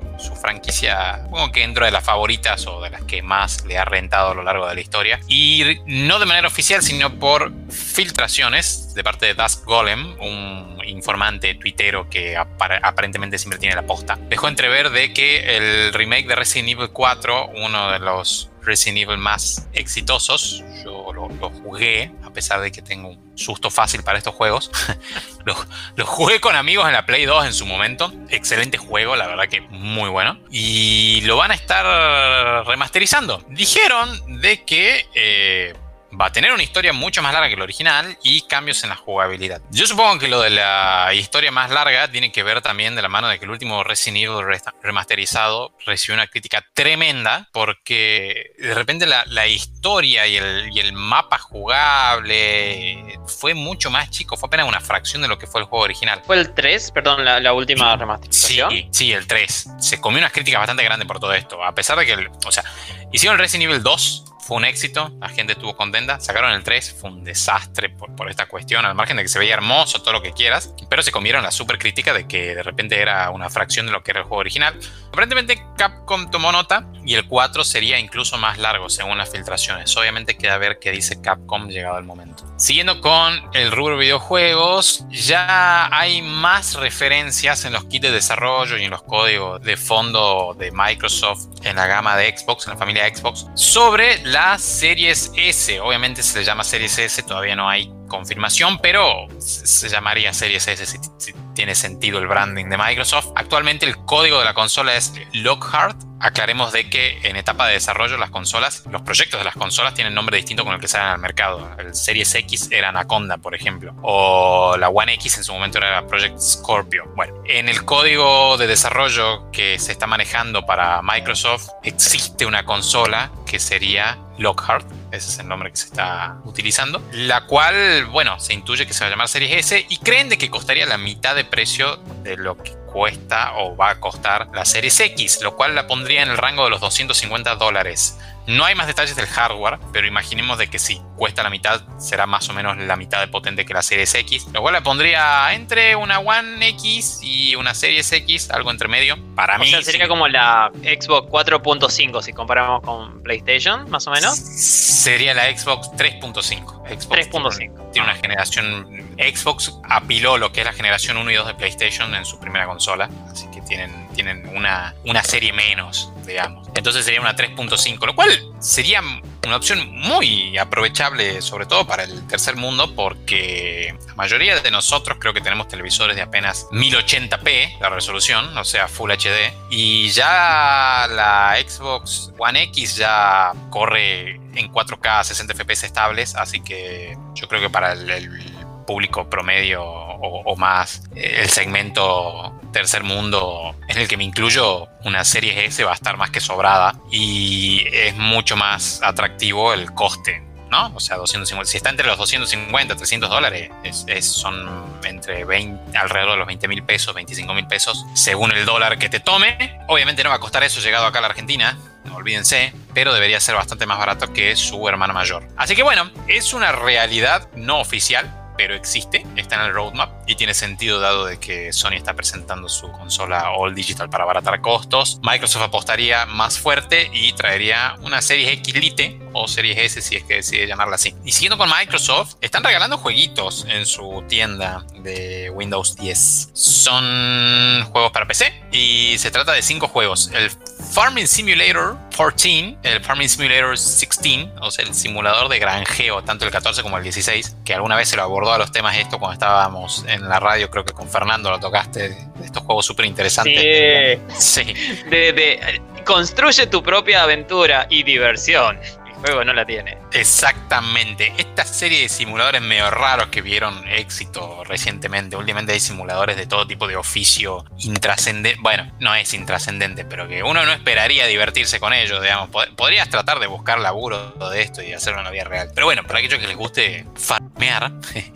franquicia, 0.41 1.23
supongo 1.23 1.51
que 1.51 1.61
dentro 1.61 1.85
de 1.85 1.91
las 1.91 2.03
favoritas 2.03 2.65
o 2.67 2.81
de 2.81 2.89
las 2.89 3.03
que 3.03 3.21
más 3.21 3.65
le 3.65 3.77
ha 3.77 3.85
rentado 3.85 4.31
a 4.31 4.33
lo 4.33 4.43
largo 4.43 4.67
de 4.67 4.75
la 4.75 4.81
historia. 4.81 5.19
Y 5.27 5.79
no 5.85 6.19
de 6.19 6.25
manera 6.25 6.47
oficial, 6.47 6.81
sino 6.81 7.19
por 7.19 7.51
filtraciones 7.69 8.93
de 8.93 9.03
parte 9.03 9.25
de 9.25 9.33
Dusk 9.33 9.65
Golem, 9.65 10.19
un 10.19 10.79
informante 10.85 11.55
tuitero 11.55 12.09
que 12.09 12.37
aparentemente 12.37 13.37
siempre 13.37 13.59
tiene 13.59 13.75
la 13.75 13.83
posta. 13.83 14.17
Dejó 14.29 14.47
entrever 14.47 14.89
de 14.91 15.13
que 15.13 15.57
el 15.57 15.93
remake 15.93 16.27
de 16.27 16.35
Resident 16.35 16.69
Evil 16.69 16.89
4, 16.89 17.51
uno 17.55 17.91
de 17.91 17.99
los 17.99 18.50
Resident 18.63 18.99
Evil 18.99 19.17
más 19.17 19.67
exitosos, 19.73 20.63
yo 20.83 21.11
lo, 21.13 21.29
jugué, 21.49 22.11
a 22.23 22.31
pesar 22.31 22.61
de 22.61 22.71
que 22.71 22.81
tengo 22.81 23.09
un 23.09 23.37
susto 23.37 23.69
fácil 23.69 24.03
para 24.03 24.17
estos 24.17 24.35
juegos. 24.35 24.71
lo, 25.45 26.05
jugué 26.05 26.39
con 26.39 26.55
amigos 26.55 26.85
en 26.87 26.93
la 26.93 27.05
Play 27.05 27.25
2 27.25 27.45
en 27.45 27.53
su 27.53 27.65
momento. 27.65 28.13
Excelente 28.29 28.77
juego, 28.77 29.15
la 29.15 29.27
verdad 29.27 29.47
que 29.49 29.61
muy 29.61 30.09
bueno. 30.09 30.39
Y 30.49 31.21
lo 31.21 31.37
van 31.37 31.51
a 31.51 31.55
estar 31.55 32.65
remasterizando. 32.65 33.43
Dijeron 33.49 34.41
de 34.41 34.63
que 34.63 35.07
eh, 35.15 35.73
va 36.19 36.27
a 36.27 36.31
tener 36.31 36.51
una 36.51 36.63
historia 36.63 36.93
mucho 36.93 37.21
más 37.21 37.33
larga 37.33 37.49
que 37.49 37.55
la 37.55 37.63
original 37.63 38.17
y 38.23 38.41
cambios 38.41 38.83
en 38.83 38.89
la 38.89 38.95
jugabilidad. 38.95 39.61
Yo 39.71 39.85
supongo 39.87 40.19
que 40.19 40.27
lo 40.27 40.41
de 40.41 40.49
la 40.49 41.11
historia 41.13 41.51
más 41.51 41.69
larga 41.69 42.09
tiene 42.09 42.31
que 42.31 42.43
ver 42.43 42.61
también 42.61 42.95
de 42.95 43.01
la 43.01 43.09
mano 43.09 43.27
de 43.27 43.39
que 43.39 43.45
el 43.45 43.51
último 43.51 43.83
Resident 43.83 44.17
Evil 44.17 44.45
remasterizado 44.81 45.75
recibió 45.85 46.15
una 46.15 46.27
crítica 46.27 46.65
tremenda 46.73 47.49
porque 47.51 48.53
de 48.57 48.73
repente 48.73 49.05
la, 49.05 49.47
historia 49.47 50.27
y 50.27 50.37
el, 50.37 50.93
mapa 50.93 51.37
jugable 51.37 53.19
fue 53.27 53.53
mucho 53.53 53.89
más 53.89 54.09
chico, 54.09 54.37
fue 54.37 54.47
apenas 54.47 54.67
una 54.67 54.81
fracción 54.81 55.21
de 55.21 55.27
lo 55.27 55.37
que 55.37 55.47
fue 55.47 55.61
el 55.61 55.67
juego 55.67 55.83
original. 55.83 56.21
¿Fue 56.25 56.37
el 56.37 56.53
3? 56.53 56.91
Perdón, 56.91 57.25
la, 57.25 57.53
última 57.53 57.95
remasterización. 57.95 58.71
Sí, 58.71 58.87
sí, 58.91 59.13
el 59.13 59.27
3. 59.27 59.69
Se 59.79 59.99
comió 59.99 60.19
unas 60.19 60.31
críticas 60.31 60.59
bastante 60.59 60.83
grandes 60.83 61.07
por 61.07 61.19
todo 61.19 61.33
esto, 61.33 61.63
a 61.63 61.73
pesar 61.73 61.97
de 61.97 62.05
que, 62.05 62.29
o 62.45 62.51
sea, 62.51 62.63
hicieron 63.11 63.37
Resident 63.37 63.69
Evil 63.69 63.83
2 63.83 64.25
fue 64.51 64.57
un 64.57 64.65
éxito, 64.65 65.15
la 65.21 65.29
gente 65.29 65.53
estuvo 65.53 65.77
contenta. 65.77 66.19
Sacaron 66.19 66.51
el 66.51 66.61
3, 66.61 66.97
fue 66.99 67.09
un 67.09 67.23
desastre 67.23 67.87
por, 67.87 68.29
esta 68.29 68.49
cuestión, 68.49 68.85
al 68.85 68.95
margen 68.95 69.15
de 69.15 69.23
que 69.23 69.29
se 69.29 69.39
veía 69.39 69.53
hermoso, 69.53 70.01
todo 70.01 70.11
lo 70.11 70.21
que 70.21 70.33
quieras, 70.33 70.73
pero 70.89 71.01
se 71.03 71.13
comieron 71.13 71.41
la 71.41 71.51
super 71.51 71.77
crítica 71.77 72.11
de 72.11 72.27
que 72.27 72.53
de 72.53 72.61
repente 72.61 72.99
era 72.99 73.29
una 73.29 73.49
fracción 73.49 73.85
de 73.85 73.93
lo 73.93 74.03
que 74.03 74.11
era 74.11 74.19
el 74.19 74.25
juego 74.25 74.41
original. 74.41 74.77
Aparentemente 75.07 75.63
Capcom 75.77 76.29
tomó 76.29 76.51
nota 76.51 76.85
y 77.05 77.15
el 77.15 77.29
4 77.29 77.63
sería 77.63 77.97
incluso 77.97 78.37
más 78.37 78.57
largo 78.57 78.89
según 78.89 79.17
las 79.17 79.31
filtraciones. 79.31 79.95
Obviamente 79.95 80.35
queda 80.37 80.57
ver 80.57 80.79
qué 80.79 80.91
dice 80.91 81.21
Capcom 81.21 81.69
llegado 81.69 81.97
el 81.97 82.03
momento. 82.03 82.43
Siguiendo 82.57 82.99
con 82.99 83.41
el 83.53 83.71
rubro 83.71 83.97
videojuegos, 83.97 85.05
ya 85.09 85.87
hay 85.97 86.21
más 86.21 86.73
referencias 86.75 87.63
en 87.63 87.71
los 87.71 87.85
kits 87.85 88.01
de 88.01 88.11
desarrollo 88.11 88.77
y 88.77 88.83
en 88.83 88.91
los 88.91 89.03
códigos 89.03 89.61
de 89.61 89.77
fondo 89.77 90.57
de 90.59 90.73
Microsoft 90.73 91.47
en 91.63 91.77
la 91.77 91.87
gama 91.87 92.17
de 92.17 92.37
Xbox, 92.37 92.67
en 92.67 92.73
la 92.73 92.77
familia 92.77 93.15
Xbox, 93.15 93.47
sobre 93.55 94.17
Series 94.57 95.31
S. 95.35 95.79
Obviamente 95.79 96.23
se 96.23 96.39
le 96.39 96.45
llama 96.45 96.63
Series 96.63 96.97
S, 96.97 97.21
todavía 97.23 97.55
no 97.55 97.69
hay 97.69 97.91
confirmación, 98.07 98.79
pero 98.79 99.27
se 99.39 99.87
llamaría 99.87 100.33
Series 100.33 100.67
S 100.67 100.85
si, 100.85 101.33
tiene 101.53 101.75
sentido 101.75 102.19
el 102.19 102.27
branding 102.27 102.65
de 102.65 102.77
Microsoft. 102.77 103.27
Actualmente 103.35 103.85
el 103.85 103.97
código 103.97 104.39
de 104.39 104.45
la 104.45 104.53
consola 104.53 104.95
es 104.95 105.13
Lockhart. 105.33 105.97
Aclaremos 106.19 106.71
de 106.71 106.89
que 106.89 107.19
en 107.23 107.35
etapa 107.35 107.67
de 107.67 107.73
desarrollo 107.73 108.17
las 108.17 108.29
consolas, 108.29 108.83
los 108.89 109.01
proyectos 109.01 109.39
de 109.39 109.43
las 109.43 109.55
consolas 109.55 109.93
tienen 109.93 110.13
nombre 110.13 110.37
distinto 110.37 110.63
con 110.63 110.73
el 110.73 110.79
que 110.79 110.87
salen 110.87 111.07
al 111.07 111.19
mercado. 111.19 111.69
El 111.77 111.95
Series 111.95 112.33
X 112.35 112.69
era 112.71 112.89
Anaconda, 112.89 113.37
por 113.37 113.55
ejemplo, 113.55 113.95
o 114.01 114.77
la 114.77 114.89
One 114.89 115.13
X 115.15 115.37
en 115.37 115.43
su 115.43 115.53
momento 115.53 115.77
era 115.79 116.05
Project 116.07 116.39
Scorpio. 116.39 117.05
Bueno, 117.15 117.33
en 117.45 117.69
el 117.69 117.85
código 117.85 118.57
de 118.57 118.67
desarrollo 118.67 119.49
que 119.51 119.79
se 119.79 119.91
está 119.91 120.05
manejando 120.07 120.65
para 120.65 121.01
Microsoft 121.01 121.69
existe 121.83 122.45
una 122.45 122.65
consola 122.65 123.31
que 123.45 123.59
sería 123.59 124.17
Lockhart, 124.41 124.89
ese 125.11 125.29
es 125.29 125.39
el 125.39 125.47
nombre 125.47 125.69
que 125.69 125.77
se 125.77 125.85
está 125.85 126.41
utilizando, 126.45 127.01
la 127.11 127.45
cual, 127.45 128.05
bueno, 128.07 128.39
se 128.39 128.53
intuye 128.53 128.87
que 128.87 128.93
se 128.93 129.01
va 129.01 129.07
a 129.07 129.09
llamar 129.11 129.27
Series 129.27 129.65
S 129.65 129.85
y 129.87 129.97
creen 129.97 130.29
de 130.29 130.37
que 130.37 130.49
costaría 130.49 130.85
la 130.85 130.97
mitad 130.97 131.35
de 131.35 131.45
precio 131.45 131.97
de 132.23 132.37
lo 132.37 132.57
que 132.57 132.73
cuesta 132.91 133.53
o 133.57 133.75
va 133.75 133.91
a 133.91 133.99
costar 133.99 134.49
la 134.53 134.65
Series 134.65 134.99
X, 134.99 135.41
lo 135.41 135.55
cual 135.55 135.75
la 135.75 135.87
pondría 135.87 136.23
en 136.23 136.29
el 136.29 136.37
rango 136.37 136.63
de 136.65 136.71
los 136.71 136.81
250 136.81 137.55
dólares. 137.55 138.17
No 138.47 138.65
hay 138.65 138.75
más 138.75 138.87
detalles 138.87 139.15
del 139.15 139.27
hardware, 139.27 139.79
pero 139.93 140.07
imaginemos 140.07 140.57
de 140.57 140.69
que 140.69 140.79
si 140.79 141.01
cuesta 141.15 141.43
la 141.43 141.49
mitad, 141.49 141.81
será 141.99 142.25
más 142.25 142.49
o 142.49 142.53
menos 142.53 142.77
la 142.77 142.95
mitad 142.95 143.19
de 143.19 143.27
potente 143.27 143.65
que 143.65 143.73
la 143.73 143.81
Series 143.81 144.13
X, 144.15 144.47
lo 144.51 144.61
cual 144.61 144.73
la 144.73 144.81
pondría 144.81 145.53
entre 145.53 145.95
una 145.95 146.19
One 146.19 146.67
X 146.69 147.19
y 147.21 147.55
una 147.55 147.73
Series 147.73 148.11
X, 148.11 148.49
algo 148.49 148.71
entre 148.71 148.87
medio. 148.87 149.17
Para 149.35 149.57
mí. 149.57 149.71
sería 149.83 150.07
como 150.07 150.27
la 150.27 150.71
Xbox 150.81 151.29
4.5 151.29 152.21
si 152.21 152.33
comparamos 152.33 152.81
con 152.81 153.21
PlayStation, 153.21 153.89
más 153.89 154.07
o 154.07 154.11
menos. 154.11 154.35
Sería 154.35 155.33
la 155.33 155.45
Xbox 155.55 155.91
3.5. 155.91 156.81
3.5. 156.83 157.91
Tiene 157.91 158.07
una 158.07 158.17
generación. 158.17 159.15
Xbox 159.17 159.73
apiló 159.87 160.37
lo 160.37 160.51
que 160.51 160.61
es 160.61 160.65
la 160.65 160.73
generación 160.73 161.17
1 161.17 161.31
y 161.31 161.35
2 161.35 161.47
de 161.47 161.53
PlayStation 161.53 162.13
en 162.15 162.25
su 162.25 162.39
primera 162.39 162.65
consola, 162.65 163.09
así 163.31 163.47
tienen, 163.71 164.07
tienen 164.13 164.45
una, 164.53 164.93
una 165.05 165.23
serie 165.23 165.53
menos, 165.53 166.11
digamos. 166.27 166.67
Entonces 166.75 167.05
sería 167.05 167.21
una 167.21 167.37
3.5, 167.37 168.05
lo 168.05 168.13
cual 168.13 168.29
sería 168.59 169.01
una 169.45 169.55
opción 169.55 169.89
muy 169.95 170.57
aprovechable, 170.57 171.41
sobre 171.41 171.65
todo 171.65 171.87
para 171.87 172.03
el 172.03 172.27
tercer 172.27 172.57
mundo, 172.57 172.93
porque 172.93 173.95
la 174.07 174.15
mayoría 174.15 174.59
de 174.59 174.71
nosotros 174.71 175.17
creo 175.21 175.33
que 175.33 175.39
tenemos 175.39 175.69
televisores 175.69 176.17
de 176.17 176.21
apenas 176.21 176.67
1080p, 176.71 177.79
la 177.79 177.89
resolución, 177.89 178.57
o 178.57 178.65
sea, 178.65 178.89
Full 178.89 179.09
HD, 179.09 179.53
y 179.69 180.09
ya 180.09 181.07
la 181.09 181.55
Xbox 181.65 182.33
One 182.37 182.63
X 182.63 182.97
ya 182.97 183.53
corre 183.69 184.35
en 184.53 184.69
4K 184.69 185.23
60 185.23 185.53
FPS 185.53 185.85
estables, 185.85 186.35
así 186.35 186.59
que 186.59 187.17
yo 187.35 187.47
creo 187.47 187.61
que 187.61 187.69
para 187.69 187.93
el, 187.93 188.50
público 188.85 189.29
promedio 189.29 189.83
o, 189.83 190.55
más, 190.55 191.03
el 191.15 191.49
segmento 191.49 192.59
tercer 192.71 193.03
mundo 193.03 193.75
en 193.87 193.97
el 193.97 194.07
que 194.07 194.17
me 194.17 194.23
incluyo, 194.23 194.87
una 195.03 195.23
serie 195.23 195.65
S 195.65 195.83
va 195.83 195.91
a 195.91 195.95
estar 195.95 196.17
más 196.17 196.29
que 196.29 196.39
sobrada 196.39 196.95
y 197.11 197.85
es 197.91 198.15
mucho 198.15 198.55
más 198.55 199.01
atractivo 199.03 199.73
el 199.73 199.91
coste. 199.93 200.43
¿no? 200.71 200.89
O 200.95 201.01
sea, 201.01 201.17
250, 201.17 201.69
si 201.69 201.77
está 201.77 201.89
entre 201.89 202.07
los 202.07 202.17
250 202.17 202.95
300 202.95 203.29
dólares, 203.29 203.69
es, 203.83 204.25
son 204.25 204.85
entre 205.03 205.43
20, 205.43 205.97
alrededor 205.97 206.31
de 206.31 206.37
los 206.37 206.47
20 206.47 206.67
mil 206.69 206.83
pesos, 206.83 207.13
25 207.13 207.53
mil 207.53 207.67
pesos, 207.67 208.05
según 208.13 208.51
el 208.53 208.65
dólar 208.65 208.97
que 208.97 209.09
te 209.09 209.19
tome. 209.19 209.77
Obviamente 209.87 210.23
no 210.23 210.29
va 210.29 210.37
a 210.37 210.39
costar 210.39 210.63
eso 210.63 210.79
llegado 210.79 211.05
acá 211.05 211.19
a 211.19 211.23
la 211.23 211.27
Argentina, 211.27 211.77
no 212.05 212.15
olvídense, 212.15 212.73
pero 212.93 213.13
debería 213.13 213.41
ser 213.41 213.55
bastante 213.55 213.85
más 213.85 213.99
barato 213.99 214.31
que 214.31 214.55
su 214.55 214.87
hermana 214.87 215.13
mayor. 215.13 215.45
Así 215.57 215.75
que 215.75 215.83
bueno, 215.83 216.09
es 216.27 216.53
una 216.53 216.71
realidad 216.71 217.49
no 217.53 217.81
oficial, 217.81 218.40
pero 218.61 218.75
existe, 218.75 219.25
está 219.37 219.55
en 219.55 219.61
el 219.61 219.73
roadmap 219.73 220.11
y 220.27 220.35
tiene 220.35 220.53
sentido 220.53 220.99
dado 220.99 221.25
de 221.25 221.39
que 221.39 221.73
Sony 221.73 221.93
está 221.93 222.13
presentando 222.13 222.69
su 222.69 222.91
consola 222.91 223.53
all 223.53 223.73
digital 223.73 224.07
para 224.07 224.23
abaratar 224.23 224.61
costos. 224.61 225.19
Microsoft 225.23 225.63
apostaría 225.63 226.27
más 226.27 226.59
fuerte 226.59 227.09
y 227.11 227.33
traería 227.33 227.95
una 228.03 228.21
serie 228.21 228.51
X 228.51 228.75
Lite 228.75 229.19
o 229.33 229.47
Series 229.47 229.79
S 229.79 230.01
si 230.03 230.15
es 230.17 230.23
que 230.25 230.35
decide 230.35 230.67
llamarla 230.67 230.97
así. 230.97 231.15
Y 231.25 231.31
siguiendo 231.31 231.57
con 231.57 231.71
Microsoft, 231.75 232.35
están 232.39 232.63
regalando 232.63 232.99
jueguitos 232.99 233.65
en 233.67 233.87
su 233.87 234.23
tienda 234.27 234.85
de 234.99 235.49
Windows 235.49 235.95
10. 235.95 236.51
Son 236.53 237.83
juegos 237.85 238.11
para 238.11 238.27
PC 238.27 238.53
y 238.71 239.17
se 239.17 239.31
trata 239.31 239.53
de 239.53 239.63
cinco 239.63 239.87
juegos. 239.87 240.29
El 240.35 240.51
Farming 240.93 241.27
Simulator 241.27 241.97
14, 242.15 242.77
el 242.83 243.03
Farming 243.03 243.29
Simulator 243.29 243.71
16, 243.71 244.49
o 244.61 244.71
sea, 244.71 244.85
el 244.85 244.93
simulador 244.93 245.49
de 245.49 245.59
granjeo, 245.59 246.23
tanto 246.23 246.45
el 246.45 246.51
14 246.51 246.83
como 246.83 246.97
el 246.97 247.03
16, 247.03 247.55
que 247.65 247.73
alguna 247.73 247.95
vez 247.95 248.09
se 248.09 248.17
lo 248.17 248.23
abordó 248.23 248.50
a 248.53 248.57
los 248.57 248.71
temas 248.71 248.97
esto 248.97 249.19
cuando 249.19 249.33
estábamos 249.33 250.05
en 250.07 250.27
la 250.27 250.39
radio, 250.39 250.69
creo 250.69 250.83
que 250.83 250.93
con 250.93 251.07
Fernando 251.07 251.49
lo 251.49 251.59
tocaste, 251.59 252.09
de 252.09 252.45
estos 252.45 252.63
juegos 252.63 252.85
súper 252.85 253.05
interesantes. 253.05 254.19
Sí. 254.37 254.63
sí. 254.65 254.73
de, 255.09 255.81
construye 256.05 256.67
tu 256.67 256.81
propia 256.83 257.23
aventura 257.23 257.87
y 257.89 258.03
diversión 258.03 258.79
juego 259.21 259.43
no 259.43 259.53
la 259.53 259.65
tiene. 259.65 259.97
Exactamente. 260.11 261.33
Esta 261.37 261.63
serie 261.63 262.01
de 262.01 262.09
simuladores 262.09 262.61
medio 262.61 262.89
raros 262.89 263.27
que 263.27 263.41
vieron 263.41 263.87
éxito 263.87 264.63
recientemente. 264.65 265.35
Últimamente 265.35 265.73
hay 265.73 265.79
simuladores 265.79 266.37
de 266.37 266.47
todo 266.47 266.67
tipo 266.67 266.87
de 266.87 266.95
oficio 266.95 267.65
intrascendente. 267.79 268.59
Bueno, 268.61 268.91
no 268.99 269.15
es 269.15 269.33
intrascendente, 269.33 270.05
pero 270.05 270.27
que 270.27 270.43
uno 270.43 270.65
no 270.65 270.71
esperaría 270.71 271.25
divertirse 271.27 271.79
con 271.79 271.93
ellos, 271.93 272.21
digamos. 272.21 272.49
Podrías 272.75 273.09
tratar 273.09 273.39
de 273.39 273.47
buscar 273.47 273.79
laburo 273.79 274.31
de 274.51 274.61
esto 274.61 274.81
y 274.81 274.93
hacerlo 274.93 275.19
en 275.19 275.25
la 275.25 275.31
vida 275.31 275.43
real. 275.45 275.71
Pero 275.73 275.85
bueno, 275.85 276.03
para 276.03 276.19
aquellos 276.19 276.39
que 276.39 276.47
les 276.47 276.57
guste 276.57 277.05
farmear, 277.15 277.91
que 278.13 278.31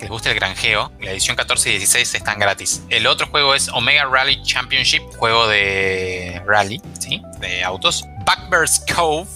les 0.00 0.08
guste 0.08 0.30
el 0.30 0.34
granjeo, 0.34 0.92
la 1.00 1.10
edición 1.10 1.36
14 1.36 1.70
y 1.70 1.72
16 1.72 2.14
están 2.14 2.38
gratis. 2.38 2.82
El 2.90 3.06
otro 3.06 3.26
juego 3.26 3.54
es 3.54 3.68
Omega 3.68 4.04
Rally 4.04 4.42
Championship, 4.42 5.02
juego 5.16 5.48
de 5.48 6.42
rally, 6.46 6.80
¿sí? 6.98 7.22
De 7.40 7.64
autos. 7.64 8.04
Backbirds 8.24 8.84
Cove 8.94 9.26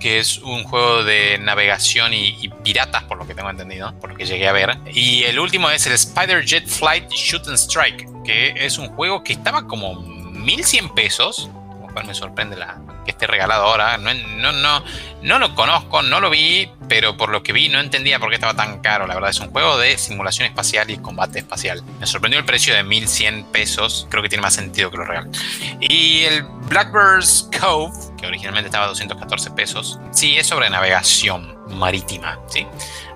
que 0.00 0.18
es 0.18 0.38
un 0.38 0.64
juego 0.64 1.04
de 1.04 1.38
navegación 1.38 2.12
y, 2.12 2.48
piratas, 2.64 3.04
por 3.04 3.18
lo 3.18 3.26
que 3.26 3.34
tengo 3.34 3.50
entendido, 3.50 3.94
por 4.00 4.10
lo 4.10 4.16
que 4.16 4.26
llegué 4.26 4.48
a 4.48 4.52
ver. 4.52 4.76
Y 4.92 5.22
el 5.24 5.38
último 5.38 5.70
es 5.70 5.86
el 5.86 5.92
Spider 5.92 6.44
Jet 6.44 6.66
Flight 6.66 7.10
Shoot 7.10 7.46
and 7.46 7.56
Strike, 7.56 8.08
que 8.24 8.54
es 8.56 8.78
un 8.78 8.88
juego 8.88 9.22
que 9.22 9.34
estaba 9.34 9.66
como 9.66 9.94
1100 10.02 10.88
pesos, 10.94 11.50
cual 11.92 12.06
me 12.06 12.14
sorprende 12.14 12.56
la, 12.56 12.80
que 13.04 13.10
esté 13.10 13.26
regalado 13.26 13.64
ahora. 13.64 13.98
No, 13.98 14.12
no, 14.14 14.52
no, 14.52 14.84
no 15.22 15.38
lo 15.38 15.54
conozco, 15.54 16.02
no 16.02 16.20
lo 16.20 16.30
vi, 16.30 16.70
pero 16.88 17.16
por 17.16 17.30
lo 17.30 17.42
que 17.42 17.52
vi 17.52 17.68
no 17.68 17.80
entendía 17.80 18.18
por 18.18 18.28
qué 18.28 18.36
estaba 18.36 18.54
tan 18.54 18.80
caro. 18.80 19.06
La 19.06 19.14
verdad 19.14 19.30
es 19.30 19.40
un 19.40 19.50
juego 19.50 19.78
de 19.78 19.96
simulación 19.98 20.46
espacial 20.46 20.90
y 20.90 20.98
combate 20.98 21.40
espacial. 21.40 21.82
Me 21.98 22.06
sorprendió 22.06 22.38
el 22.38 22.46
precio 22.46 22.74
de 22.74 22.82
1100 22.82 23.44
pesos. 23.52 24.06
Creo 24.10 24.22
que 24.22 24.28
tiene 24.28 24.42
más 24.42 24.54
sentido 24.54 24.90
que 24.90 24.96
lo 24.96 25.04
real. 25.04 25.30
Y 25.80 26.22
el 26.24 26.42
Blackbird's 26.68 27.48
Cove, 27.60 27.92
que 28.18 28.26
originalmente 28.26 28.68
estaba 28.68 28.84
a 28.84 28.88
214 28.88 29.50
pesos. 29.52 29.98
Sí, 30.12 30.36
es 30.36 30.46
sobre 30.46 30.70
navegación 30.70 31.58
marítima, 31.68 32.38
¿sí? 32.48 32.66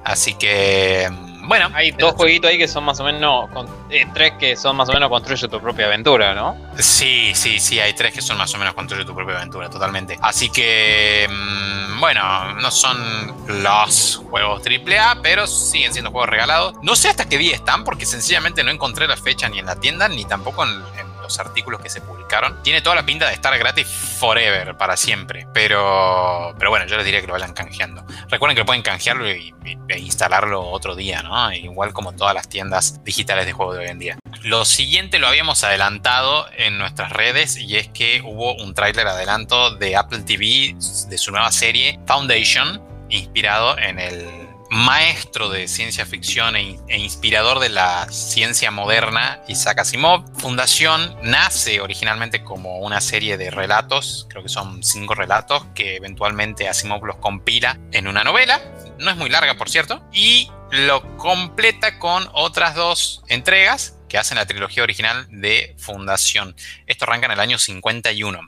Así 0.05 0.35
que 0.35 1.11
bueno, 1.46 1.68
hay 1.74 1.90
dos 1.92 2.14
jueguitos 2.14 2.50
ahí 2.50 2.59
que 2.59 2.68
son 2.68 2.85
más 2.85 2.98
o 3.00 3.04
menos, 3.04 3.48
eh, 3.90 4.07
tres 4.12 4.33
que 4.38 4.57
son 4.57 4.76
más 4.76 4.88
o 4.88 4.92
menos 4.92 5.09
construye 5.09 5.48
tu 5.48 5.61
propia 5.61 5.87
aventura, 5.87 6.35
¿no? 6.35 6.57
Sí, 6.78 7.33
sí, 7.35 7.61
sí, 7.61 7.78
hay 7.80 7.92
tres 7.92 8.14
que 8.14 8.22
son 8.22 8.37
más 8.37 8.54
o 8.54 8.59
menos 8.59 8.74
construye 8.74 9.04
tu 9.04 9.14
propia 9.14 9.37
aventura, 9.37 9.68
totalmente. 9.68 10.18
Así 10.20 10.50
que, 10.50 11.28
mm, 11.28 12.00
bueno, 12.00 12.54
no 12.54 12.70
son 12.70 13.35
los 13.62 14.22
juegos 14.30 14.62
AAA, 14.66 15.22
pero 15.22 15.46
siguen 15.46 15.92
siendo 15.92 16.11
juegos 16.11 16.30
regalados. 16.30 16.74
No 16.83 16.96
sé 16.96 17.09
hasta 17.09 17.28
qué 17.28 17.38
día 17.38 17.54
están, 17.54 17.85
porque 17.85 18.07
sencillamente 18.07 18.64
no 18.64 18.70
encontré 18.70 19.07
la 19.07 19.16
fecha 19.16 19.48
ni 19.48 19.59
en 19.59 19.66
la 19.66 19.76
tienda, 19.76 20.09
ni 20.09 20.24
tampoco 20.24 20.64
en 20.64 21.04
los 21.25 21.39
artículos 21.41 21.81
que 21.81 21.89
se 21.89 22.01
publicaron. 22.01 22.63
Tiene 22.63 22.83
toda 22.83 22.95
la 22.95 23.05
pinta 23.05 23.27
de 23.27 23.35
estar 23.35 23.57
gratis 23.59 23.89
forever, 23.89 24.77
para 24.77 24.97
siempre. 24.97 25.47
Pero, 25.53 26.55
pero 26.59 26.71
bueno, 26.71 26.87
yo 26.87 26.97
les 26.97 27.05
diría 27.05 27.21
que 27.21 27.27
lo 27.27 27.33
vayan 27.33 27.55
canjeando. 27.55 28.05
Recuerden 28.29 28.57
que 28.57 28.65
pueden 28.65 28.83
canjearlo 28.83 29.27
e 29.27 29.99
instalarlo 29.99 30.63
otro 30.63 30.95
día, 30.95 31.23
¿no? 31.23 31.53
Igual 31.53 31.93
como 31.93 32.13
todas 32.13 32.35
las 32.35 32.49
tiendas 32.49 33.03
digitales 33.05 33.47
de 33.47 33.53
juego 33.53 33.73
de 33.73 33.81
hoy 33.81 33.91
en 33.91 33.99
día. 33.99 34.19
Lo 34.43 34.65
siguiente 34.67 35.19
lo 35.19 35.27
habíamos 35.27 35.65
adelantado 35.65 36.47
en 36.57 36.79
nuestras 36.79 37.11
redes 37.11 37.57
y 37.57 37.77
es 37.77 37.89
que 37.89 38.21
hubo 38.23 38.55
un 38.57 38.75
tráiler 38.75 39.07
adelanto 39.07 39.75
de 39.77 39.97
Apple 39.97 40.21
TV 40.21 40.77
de 41.09 41.19
su 41.19 41.31
nueva 41.31 41.51
serie 41.51 41.99
Foundation, 42.07 42.83
inspirado 43.09 43.79
en 43.79 43.99
el 43.99 44.43
maestro 44.75 45.51
de 45.51 45.69
ciencia 45.69 46.05
ficción 46.05 46.57
e, 46.57 46.81
e, 46.89 46.99
inspirador 46.99 47.61
de 47.61 47.69
la 47.69 48.09
ciencia 48.11 48.73
moderna, 48.73 49.41
Isaac 49.47 49.79
Asimov. 49.79 50.25
Fundación 50.37 51.17
nace 51.23 51.81
originalmente 51.81 52.43
como 52.43 52.79
una 52.79 53.01
serie 53.01 53.39
de 53.39 53.53
relatos, 53.53 54.27
creo 54.29 54.43
que 54.43 54.49
son 54.49 54.83
cinco 54.83 55.15
relatos, 55.15 55.65
que 55.77 55.95
eventualmente 55.95 56.69
Asimov 56.69 57.05
los 57.05 57.17
compila 57.17 57.79
en 57.93 58.09
una 58.09 58.25
novela. 58.25 58.61
No 58.99 59.13
es 59.13 59.17
muy 59.17 59.31
larga, 59.31 59.55
por 59.55 59.71
cierto, 59.71 60.05
y 60.13 60.51
lo 60.73 61.17
completa 61.19 62.01
con 62.01 62.29
otras 62.33 62.75
dos 62.75 63.23
entregas 63.29 63.97
que 64.09 64.19
hacen 64.19 64.39
la 64.39 64.47
trilogía 64.47 64.83
original 64.83 65.29
de 65.31 65.77
Fundación. 65.79 66.57
Esto 66.89 67.05
arranca 67.05 67.27
en 67.27 67.33
el 67.33 67.41
año 67.41 67.59
51. 67.59 68.41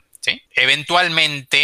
Eventualmente 0.55 1.56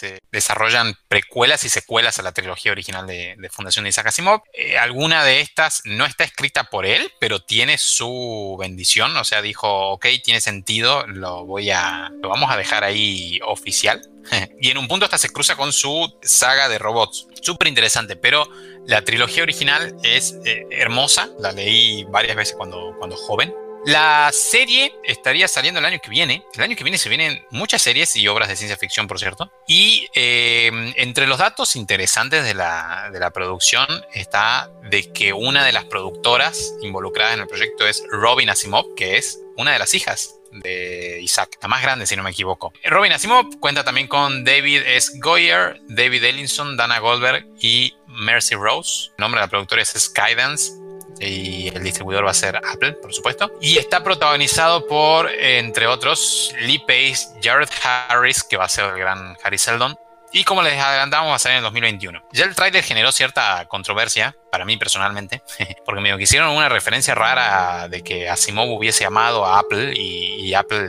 se 0.00 0.18
desarrollan 0.32 0.96
precuelas 1.08 1.64
y 1.64 1.68
secuelas 1.68 2.18
a 2.18 2.22
la 2.22 2.32
trilogía 2.32 2.72
original 2.72 3.06
de, 3.06 3.36
Fundación 3.50 3.84
de 3.84 3.90
Isaac 3.90 4.06
Asimov. 4.06 4.42
Eh, 4.54 4.78
alguna 4.78 5.24
de 5.24 5.40
estas 5.40 5.82
no 5.84 6.06
está 6.06 6.24
escrita 6.24 6.64
por 6.64 6.86
él, 6.86 7.12
pero 7.20 7.40
tiene 7.40 7.76
su 7.78 8.56
bendición. 8.58 9.16
O 9.16 9.24
sea, 9.24 9.42
dijo, 9.42 9.90
ok, 9.90 10.06
tiene 10.24 10.40
sentido, 10.40 11.06
lo 11.06 11.44
voy 11.44 11.70
a. 11.70 12.10
lo 12.22 12.28
vamos 12.28 12.50
a 12.50 12.56
dejar 12.56 12.84
ahí 12.84 13.38
oficial. 13.44 14.00
y 14.60 14.70
en 14.70 14.78
un 14.78 14.88
punto 14.88 15.04
hasta 15.04 15.18
se 15.18 15.30
cruza 15.30 15.56
con 15.56 15.72
su 15.72 16.18
saga 16.22 16.68
de 16.68 16.78
robots. 16.78 17.26
Súper 17.42 17.68
interesante, 17.68 18.16
pero 18.16 18.48
la 18.86 19.02
trilogía 19.02 19.42
original 19.42 19.96
es 20.02 20.36
eh, 20.46 20.66
hermosa. 20.70 21.28
La 21.38 21.52
leí 21.52 22.04
varias 22.04 22.36
veces 22.36 22.54
cuando, 22.56 22.94
cuando 22.98 23.16
joven. 23.16 23.52
La 23.86 24.30
serie 24.32 24.94
estaría 25.04 25.48
saliendo 25.48 25.80
el 25.80 25.86
año 25.86 25.98
que 26.02 26.10
viene. 26.10 26.44
El 26.54 26.62
año 26.62 26.76
que 26.76 26.84
viene 26.84 26.98
se 26.98 27.08
vienen 27.08 27.44
muchas 27.50 27.80
series 27.80 28.14
y 28.16 28.28
obras 28.28 28.48
de 28.48 28.56
ciencia 28.56 28.76
ficción, 28.76 29.08
por 29.08 29.18
cierto. 29.18 29.50
Y 29.66 30.06
eh, 30.14 30.92
entre 30.96 31.26
los 31.26 31.38
datos 31.38 31.76
interesantes 31.76 32.44
de 32.44 32.54
la, 32.54 33.08
de 33.12 33.18
la, 33.18 33.30
producción 33.30 33.86
está 34.12 34.70
de 34.90 35.10
que 35.12 35.32
una 35.32 35.64
de 35.64 35.72
las 35.72 35.84
productoras 35.84 36.74
involucradas 36.82 37.34
en 37.34 37.40
el 37.40 37.46
proyecto 37.46 37.86
es 37.86 38.04
Robin 38.10 38.50
Asimov, 38.50 38.94
que 38.94 39.16
es 39.16 39.40
una 39.56 39.72
de 39.72 39.78
las 39.78 39.94
hijas 39.94 40.40
de 40.52 41.20
Isaac, 41.22 41.58
la 41.62 41.68
más 41.68 41.82
grande 41.82 42.06
si 42.06 42.16
no 42.16 42.22
me 42.22 42.30
equivoco. 42.30 42.72
Robin 42.84 43.12
Asimov 43.12 43.58
cuenta 43.60 43.84
también 43.84 44.08
con 44.08 44.44
David 44.44 44.82
S. 44.84 45.12
Goyer, 45.18 45.80
David 45.88 46.24
Ellinson, 46.24 46.76
Dana 46.76 46.98
Goldberg 46.98 47.46
y 47.60 47.94
Mercy 48.08 48.56
Rose. 48.56 49.10
El 49.16 49.22
nombre 49.22 49.40
de 49.40 49.46
la 49.46 49.50
productora 49.50 49.82
es 49.82 49.90
Skydance 49.90 50.79
y 51.20 51.68
el 51.68 51.82
distribuidor 51.82 52.26
va 52.26 52.30
a 52.30 52.34
ser 52.34 52.56
Apple, 52.56 52.92
por 52.94 53.12
supuesto. 53.12 53.52
Y 53.60 53.78
está 53.78 54.02
protagonizado 54.02 54.86
por, 54.86 55.30
entre 55.30 55.86
otros, 55.86 56.54
Lee 56.60 56.78
Pace, 56.78 57.28
Jared 57.42 57.68
Harris, 57.82 58.42
que 58.42 58.56
va 58.56 58.64
a 58.64 58.68
ser 58.68 58.86
el 58.86 58.98
gran 58.98 59.36
Harry 59.42 59.58
Seldon, 59.58 59.96
y 60.32 60.44
como 60.44 60.62
les 60.62 60.78
adelantamos 60.80 61.30
va 61.30 61.36
a 61.36 61.38
salir 61.38 61.54
en 61.54 61.58
el 61.58 61.64
2021. 61.64 62.22
Ya 62.32 62.44
el 62.44 62.54
tráiler 62.54 62.84
generó 62.84 63.10
cierta 63.10 63.66
controversia, 63.68 64.36
para 64.52 64.64
mí 64.64 64.76
personalmente, 64.76 65.42
porque 65.84 66.00
me 66.00 66.22
hicieron 66.22 66.50
una 66.50 66.68
referencia 66.68 67.14
rara 67.14 67.88
de 67.88 68.02
que 68.02 68.28
Asimov 68.28 68.70
hubiese 68.70 69.04
amado 69.04 69.44
a 69.44 69.58
Apple 69.58 69.92
y, 69.94 70.54
Apple 70.54 70.86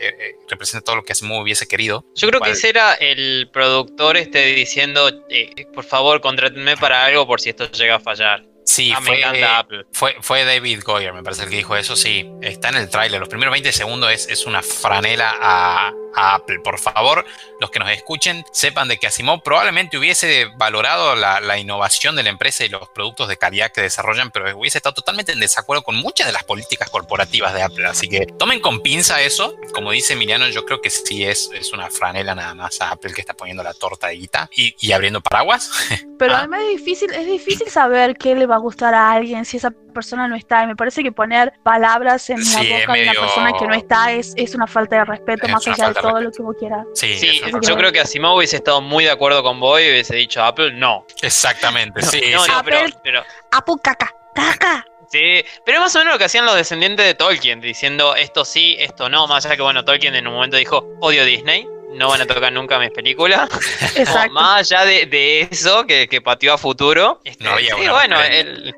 eh, 0.00 0.16
eh, 0.18 0.36
representa 0.48 0.84
todo 0.84 0.96
lo 0.96 1.02
que 1.02 1.12
Asimov 1.12 1.42
hubiese 1.42 1.66
querido. 1.66 2.04
Yo 2.14 2.28
creo 2.28 2.40
que 2.40 2.50
ese 2.50 2.68
era 2.68 2.94
el 2.94 3.48
productor 3.52 4.16
este 4.16 4.46
diciendo, 4.54 5.10
eh, 5.28 5.66
por 5.72 5.84
favor, 5.84 6.20
contrátenme 6.20 6.76
para 6.76 7.04
algo 7.04 7.26
por 7.26 7.40
si 7.40 7.50
esto 7.50 7.70
llega 7.70 7.96
a 7.96 8.00
fallar. 8.00 8.44
Sí, 8.64 8.92
ah, 8.96 9.64
fue, 9.92 10.16
Fue, 10.20 10.44
David 10.44 10.82
Goyer, 10.84 11.12
me 11.12 11.22
parece 11.22 11.44
el 11.44 11.50
que 11.50 11.56
dijo 11.56 11.76
eso, 11.76 11.96
sí. 11.96 12.30
Está 12.40 12.70
en 12.70 12.76
el 12.76 12.88
tráiler. 12.88 13.20
Los 13.20 13.28
primeros 13.28 13.52
20 13.52 13.72
segundos 13.72 14.10
es, 14.10 14.28
es 14.28 14.46
una 14.46 14.62
franela 14.62 15.36
a, 15.40 15.92
Apple. 16.16 16.60
Por 16.60 16.78
favor, 16.78 17.24
los 17.60 17.70
que 17.70 17.78
nos 17.78 17.90
escuchen, 17.90 18.44
sepan 18.52 18.88
de 18.88 18.98
que 18.98 19.06
Asimov 19.06 19.42
probablemente 19.42 19.98
hubiese 19.98 20.46
valorado 20.56 21.14
la, 21.14 21.58
innovación 21.58 22.16
de 22.16 22.22
la 22.22 22.30
empresa 22.30 22.64
y 22.64 22.68
los 22.68 22.88
productos 22.88 23.28
de 23.28 23.36
calidad 23.36 23.70
que 23.72 23.80
desarrollan, 23.80 24.30
pero 24.30 24.58
hubiese 24.58 24.78
estado 24.78 24.94
totalmente 24.94 25.32
en 25.32 25.40
desacuerdo 25.40 25.82
con 25.82 25.96
muchas 25.96 26.26
de 26.26 26.32
las 26.32 26.44
políticas 26.44 26.90
corporativas 26.90 27.54
de 27.54 27.62
Apple. 27.62 27.86
Así 27.86 28.08
que 28.08 28.26
tomen 28.26 28.60
con 28.60 28.80
pinza 28.80 29.22
eso. 29.22 29.56
Como 29.72 29.92
dice 29.92 30.14
Emiliano, 30.14 30.48
yo 30.48 30.64
creo 30.64 30.80
que 30.80 30.90
sí 30.90 31.24
es, 31.24 31.50
es 31.54 31.72
una 31.72 31.90
franela 31.90 32.34
nada 32.34 32.54
más 32.54 32.80
a 32.80 32.90
Apple 32.90 33.12
que 33.12 33.20
está 33.20 33.34
poniendo 33.34 33.62
la 33.62 33.72
torta 33.74 34.08
de 34.08 34.16
guita 34.16 34.48
y, 34.52 34.92
abriendo 34.92 35.20
paraguas. 35.20 35.70
Pero 36.18 36.34
ah. 36.34 36.38
además 36.38 36.60
es 36.62 36.78
difícil, 36.78 37.12
es 37.12 37.26
difícil 37.26 37.68
saber 37.68 38.16
qué 38.16 38.34
le 38.34 38.46
va 38.46 38.56
a 38.56 38.58
gustar 38.58 38.94
a 38.94 39.12
alguien 39.12 39.44
si 39.44 39.56
esa 39.56 39.70
persona 39.70 40.28
no 40.28 40.36
está. 40.36 40.62
Y 40.64 40.66
me 40.66 40.76
parece 40.76 41.02
que 41.02 41.12
poner 41.12 41.52
palabras 41.62 42.28
en 42.30 42.40
la 42.40 42.58
boca 42.58 42.92
de 42.92 43.02
una 43.02 43.12
persona 43.12 43.52
que 43.58 43.66
no 43.66 43.74
está 43.74 44.12
es, 44.12 44.34
es 44.36 44.54
una 44.54 44.66
falta 44.66 44.96
de 44.96 45.04
respeto 45.04 45.48
más 45.48 45.66
allá 45.66 45.88
de 45.88 45.94
todo 46.08 46.20
lo 46.20 46.30
que 46.30 46.42
vos 46.42 46.56
quieras. 46.58 46.86
Sí, 46.94 47.40
yo 47.62 47.76
creo 47.76 47.92
que 47.92 48.00
Asimov 48.00 48.36
hubiese 48.36 48.56
estado 48.56 48.80
muy 48.80 49.04
de 49.04 49.10
acuerdo 49.10 49.42
con 49.42 49.60
vos 49.60 49.80
y 49.80 49.90
hubiese 49.90 50.16
dicho 50.16 50.42
Apple 50.42 50.72
no. 50.72 51.06
Exactamente, 51.22 52.02
sí. 52.02 52.20
Apple, 52.52 52.94
pero, 53.02 53.22
Apple 53.52 53.74
caca, 53.82 54.14
caca. 54.34 54.86
Sí, 55.10 55.44
pero 55.64 55.78
es 55.78 55.80
más 55.80 55.94
o 55.94 55.98
menos 56.00 56.14
lo 56.14 56.18
que 56.18 56.24
hacían 56.24 56.44
los 56.44 56.56
descendientes 56.56 57.06
de 57.06 57.14
Tolkien, 57.14 57.60
diciendo 57.60 58.16
esto 58.16 58.44
sí, 58.44 58.76
esto 58.78 59.08
no, 59.08 59.26
más 59.26 59.46
allá 59.46 59.56
que 59.56 59.62
bueno, 59.62 59.84
Tolkien 59.84 60.14
en 60.14 60.26
un 60.26 60.34
momento 60.34 60.56
dijo 60.56 60.84
odio 61.00 61.24
Disney, 61.24 61.68
no 61.94 62.08
van 62.08 62.20
a 62.20 62.26
tocar 62.26 62.52
nunca 62.52 62.78
mis 62.78 62.90
películas. 62.90 63.48
Exacto. 63.96 64.32
más 64.32 64.72
allá 64.72 64.84
de, 64.84 65.48
eso, 65.50 65.86
que, 65.86 66.08
que, 66.08 66.20
pateó 66.20 66.54
a 66.54 66.58
futuro. 66.58 67.20
Este, 67.24 67.44
no 67.44 67.56
sí, 67.58 67.88
bueno, 67.88 68.16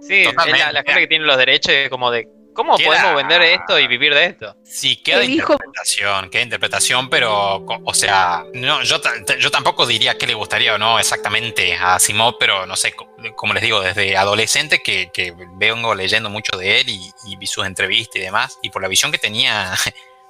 sí, 0.01 0.25
la, 0.25 0.73
la, 0.73 0.83
gente 0.83 1.01
que 1.01 1.07
tiene 1.07 1.25
los 1.25 1.37
derechos 1.37 1.73
es 1.73 1.89
como 1.89 2.11
de 2.11 2.29
¿Cómo 2.57 2.79
podemos 2.79 3.15
vender 3.15 3.43
esto 3.43 3.79
y 3.79 3.87
vivir 3.87 4.15
de 4.15 4.25
esto? 4.25 4.57
Sí, 4.65 4.97
queda 4.97 5.23
interpretación, 5.23 6.31
queda 6.31 6.43
interpretación, 6.43 7.11
pero, 7.11 7.65
o 7.85 7.95
sea, 7.95 8.45
no, 8.55 8.83
yo, 8.83 9.01
yo 9.39 9.51
tampoco 9.51 9.87
diría 9.87 10.17
que 10.17 10.27
le 10.27 10.33
gustaría 10.33 10.75
o 10.75 10.79
no 10.79 10.99
exactamente 10.99 11.75
a 11.75 11.99
Simón, 11.99 12.37
pero 12.41 12.67
no 12.67 12.75
sé, 12.75 12.95
como 13.37 13.53
les 13.53 13.63
digo, 13.63 13.81
desde 13.81 14.17
adolescente 14.17 14.83
que, 14.83 15.11
que 15.13 15.35
vengo 15.59 15.95
leyendo 15.95 16.31
mucho 16.31 16.57
de 16.57 16.81
él 16.81 16.89
y, 16.89 17.13
y 17.27 17.37
vi 17.37 17.47
sus 17.47 17.67
entrevistas 17.67 18.17
y 18.17 18.21
demás, 18.21 18.59
y 18.63 18.71
por 18.71 18.81
la 18.81 18.89
visión 18.89 19.13
que 19.13 19.19
tenía 19.19 19.75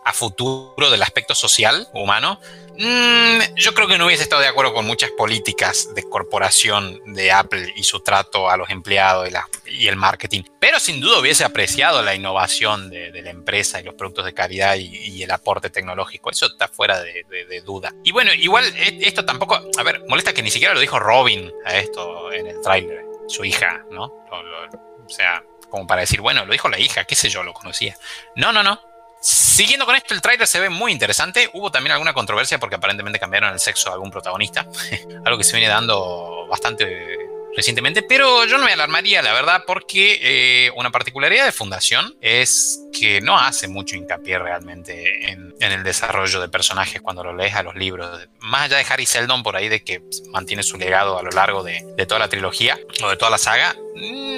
a 0.06 0.12
futuro 0.12 0.88
del 0.88 1.02
aspecto 1.02 1.34
social 1.34 1.88
humano, 1.92 2.38
mm, 2.78 3.56
yo 3.56 3.74
creo 3.74 3.88
que 3.88 3.98
no 3.98 4.06
hubiese 4.06 4.22
estado 4.22 4.40
de 4.40 4.46
acuerdo 4.46 4.72
con 4.72 4.86
muchas 4.86 5.10
políticas 5.10 5.92
de 5.96 6.04
corporación 6.04 7.00
de 7.12 7.32
Apple 7.32 7.72
y 7.74 7.82
su 7.82 7.98
trato 7.98 8.48
a 8.48 8.56
los 8.56 8.70
empleados 8.70 9.28
y, 9.66 9.88
el 9.88 9.96
marketing. 9.96 10.44
Pero 10.60 10.78
sin 10.78 11.00
duda 11.00 11.18
hubiese 11.18 11.44
apreciado 11.44 12.02
la 12.02 12.14
innovación 12.14 12.88
de, 12.88 13.20
la 13.20 13.30
empresa 13.30 13.80
y 13.80 13.82
los 13.82 13.94
productos 13.94 14.24
de 14.24 14.32
calidad 14.32 14.76
y, 14.76 15.24
el 15.24 15.30
aporte 15.32 15.70
tecnológico. 15.70 16.30
Eso 16.30 16.46
está 16.46 16.68
fuera 16.68 17.00
de, 17.00 17.62
duda. 17.64 17.92
Y 18.04 18.12
bueno, 18.12 18.32
igual 18.32 18.64
e, 18.76 19.00
esto 19.00 19.24
tampoco, 19.24 19.56
a 19.56 19.82
ver, 19.82 20.04
molesta 20.08 20.32
que 20.32 20.42
ni 20.42 20.52
siquiera 20.52 20.72
lo 20.72 20.78
dijo 20.78 21.00
Robin 21.00 21.50
a 21.64 21.76
esto 21.76 22.30
en 22.30 22.46
el 22.46 22.60
tráiler, 22.60 23.04
su 23.26 23.44
hija, 23.44 23.84
¿no? 23.90 24.04
o 24.04 25.08
sea, 25.08 25.42
como 25.68 25.86
para 25.86 26.02
decir, 26.02 26.20
bueno, 26.20 26.44
lo 26.44 26.52
dijo 26.52 26.68
la 26.68 26.78
hija, 26.78 27.04
qué 27.04 27.16
sé 27.16 27.28
yo, 27.28 27.42
lo 27.42 27.52
conocía. 27.52 27.96
No, 28.36 28.52
no, 28.52 28.62
no. 28.62 28.80
Siguiendo 29.20 29.86
con 29.86 29.96
esto, 29.96 30.14
el 30.14 30.20
trailer 30.20 30.46
se 30.46 30.60
ve 30.60 30.68
muy 30.68 30.92
interesante. 30.92 31.50
Hubo 31.52 31.70
también 31.70 31.92
alguna 31.92 32.12
controversia 32.12 32.58
porque 32.58 32.76
aparentemente 32.76 33.18
cambiaron 33.18 33.52
el 33.52 33.60
sexo 33.60 33.90
de 33.90 33.94
algún 33.94 34.10
protagonista. 34.10 34.66
Algo 35.24 35.38
que 35.38 35.44
se 35.44 35.56
viene 35.56 35.68
dando 35.68 36.46
bastante 36.48 37.26
recientemente, 37.56 38.02
pero 38.02 38.44
yo 38.44 38.58
no 38.58 38.66
me 38.66 38.72
alarmaría, 38.72 39.22
la 39.22 39.32
verdad, 39.32 39.64
porque 39.66 40.18
eh, 40.20 40.70
una 40.76 40.90
particularidad 40.90 41.46
de 41.46 41.52
Fundación 41.52 42.14
es 42.20 42.78
que 42.92 43.22
no 43.22 43.38
hace 43.38 43.66
mucho 43.66 43.96
hincapié 43.96 44.38
realmente 44.38 45.30
en, 45.30 45.54
el 45.58 45.82
desarrollo 45.82 46.40
de 46.40 46.48
personajes 46.48 47.00
cuando 47.00 47.24
lo 47.24 47.34
lees 47.34 47.54
a 47.54 47.62
los 47.62 47.74
libros. 47.74 48.28
Más 48.40 48.64
allá 48.64 48.76
de 48.76 48.86
Harry 48.88 49.06
Seldon 49.06 49.42
por 49.42 49.56
ahí 49.56 49.68
de 49.68 49.82
que 49.82 50.02
mantiene 50.30 50.62
su 50.62 50.76
legado 50.76 51.18
a 51.18 51.22
lo 51.22 51.30
largo 51.30 51.62
de, 51.62 51.82
toda 52.06 52.18
la 52.18 52.28
trilogía 52.28 52.78
o 53.02 53.08
de 53.08 53.16
toda 53.16 53.30
la 53.30 53.38
saga, 53.38 53.74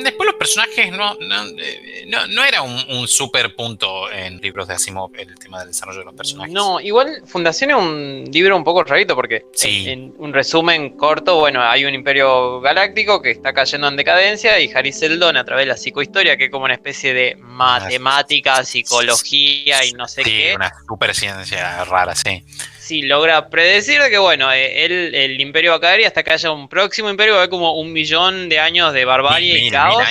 después 0.03 0.27
los 0.27 0.37
personajes 0.37 0.91
no, 0.93 1.15
no, 1.21 1.45
eh, 1.59 2.07
no, 2.07 2.45
era 2.45 2.63
un, 2.63 2.79
un, 2.91 3.09
super 3.09 3.55
punto 3.55 4.11
en 4.11 4.41
libros 4.41 4.69
de 4.69 4.75
Asimov 4.75 5.11
el 5.17 5.35
tema 5.39 5.61
del 5.61 5.69
desarrollo 5.69 6.01
de 6.01 6.05
los 6.07 6.15
personajes. 6.15 6.53
No, 6.53 6.81
igual 6.81 7.23
Fundación 7.27 7.71
es 7.71 7.77
un 7.77 8.25
libro 8.31 8.57
un 8.57 8.65
poco 8.65 8.85
rarito 8.85 9.15
porque 9.15 9.47
en 9.65 10.15
un 10.19 10.33
resumen 10.33 10.97
corto, 10.97 11.41
bueno, 11.41 11.63
hay 11.63 11.85
un 11.85 11.95
imperio 11.95 12.61
galáctico 12.61 13.21
que 13.21 13.31
está 13.31 13.53
cayendo 13.53 13.89
en 13.89 13.97
decadencia 13.97 14.61
y 14.61 14.71
Harry 14.73 14.93
Seldon 14.93 15.37
a 15.37 15.45
través 15.45 15.65
de 15.65 15.69
la 15.69 15.77
psicohistoria, 15.77 16.37
que 16.37 16.45
es 16.45 16.51
como 16.51 16.65
una 16.65 16.75
especie 16.75 17.15
de 17.15 17.37
matemática, 17.37 18.65
psicología 18.65 19.85
y 19.85 19.93
no 19.93 20.07
sé 20.07 20.23
sí, 20.25 20.31
qué. 20.31 20.53
Una 20.55 20.73
super 20.87 21.15
ciencia 21.15 21.85
rara, 21.85 22.15
sí 22.15 22.45
sí 22.89 23.03
logra 23.03 23.51
predecir 23.51 24.01
que, 24.09 24.17
bueno, 24.17 24.51
eh, 24.51 24.87
el 24.87 25.39
imperio 25.41 25.73
va 25.73 25.77
a 25.77 25.81
caer 25.81 26.01
y 26.01 26.05
hasta 26.05 26.23
que 26.23 26.33
haya 26.33 26.51
un 26.51 26.69
próximo 26.69 27.11
imperio 27.11 27.35
va 27.35 27.41
a 27.41 27.43
haber 27.43 27.51
como 27.51 27.75
un 27.75 27.93
millón 27.93 28.49
de 28.49 28.59
años 28.59 28.95
de 28.95 29.05
barbarie 29.05 29.59
y 29.59 29.71
caos. 29.71 30.03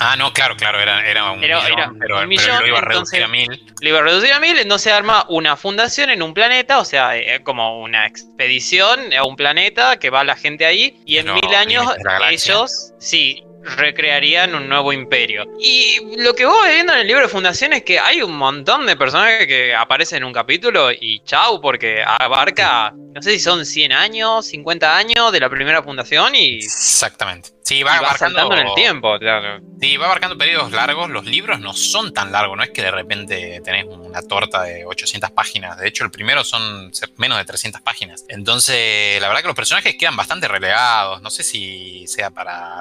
Ah, 0.00 0.16
no, 0.16 0.32
claro, 0.32 0.56
claro, 0.56 0.80
era, 0.80 1.08
era 1.08 1.30
un 1.30 1.38
millón, 1.38 1.98
pero, 2.00 2.20
un 2.20 2.28
millón, 2.28 2.60
lo 2.60 2.66
iba 2.66 2.78
a 2.78 2.82
reducir 2.82 3.22
a 3.22 3.28
mil. 3.28 3.48
Lo 3.80 3.88
iba 3.88 4.00
a 4.00 4.02
reducir 4.02 4.32
a 4.32 4.40
mil, 4.40 4.58
entonces 4.58 4.92
arma 4.92 5.24
una 5.28 5.56
fundación 5.56 6.10
en 6.10 6.20
un 6.20 6.34
planeta, 6.34 6.80
o 6.80 6.84
sea, 6.84 7.16
eh, 7.16 7.42
como 7.44 7.80
una 7.80 8.06
expedición 8.06 9.14
a 9.14 9.22
un 9.22 9.36
planeta 9.36 9.98
que 10.00 10.10
va 10.10 10.24
la 10.24 10.34
gente 10.34 10.66
ahí 10.66 11.00
y 11.06 11.18
en 11.18 11.32
mil 11.32 11.54
años 11.54 11.86
ellos, 12.28 12.92
sí, 12.98 13.44
recrearían 13.76 14.54
un 14.54 14.68
nuevo 14.68 14.92
imperio. 14.92 15.44
Y 15.58 15.98
lo 16.18 16.34
que 16.34 16.46
vos 16.46 16.62
ves 16.62 16.74
viendo 16.74 16.92
en 16.92 17.00
el 17.00 17.06
libro 17.06 17.22
de 17.22 17.28
Fundación 17.28 17.72
es 17.72 17.82
que 17.82 17.98
hay 17.98 18.22
un 18.22 18.36
montón 18.36 18.86
de 18.86 18.96
personajes 18.96 19.46
que 19.46 19.74
aparecen 19.74 20.18
en 20.18 20.24
un 20.24 20.32
capítulo 20.32 20.90
y 20.92 21.20
chau, 21.24 21.60
porque 21.60 22.02
abarca, 22.06 22.92
no 22.94 23.22
sé 23.22 23.32
si 23.32 23.40
son 23.40 23.66
100 23.66 23.92
años, 23.92 24.46
50 24.46 24.96
años 24.96 25.32
de 25.32 25.40
la 25.40 25.50
primera 25.50 25.82
fundación 25.82 26.34
y... 26.34 26.56
Exactamente. 26.56 27.56
Sí, 27.66 27.82
va, 27.82 27.96
abarcando, 27.96 28.52
en 28.52 28.64
el 28.68 28.74
tiempo, 28.76 29.18
claro. 29.18 29.60
Sí, 29.80 29.96
va 29.96 30.06
abarcando 30.06 30.38
periodos 30.38 30.70
largos. 30.70 31.10
Los 31.10 31.24
libros 31.24 31.58
no 31.58 31.74
son 31.74 32.14
tan 32.14 32.30
largos, 32.30 32.56
no 32.56 32.62
es 32.62 32.70
que 32.70 32.82
de 32.82 32.92
repente 32.92 33.60
tenés 33.64 33.86
una 33.86 34.22
torta 34.22 34.62
de 34.62 34.84
800 34.84 35.32
páginas. 35.32 35.76
De 35.76 35.88
hecho, 35.88 36.04
el 36.04 36.12
primero 36.12 36.44
son 36.44 36.92
menos 37.16 37.38
de 37.38 37.44
300 37.44 37.80
páginas. 37.80 38.24
Entonces, 38.28 39.20
la 39.20 39.26
verdad 39.26 39.40
que 39.40 39.48
los 39.48 39.56
personajes 39.56 39.96
quedan 39.98 40.14
bastante 40.14 40.46
relegados. 40.46 41.20
No 41.22 41.30
sé 41.30 41.42
si 41.42 42.06
sea 42.06 42.30
para 42.30 42.78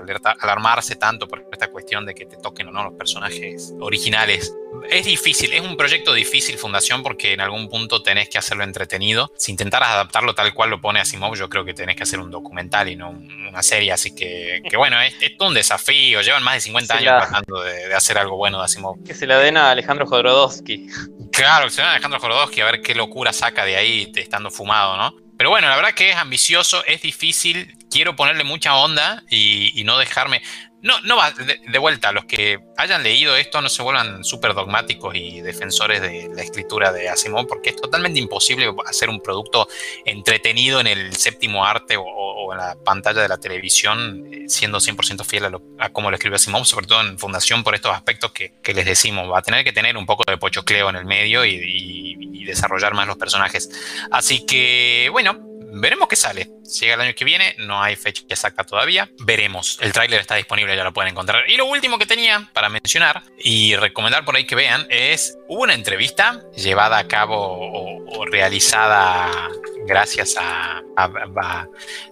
tanto 0.98 1.28
por 1.28 1.46
esta 1.52 1.70
cuestión 1.70 2.06
de 2.06 2.14
que 2.14 2.26
te 2.26 2.38
toquen 2.38 2.68
o 2.68 2.72
no 2.72 2.84
los 2.84 2.94
personajes 2.94 3.74
originales 3.80 4.54
es 4.90 5.06
difícil, 5.06 5.54
es 5.54 5.62
un 5.62 5.78
proyecto 5.78 6.14
difícil, 6.14 6.58
Fundación, 6.58 7.04
porque 7.04 7.34
en 7.34 7.42
algún 7.42 7.70
punto 7.70 8.02
tenés 8.02 8.30
que 8.30 8.38
hacerlo 8.38 8.64
entretenido. 8.64 9.32
Si 9.38 9.52
intentaras 9.52 9.90
adaptarlo 9.90 10.36
tal 10.36 10.54
cual 10.54 10.70
lo 10.70 10.82
pone 10.82 11.00
Asimov, 11.00 11.36
yo 11.36 11.50
creo 11.50 11.66
que 11.66 11.74
tenés 11.74 11.96
que 11.96 12.04
hacer 12.04 12.20
un 12.20 12.32
documental 12.32 12.90
y 12.90 12.96
no 12.96 13.10
una 13.10 13.64
serie. 13.64 13.92
Así 13.92 14.14
que, 14.16 14.62
bueno, 14.76 15.00
es, 15.02 15.16
todo 15.38 15.50
un 15.50 15.54
desafío. 15.54 16.22
Llevan 16.22 16.44
más 16.44 16.56
de 16.56 16.62
50 16.62 16.94
años 16.96 17.14
tratando 17.18 17.62
de, 17.62 17.94
hacer 17.94 18.18
algo 18.18 18.38
bueno 18.38 18.60
de 18.60 18.66
Asimov. 18.66 19.04
Que 19.04 19.14
se 19.14 19.28
la 19.28 19.40
den 19.40 19.58
a 19.58 19.72
Alejandro 19.72 20.06
Jodorowsky. 20.06 20.88
Claro, 21.32 21.66
que 21.66 21.72
se 21.72 21.82
den 21.82 21.90
a 21.90 21.94
Alejandro 21.94 22.20
Jodorowsky 22.20 22.62
a 22.62 22.66
ver 22.66 22.82
qué 22.82 22.96
locura 22.96 23.34
saca 23.34 23.66
de 23.66 23.78
ahí 23.78 24.12
estando 24.16 24.52
fumado, 24.52 24.98
¿no? 24.98 25.25
Pero 25.38 25.50
bueno, 25.50 25.68
la 25.70 25.76
verdad 25.76 25.94
que 25.94 26.12
es 26.12 26.16
ambicioso, 26.16 26.84
es 26.86 27.02
difícil, 27.02 27.78
quiero 27.90 28.16
ponerle 28.16 28.44
mucha 28.44 28.76
onda 28.76 29.24
y 29.30 29.82
no 29.86 29.98
dejarme 29.98 30.42
no, 30.86 31.02
no 31.02 31.18
va, 31.18 31.32
de, 31.32 31.80
vuelta, 31.80 32.12
los 32.12 32.26
que 32.26 32.60
hayan 32.78 33.02
leído 33.02 33.36
esto 33.36 33.60
no 33.60 33.70
se 33.70 33.82
vuelvan 33.82 34.24
súper 34.24 34.54
dogmáticos 34.54 35.16
y 35.16 35.42
defensores 35.42 36.00
de 36.00 36.30
la 36.32 36.44
escritura 36.44 36.92
de 36.92 37.10
Asimov, 37.10 37.48
porque 37.48 37.72
es 37.72 37.76
totalmente 37.76 38.20
imposible 38.20 38.72
hacer 38.86 39.10
un 39.10 39.20
producto 39.20 39.68
entretenido 40.06 40.80
en 40.80 40.86
el 40.86 41.16
séptimo 41.16 41.66
arte 41.66 41.96
o, 41.98 42.52
en 42.52 42.60
la 42.60 42.76
pantalla 42.86 43.24
de 43.24 43.28
la 43.28 43.40
televisión, 43.40 44.28
eh, 44.32 44.46
siendo 44.48 44.78
100% 44.78 45.26
fiel 45.26 45.46
a, 45.46 45.50
lo, 45.50 45.64
a 45.80 45.90
cómo 45.90 46.12
lo 46.12 46.18
escribe 46.18 46.36
Asimov, 46.36 46.66
sobre 46.66 46.86
todo 46.86 47.02
en 47.02 47.18
Fundación, 47.18 47.64
por 47.64 47.74
estos 47.74 47.92
aspectos 47.92 48.32
que, 48.32 48.54
les 48.72 48.86
decimos. 48.86 49.28
Va 49.32 49.40
a 49.40 49.42
tener 49.42 49.64
que 49.64 49.74
tener 49.74 49.98
un 49.98 50.06
poco 50.06 50.24
de 50.28 50.38
pochocleo 50.38 50.92
en 50.92 50.98
el 50.98 51.06
medio 51.06 51.44
y 51.46 52.05
desarrollar 52.46 52.93
más 52.93 53.08
los 53.08 53.18
personajes. 53.18 53.70
Así 54.12 54.46
que, 54.46 55.10
bueno, 55.12 55.46
veremos 55.76 56.08
qué 56.08 56.16
sale. 56.16 56.50
Llega 56.80 56.96
el 56.96 57.02
año 57.02 57.14
que 57.16 57.26
viene, 57.26 57.56
no 57.60 57.82
hay 57.82 57.96
fecha 57.96 58.24
exacta 58.30 58.64
todavía. 58.64 59.10
Veremos. 59.20 59.78
El 59.82 59.91
tráiler 59.91 60.22
está 60.22 60.36
disponible, 60.36 60.76
ya 60.76 60.84
lo 60.84 60.93
pueden 60.93 61.12
encontrar. 61.12 61.43
Y 61.50 61.58
lo 61.58 61.66
último 61.66 61.98
que 61.98 62.06
tenía 62.06 62.50
para 62.54 62.70
mencionar 62.70 63.24
y 63.38 63.76
recomendar 63.76 64.26
por 64.26 64.36
ahí 64.36 64.46
que 64.46 64.56
vean 64.56 64.88
es, 64.89 65.38
hubo 65.48 65.64
una 65.64 65.74
entrevista 65.74 66.41
llevada 66.56 66.98
a 66.98 67.08
cabo 67.08 67.36
o, 67.38 68.26
realizada 68.26 69.50
gracias 69.86 70.36
a, 70.39 70.82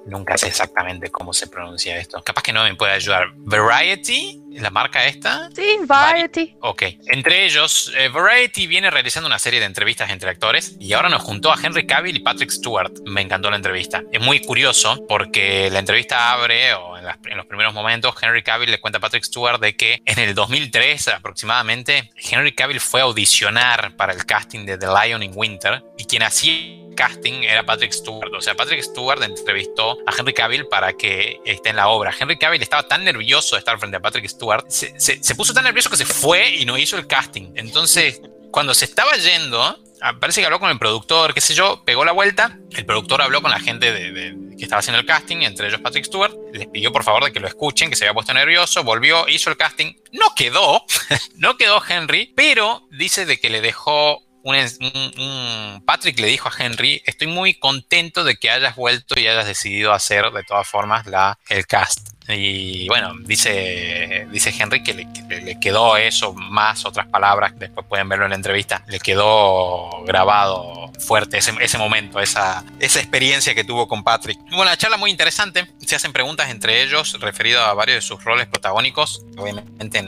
Nunca 0.06 0.38
sé 0.38 0.48
exactamente 0.48 1.10
cómo 1.10 1.34
se 1.34 1.48
pronuncia 1.48 1.98
esto. 1.98 2.22
Capaz 2.22 2.44
que 2.44 2.52
no 2.52 2.64
me 2.64 2.76
puede 2.76 2.92
ayudar. 2.92 3.32
Variety, 3.38 4.43
la 4.60 4.70
marca 4.70 5.06
esta. 5.06 5.50
Sí, 5.56 5.78
Variety. 5.86 6.56
Ok. 6.62 6.84
Entre 7.08 7.46
ellos, 7.46 7.92
eh, 7.98 8.10
Variety 8.10 8.68
viene 8.68 8.90
realizando 8.90 9.28
una 9.28 9.40
serie 9.40 9.60
de 9.60 9.66
entrevistas 9.66 10.10
entre 10.10 10.30
actores 10.30 10.76
y 10.80 10.94
ahora 10.94 11.10
nos 11.10 11.22
juntó 11.22 11.52
a 11.52 11.58
Henry 11.62 11.86
Cavill 11.86 12.18
y 12.18 12.20
Patrick 12.20 12.52
Stewart. 12.52 12.92
Me 13.06 13.22
encantó 13.22 13.50
la 13.50 13.56
entrevista. 13.56 14.04
Es 14.12 14.22
muy 14.22 14.40
curioso 14.40 15.06
porque 15.08 15.70
la 15.72 15.80
entrevista 15.80 16.32
abre, 16.32 16.74
o 16.74 16.93
en, 17.26 17.38
los 17.38 17.46
primeros 17.46 17.74
momentos, 17.74 18.16
Henry 18.22 18.44
Cavill 18.44 18.72
le 18.72 18.80
cuenta 18.80 18.98
a 18.98 19.02
Patrick 19.02 19.24
Stewart 19.24 19.60
de 19.60 19.76
que 19.76 20.02
en 20.06 20.20
el 20.20 20.34
2003 20.36 21.10
aproximadamente, 21.10 22.12
Henry 22.16 22.54
Cavill 22.54 22.80
fue 22.80 23.02
a 23.02 23.04
audicionar 23.04 23.96
para 23.96 24.14
el 24.14 24.26
casting 24.26 24.66
de 24.66 24.78
The 24.78 24.88
Lion 24.88 25.24
in 25.24 25.32
Winter 25.36 25.84
y 25.98 26.06
quien 26.06 26.24
hacía 26.24 26.84
casting 26.94 27.44
era 27.44 27.64
Patrick 27.64 27.92
Stewart. 27.92 28.34
O 28.34 28.42
sea, 28.42 28.56
Patrick 28.56 28.82
Stewart 28.82 29.22
entrevistó 29.24 29.98
a 30.06 30.14
Henry 30.18 30.34
Cavill 30.34 30.68
para 30.68 30.94
que 30.94 31.40
esté 31.46 31.70
en 31.70 31.76
la 31.76 31.88
obra. 31.88 32.14
Henry 32.18 32.38
Cavill 32.38 32.62
estaba 32.62 32.84
tan 32.84 33.04
nervioso 33.04 33.56
de 33.56 33.60
estar 33.60 33.78
frente 33.80 33.98
a 33.98 34.00
Patrick 34.00 34.28
Stewart, 34.28 34.66
se, 34.70 35.36
puso 35.36 35.54
tan 35.54 35.64
nervioso 35.64 35.90
que 35.90 35.98
se 35.98 36.06
fue 36.06 36.56
y 36.56 36.66
no 36.66 36.78
hizo 36.78 36.98
el 36.98 37.08
casting. 37.08 37.54
Entonces, 37.56 38.22
cuando 38.52 38.74
se 38.74 38.86
estaba 38.86 39.14
yendo, 39.16 39.80
parece 40.20 40.42
que 40.42 40.46
habló 40.46 40.60
con 40.60 40.70
el 40.70 40.80
productor, 40.80 41.34
qué 41.34 41.42
sé 41.42 41.54
yo, 41.54 41.84
pegó 41.86 42.04
la 42.06 42.12
vuelta. 42.12 42.58
El 42.72 42.86
productor 42.86 43.22
habló 43.22 43.42
con 43.42 43.52
la 43.52 43.60
gente 43.60 43.92
de, 43.92 44.36
que 44.58 44.64
estaba 44.64 44.80
haciendo 44.80 45.00
el 45.00 45.06
casting, 45.06 45.38
entre 45.38 45.68
ellos 45.68 45.82
Patrick 45.82 46.06
Stewart. 46.06 46.34
Les 46.52 46.68
pidió 46.68 46.92
por 46.92 47.04
favor 47.04 47.24
de 47.24 47.32
que 47.32 47.40
lo 47.40 47.48
escuchen, 47.48 47.90
que 47.90 47.96
se 47.96 48.06
había 48.06 48.14
puesto 48.14 48.34
nervioso. 48.34 48.84
Volvió, 48.84 49.28
hizo 49.30 49.50
el 49.50 49.58
casting. 49.58 49.94
No 50.12 50.36
quedó, 50.36 50.86
no 51.38 51.58
quedó 51.58 51.82
Henry, 51.88 52.34
pero 52.36 52.88
dice 52.92 53.26
de 53.26 53.40
que 53.40 53.50
le 53.50 53.62
dejó 53.62 54.24
un, 54.44 55.84
Patrick 55.86 56.20
le 56.20 56.28
dijo 56.28 56.50
a 56.50 56.54
Henry, 56.58 57.02
estoy 57.06 57.28
muy 57.28 57.54
contento 57.54 58.24
de 58.24 58.36
que 58.36 58.50
hayas 58.50 58.76
vuelto 58.76 59.20
y 59.20 59.28
hayas 59.28 59.48
decidido 59.48 59.94
hacer 59.94 60.32
de 60.32 60.44
todas 60.44 60.68
formas 60.68 61.08
la, 61.08 61.40
el 61.50 61.66
cast. 61.66 62.10
Y 62.28 62.88
bueno, 62.88 63.14
dice, 63.26 64.28
dice 64.32 64.54
Henry 64.58 64.82
que 64.82 64.94
le, 64.94 65.60
quedó 65.60 65.98
eso, 65.98 66.34
más 66.34 66.86
otras 66.86 67.08
palabras, 67.08 67.54
después 67.58 67.86
pueden 67.88 68.08
verlo 68.08 68.26
en 68.26 68.30
la 68.30 68.36
entrevista, 68.36 68.84
le 68.88 69.00
quedó 69.00 70.04
grabado 70.06 70.92
fuerte 71.00 71.38
ese, 71.38 71.54
ese 71.60 71.78
momento, 71.78 72.20
esa, 72.20 72.64
esa 72.80 73.00
experiencia 73.00 73.54
que 73.54 73.64
tuvo 73.64 73.88
con 73.88 74.04
Patrick. 74.04 74.40
Bueno, 74.50 74.66
la 74.66 74.78
charla 74.78 74.98
muy 74.98 75.12
interesante, 75.12 75.68
se 75.86 75.96
hacen 75.96 76.14
preguntas 76.14 76.50
entre 76.50 76.82
ellos 76.82 77.20
referido 77.20 77.62
a 77.62 77.74
varios 77.74 77.96
de 77.98 78.02
sus 78.02 78.24
roles 78.24 78.48
protagónicos, 78.48 79.26
obviamente 79.38 80.02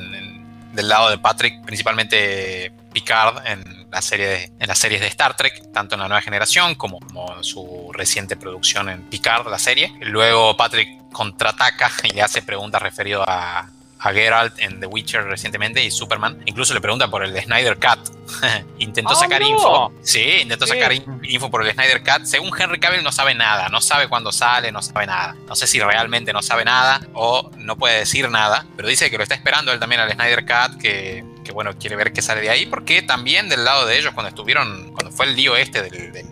del 0.74 0.89
lado 0.89 1.09
de 1.09 1.18
Patrick, 1.18 1.63
principalmente 1.66 2.72
Picard 2.93 3.45
en, 3.45 3.74
la 3.95 4.01
serie 4.01 4.51
en 4.59 4.67
las 4.67 4.77
series 4.77 4.99
de 4.99 5.07
Star 5.07 5.37
Trek, 5.37 5.71
tanto 5.71 5.95
en 5.95 6.01
la 6.01 6.09
nueva 6.09 6.21
generación 6.21 6.75
como, 6.75 6.99
como 6.99 7.33
en 7.37 7.45
su 7.45 7.89
reciente 7.93 8.35
producción 8.35 8.89
en 8.89 9.03
Picard, 9.03 9.47
la 9.47 9.57
serie. 9.57 9.93
Luego 10.01 10.57
Patrick 10.57 10.89
contraataca 11.13 11.89
y 12.03 12.09
le 12.09 12.21
hace 12.21 12.41
preguntas 12.41 12.81
referido 12.81 13.23
a, 13.25 13.69
a 13.99 14.11
Geralt 14.11 14.59
en 14.59 14.79
The 14.79 14.85
Witcher 14.87 15.23
recientemente 15.23 15.83
y 15.83 15.89
Superman. 15.89 16.41
Incluso 16.45 16.73
le 16.73 16.81
pregunta 16.81 17.07
por 17.07 17.23
el 17.23 17.39
Snyder 17.41 17.77
Cut. 17.77 17.99
intentó 18.79 19.13
oh, 19.13 19.15
sacar 19.15 19.41
info. 19.41 19.91
Sí, 20.01 20.39
intentó 20.41 20.67
sacar 20.67 20.91
info 20.93 21.49
por 21.49 21.65
el 21.65 21.73
Snyder 21.73 22.03
Cut. 22.03 22.25
Según 22.25 22.51
Henry 22.57 22.79
Cavill 22.79 23.03
no 23.03 23.11
sabe 23.11 23.33
nada. 23.33 23.69
No 23.69 23.81
sabe 23.81 24.07
cuándo 24.07 24.31
sale, 24.31 24.71
no 24.71 24.81
sabe 24.81 25.07
nada. 25.07 25.35
No 25.47 25.55
sé 25.55 25.67
si 25.67 25.79
realmente 25.79 26.33
no 26.33 26.41
sabe 26.41 26.65
nada 26.65 27.01
o 27.13 27.51
no 27.57 27.77
puede 27.77 27.99
decir 27.99 28.29
nada. 28.29 28.65
Pero 28.75 28.87
dice 28.87 29.09
que 29.09 29.17
lo 29.17 29.23
está 29.23 29.35
esperando 29.35 29.71
él 29.71 29.79
también 29.79 30.01
al 30.01 30.11
Snyder 30.11 30.45
Cut, 30.45 30.79
que, 30.79 31.23
que 31.43 31.51
bueno, 31.51 31.71
quiere 31.79 31.95
ver 31.95 32.13
qué 32.13 32.21
sale 32.21 32.41
de 32.41 32.49
ahí. 32.49 32.65
Porque 32.65 33.01
también 33.01 33.49
del 33.49 33.63
lado 33.63 33.85
de 33.85 33.97
ellos, 33.97 34.13
cuando 34.13 34.29
estuvieron, 34.29 34.91
cuando 34.93 35.11
fue 35.11 35.25
el 35.25 35.35
lío 35.35 35.55
este 35.55 35.81
del 35.81 36.25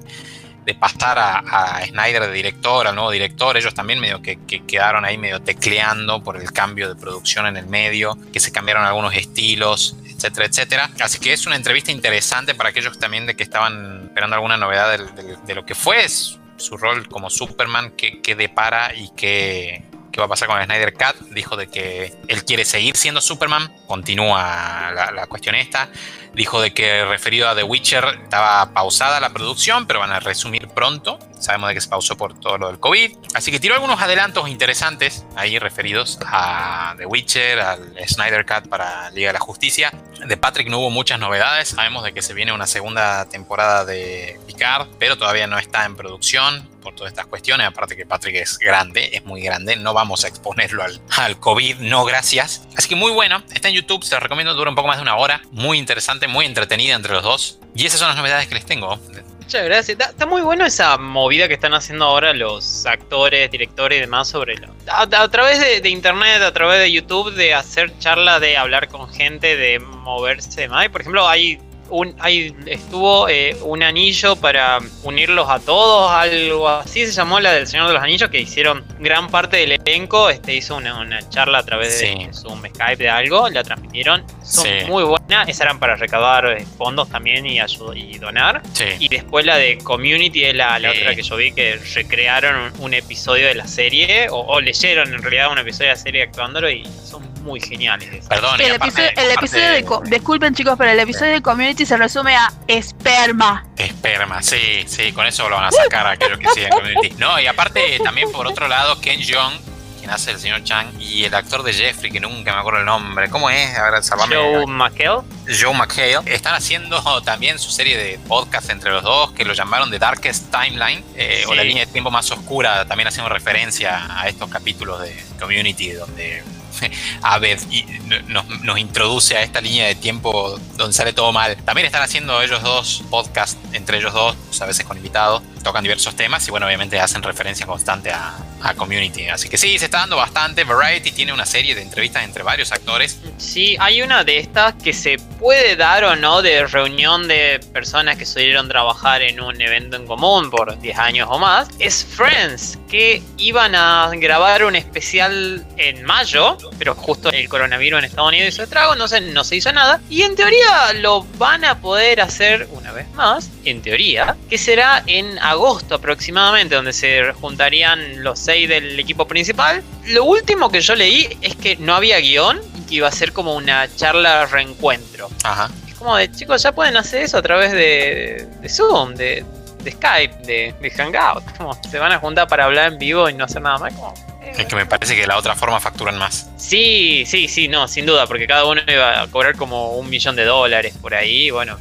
de 0.65 0.73
pasar 0.75 1.17
a, 1.19 1.85
Snyder 1.85 2.27
de 2.27 2.31
director, 2.31 2.87
al 2.87 2.95
nuevo 2.95 3.11
director, 3.11 3.57
ellos 3.57 3.73
también 3.73 3.99
medio 3.99 4.21
que, 4.21 4.37
quedaron 4.65 5.05
ahí 5.05 5.17
medio 5.17 5.41
tecleando 5.41 6.23
por 6.23 6.37
el 6.37 6.51
cambio 6.51 6.87
de 6.89 6.95
producción 6.95 7.45
en 7.47 7.57
el 7.57 7.67
medio, 7.67 8.17
que 8.31 8.39
se 8.39 8.51
cambiaron 8.51 8.83
algunos 8.83 9.13
estilos, 9.15 9.95
etcétera, 10.05 10.45
etcétera. 10.45 10.89
Así 10.99 11.19
que 11.19 11.33
es 11.33 11.45
una 11.45 11.55
entrevista 11.55 11.91
interesante 11.91 12.55
para 12.55 12.69
aquellos 12.69 12.97
también 12.99 13.25
de 13.25 13.35
que 13.35 13.43
estaban 13.43 14.05
esperando 14.05 14.35
alguna 14.35 14.57
novedad 14.57 14.97
de, 14.97 15.55
lo 15.55 15.65
que 15.65 15.75
fue 15.75 16.07
su 16.07 16.77
rol 16.77 17.07
como 17.09 17.29
Superman, 17.29 17.91
que, 17.91 18.21
que 18.21 18.35
depara 18.35 18.93
y 18.95 19.09
que, 19.15 19.83
qué 20.13 20.21
va 20.21 20.27
a 20.27 20.29
pasar 20.29 20.47
con 20.47 20.63
Snyder 20.63 20.93
Cut. 20.93 21.29
Dijo 21.31 21.57
de 21.57 21.67
que 21.67 22.13
él 22.29 22.45
quiere 22.45 22.63
seguir 22.63 22.95
siendo 22.95 23.19
Superman. 23.19 23.69
Continúa 23.87 24.91
la, 24.95 25.11
la 25.11 25.27
cuestión 25.27 25.55
esta. 25.55 25.89
Dijo 26.33 26.61
de 26.61 26.73
que 26.73 27.03
referido 27.03 27.49
a 27.49 27.55
The 27.55 27.63
Witcher 27.63 28.21
estaba 28.23 28.73
pausada 28.73 29.19
la 29.19 29.31
producción, 29.31 29.85
pero 29.87 29.99
van 29.99 30.11
a 30.11 30.21
resumir 30.21 30.69
pronto. 30.69 31.19
Sabemos 31.43 31.69
de 31.69 31.75
que 31.75 31.81
se 31.81 31.89
pausó 31.89 32.15
por 32.15 32.39
todo 32.39 32.57
lo 32.57 32.67
del 32.67 32.79
COVID. 32.79 33.17
Así 33.33 33.51
que 33.51 33.59
tiró 33.59 33.75
algunos 33.75 34.01
adelantos 34.01 34.47
interesantes 34.47 35.25
ahí 35.35 35.59
referidos 35.59 36.19
a 36.25 36.95
The 36.97 37.05
Witcher, 37.05 37.59
al 37.59 37.95
Snyder 38.07 38.45
Cut 38.45 38.69
para 38.69 39.09
Liga 39.11 39.29
de 39.29 39.33
la 39.33 39.39
Justicia. 39.39 39.91
De 40.25 40.37
Patrick 40.37 40.69
no 40.69 40.79
hubo 40.79 40.89
muchas 40.89 41.19
novedades. 41.19 41.69
Sabemos 41.69 42.03
de 42.03 42.13
que 42.13 42.21
se 42.21 42.33
viene 42.33 42.53
una 42.53 42.67
segunda 42.67 43.27
temporada 43.27 43.85
de 43.85 44.39
Picard, 44.47 44.87
pero 44.99 45.17
todavía 45.17 45.47
no 45.47 45.59
está 45.59 45.85
en 45.85 45.95
producción 45.95 46.69
por 46.81 46.95
todas 46.95 47.11
estas 47.11 47.25
cuestiones. 47.25 47.67
Aparte 47.67 47.95
que 47.95 48.05
Patrick 48.05 48.35
es 48.35 48.57
grande, 48.57 49.09
es 49.13 49.25
muy 49.25 49.41
grande. 49.41 49.75
No 49.75 49.93
vamos 49.93 50.23
a 50.25 50.27
exponerlo 50.27 50.83
al, 50.83 51.01
al 51.17 51.39
COVID, 51.39 51.79
no 51.79 52.05
gracias. 52.05 52.67
Así 52.77 52.87
que 52.87 52.95
muy 52.95 53.11
bueno. 53.11 53.43
Está 53.53 53.69
en 53.69 53.75
YouTube, 53.75 54.03
se 54.03 54.15
lo 54.15 54.19
recomiendo, 54.19 54.53
dura 54.53 54.69
un 54.69 54.75
poco 54.75 54.87
más 54.87 54.97
de 54.97 55.03
una 55.03 55.15
hora. 55.15 55.41
Muy 55.51 55.77
interesante, 55.77 56.27
muy 56.27 56.45
entretenida 56.45 56.95
entre 56.95 57.13
los 57.13 57.23
dos. 57.23 57.59
Y 57.75 57.85
esas 57.85 57.99
son 57.99 58.09
las 58.09 58.17
novedades 58.17 58.47
que 58.47 58.55
les 58.55 58.65
tengo. 58.65 58.99
Muchas 59.43 59.65
gracias. 59.65 59.99
Está, 59.99 60.25
muy 60.25 60.41
bueno 60.41 60.65
esa 60.65 60.97
movida 60.97 61.49
que 61.49 61.55
están 61.55 61.73
haciendo 61.73 62.05
ahora 62.05 62.33
los 62.33 62.85
actores, 62.85 63.51
directores 63.51 63.97
y 63.97 64.01
demás 64.01 64.29
sobre 64.29 64.55
lo. 64.55 64.69
A, 64.87 65.27
través 65.27 65.59
de, 65.59 65.89
internet, 65.89 66.41
a 66.41 66.53
través 66.53 66.79
de 66.79 66.89
YouTube, 66.89 67.33
de 67.33 67.53
hacer 67.53 67.91
charla, 67.99 68.39
de 68.39 68.55
hablar 68.55 68.87
con 68.87 69.09
gente, 69.09 69.57
de 69.57 69.79
moverse 69.79 70.69
más. 70.69 70.87
Por 70.87 71.01
ejemplo, 71.01 71.27
hay 71.27 71.59
un, 71.93 72.15
ahí 72.19 72.55
estuvo 72.65 73.29
eh, 73.29 73.55
un 73.61 73.83
anillo 73.83 74.35
para 74.35 74.79
unirlos 75.03 75.47
a 75.47 75.59
todos, 75.59 76.11
algo 76.11 76.67
así 76.67 77.05
se 77.05 77.11
llamó 77.11 77.39
la 77.39 77.53
del 77.53 77.67
Señor 77.67 77.87
de 77.87 77.93
los 77.93 78.01
Anillos, 78.01 78.29
que 78.29 78.41
hicieron 78.41 78.83
gran 78.99 79.29
parte 79.29 79.57
del 79.57 79.73
elenco, 79.73 80.29
este 80.31 80.55
hizo 80.55 80.75
una, 80.75 81.29
charla 81.29 81.59
a 81.59 81.63
través 81.63 81.99
de 81.99 82.29
Zoom, 82.33 82.63
Skype 82.65 82.97
de 82.97 83.09
algo, 83.09 83.47
la 83.49 83.63
transmitieron, 83.63 84.25
son 84.43 84.67
muy 84.87 85.03
buenas, 85.03 85.47
esas 85.47 85.61
eran 85.61 85.79
para 85.79 85.95
recaudar 85.95 86.45
eh, 86.47 86.65
fondos 86.77 87.09
también 87.09 87.45
y, 87.45 87.59
y 87.95 88.17
donar. 88.17 88.63
Y 88.99 89.07
después 89.07 89.45
la 89.45 89.57
de 89.57 89.77
Community 89.77 90.45
es 90.45 90.55
la, 90.55 90.77
otra 90.77 91.15
que 91.15 91.21
yo 91.21 91.35
vi 91.35 91.51
que 91.51 91.79
recrearon 91.93 92.73
un, 92.79 92.93
episodio 92.93 93.47
de 93.47 93.55
la 93.55 93.67
serie, 93.67 94.29
o, 94.29 94.39
o, 94.39 94.59
leyeron 94.59 95.13
en 95.13 95.21
realidad 95.21 95.51
un 95.51 95.59
episodio 95.59 95.89
de 95.89 95.95
la 95.95 96.01
serie 96.01 96.23
actuándolo 96.23 96.69
y 96.69 96.85
son 97.03 97.33
muy 97.43 97.59
geniales. 97.59 98.25
Perdón, 98.27 98.59
el, 98.59 98.71
episodio, 98.71 99.71
de, 99.71 100.09
Disculpen 100.09 100.55
chicos, 100.55 100.75
pero 100.77 100.91
el 100.91 100.99
episodio 100.99 101.33
de 101.33 101.41
Community 101.41 101.82
se 101.85 101.97
resume 101.97 102.35
a 102.35 102.51
esperma. 102.67 103.65
Esperma, 103.77 104.41
sí, 104.41 104.83
sí, 104.87 105.11
con 105.11 105.25
eso 105.25 105.49
lo 105.49 105.55
van 105.55 105.65
a 105.65 105.71
sacar 105.71 106.05
a 106.07 106.11
aquellos 106.11 106.39
que 106.39 106.49
siguen 106.49 106.69
Community. 106.69 107.15
No, 107.17 107.39
y 107.39 107.47
aparte 107.47 107.99
también 108.03 108.31
por 108.31 108.47
otro 108.47 108.67
lado, 108.67 108.99
Ken 108.99 109.19
Jeong, 109.21 109.53
quien 109.99 110.11
hace 110.11 110.31
el 110.31 110.39
señor 110.39 110.63
Chang, 110.63 110.87
y 110.99 111.23
el 111.23 111.33
actor 111.33 111.63
de 111.63 111.73
Jeffrey, 111.73 112.11
que 112.11 112.19
nunca 112.19 112.53
me 112.53 112.59
acuerdo 112.59 112.79
el 112.79 112.85
nombre. 112.85 113.29
¿Cómo 113.29 113.49
es? 113.49 113.77
A 113.77 113.89
ver, 113.89 114.03
salvame. 114.03 114.35
Joe 114.35 114.65
McHale. 114.67 115.21
Joe 115.47 115.73
McHale. 115.73 116.19
Están 116.25 116.55
haciendo 116.55 117.21
también 117.21 117.57
su 117.57 117.71
serie 117.71 117.97
de 117.97 118.19
podcast 118.27 118.69
entre 118.69 118.91
los 118.91 119.03
dos, 119.03 119.31
que 119.31 119.45
lo 119.45 119.53
llamaron 119.53 119.89
The 119.89 119.99
Darkest 119.99 120.51
Timeline, 120.51 121.03
eh, 121.15 121.45
o 121.47 121.53
la 121.55 121.63
línea 121.63 121.85
de 121.85 121.91
tiempo 121.91 122.11
más 122.11 122.29
oscura, 122.31 122.85
también 122.85 123.07
haciendo 123.07 123.29
referencia 123.29 124.19
a 124.19 124.27
estos 124.27 124.49
capítulos 124.49 125.01
de 125.01 125.23
Community, 125.39 125.91
donde 125.91 126.43
Aved 127.21 127.59
y 127.71 127.85
nos, 128.27 128.47
nos, 128.63 128.77
introduce 128.77 129.35
a 129.35 129.41
esta 129.41 129.61
línea 129.61 129.87
de 129.87 129.95
tiempo 129.95 130.59
donde 130.77 130.93
sale 130.93 131.13
todo 131.13 131.31
mal. 131.31 131.55
También 131.57 131.85
están 131.85 132.01
haciendo 132.03 132.41
ellos 132.41 132.61
dos 132.63 133.03
podcasts 133.09 133.57
entre 133.73 133.97
ellos 133.97 134.13
dos, 134.13 134.35
a 134.61 134.65
veces 134.65 134.85
con 134.85 134.97
invitados, 134.97 135.41
tocan 135.63 135.83
diversos 135.83 136.15
temas 136.15 136.47
y 136.47 136.51
bueno, 136.51 136.65
obviamente 136.67 136.99
hacen 136.99 137.23
referencia 137.23 137.65
constante 137.65 138.11
a, 138.11 138.35
a 138.63 138.73
Community. 138.75 139.27
Así 139.27 139.49
que 139.49 139.57
sí, 139.57 139.77
se 139.77 139.85
está 139.85 139.99
dando 139.99 140.15
bastante. 140.15 140.63
Variety 140.63 141.11
tiene 141.11 141.33
una 141.33 141.45
serie 141.45 141.75
de 141.75 141.81
entrevistas 141.81 142.23
entre 142.23 142.43
varios 142.43 142.71
actores. 142.71 143.19
Sí, 143.37 143.75
hay 143.79 144.01
una 144.01 144.23
de 144.23 144.39
estas 144.39 144.75
que 144.75 144.93
se 144.93 145.17
puede 145.39 145.75
dar 145.75 146.03
o 146.05 146.15
no 146.15 146.41
de 146.41 146.65
reunión 146.67 147.27
de 147.27 147.59
personas 147.73 148.17
que 148.17 148.25
solieron 148.25 148.67
trabajar 148.67 149.21
en 149.21 149.41
un 149.41 149.61
evento 149.61 149.97
en 149.97 150.07
común 150.07 150.49
por 150.49 150.79
10 150.79 150.97
años 150.97 151.27
o 151.29 151.37
más. 151.37 151.67
Es 151.79 152.05
Friends, 152.05 152.79
que 152.89 153.21
iban 153.37 153.75
a 153.75 154.09
grabar 154.15 154.63
un 154.63 154.75
especial 154.75 155.65
en 155.77 156.03
mayo, 156.03 156.57
pero 156.77 156.95
justo 156.95 157.29
el 157.29 157.49
coronavirus 157.49 157.99
en 157.99 158.05
Estados 158.05 158.29
Unidos 158.29 158.53
hizo 158.53 158.63
estrago, 158.63 158.95
no 158.95 159.07
se, 159.07 159.19
no 159.19 159.43
se 159.43 159.57
hizo 159.57 159.71
nada. 159.73 159.99
Y 160.09 160.21
en 160.21 160.35
teoría 160.35 160.93
lo 160.93 161.23
van 161.37 161.65
a 161.65 161.79
poder 161.79 162.21
hacer 162.21 162.67
una 162.71 162.91
vez 162.91 163.09
más, 163.13 163.49
en 163.65 163.81
teoría, 163.81 164.37
que 164.49 164.57
será 164.57 165.03
en 165.07 165.37
agosto 165.39 165.52
aproximadamente, 165.91 166.75
donde 166.75 166.93
se 166.93 167.33
juntarían 167.33 168.23
los 168.23 168.39
seis 168.39 168.67
del 168.67 168.99
equipo 168.99 169.27
principal. 169.27 169.83
Lo 170.07 170.23
último 170.25 170.69
que 170.69 170.81
yo 170.81 170.95
leí 170.95 171.37
es 171.41 171.55
que 171.55 171.75
no 171.77 171.95
había 171.95 172.19
guion 172.19 172.59
y 172.77 172.81
que 172.81 172.95
iba 172.95 173.07
a 173.07 173.11
ser 173.11 173.33
como 173.33 173.55
una 173.55 173.87
charla 173.95 174.45
reencuentro. 174.45 175.29
Ajá. 175.43 175.69
Es 175.87 175.95
como 175.95 176.15
de 176.17 176.31
chicos, 176.31 176.63
ya 176.63 176.71
pueden 176.71 176.97
hacer 176.97 177.23
eso 177.23 177.37
a 177.37 177.41
través 177.41 177.71
de, 177.71 178.47
Zoom, 178.67 179.15
de 179.15 179.45
Skype, 179.89 180.35
de, 180.45 180.75
de 180.81 180.91
Hangout. 180.91 181.57
Como 181.57 181.77
se 181.89 181.99
van 181.99 182.11
a 182.11 182.19
juntar 182.19 182.47
para 182.47 182.65
hablar 182.65 182.93
en 182.93 182.99
vivo 182.99 183.29
y 183.29 183.33
no 183.33 183.45
hacer 183.45 183.61
nada 183.61 183.77
más. 183.77 183.93
Como, 183.93 184.13
es 184.45 184.65
que 184.65 184.75
me 184.75 184.85
parece 184.85 185.15
que 185.15 185.21
de 185.21 185.27
la 185.27 185.37
otra 185.37 185.55
forma 185.55 185.79
facturan 185.79 186.17
más. 186.17 186.49
Sí, 186.57 187.23
sí, 187.25 187.47
sí, 187.47 187.67
no, 187.67 187.87
sin 187.87 188.05
duda, 188.05 188.27
porque 188.27 188.47
cada 188.47 188.65
uno 188.65 188.81
iba 188.87 189.21
a 189.21 189.27
cobrar 189.27 189.55
como 189.55 189.93
un 189.93 190.09
millón 190.09 190.35
de 190.35 190.45
dólares 190.45 190.93
por 191.01 191.13
ahí. 191.13 191.49
Bueno, 191.51 191.77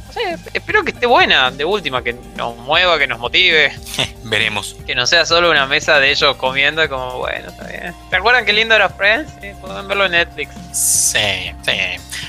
espero 0.53 0.83
que 0.83 0.91
esté 0.91 1.05
buena, 1.05 1.51
de 1.51 1.65
última, 1.65 2.03
que 2.03 2.15
nos 2.35 2.55
mueva, 2.57 2.97
que 2.97 3.07
nos 3.07 3.19
motive. 3.19 3.73
Veremos. 4.23 4.75
Que 4.85 4.95
no 4.95 5.05
sea 5.05 5.25
solo 5.25 5.51
una 5.51 5.65
mesa 5.65 5.99
de 5.99 6.11
ellos 6.11 6.35
comiendo, 6.37 6.87
como 6.89 7.19
bueno, 7.19 7.49
está 7.49 7.67
bien. 7.67 7.93
¿Se 8.09 8.15
acuerdan 8.15 8.45
qué 8.45 8.53
lindo 8.53 8.75
era 8.75 8.89
Friends? 8.89 9.31
Sí, 9.41 9.49
pueden 9.61 9.87
verlo 9.87 10.05
en 10.05 10.11
Netflix. 10.11 10.51
Sí, 10.73 11.51
sí. 11.63 11.71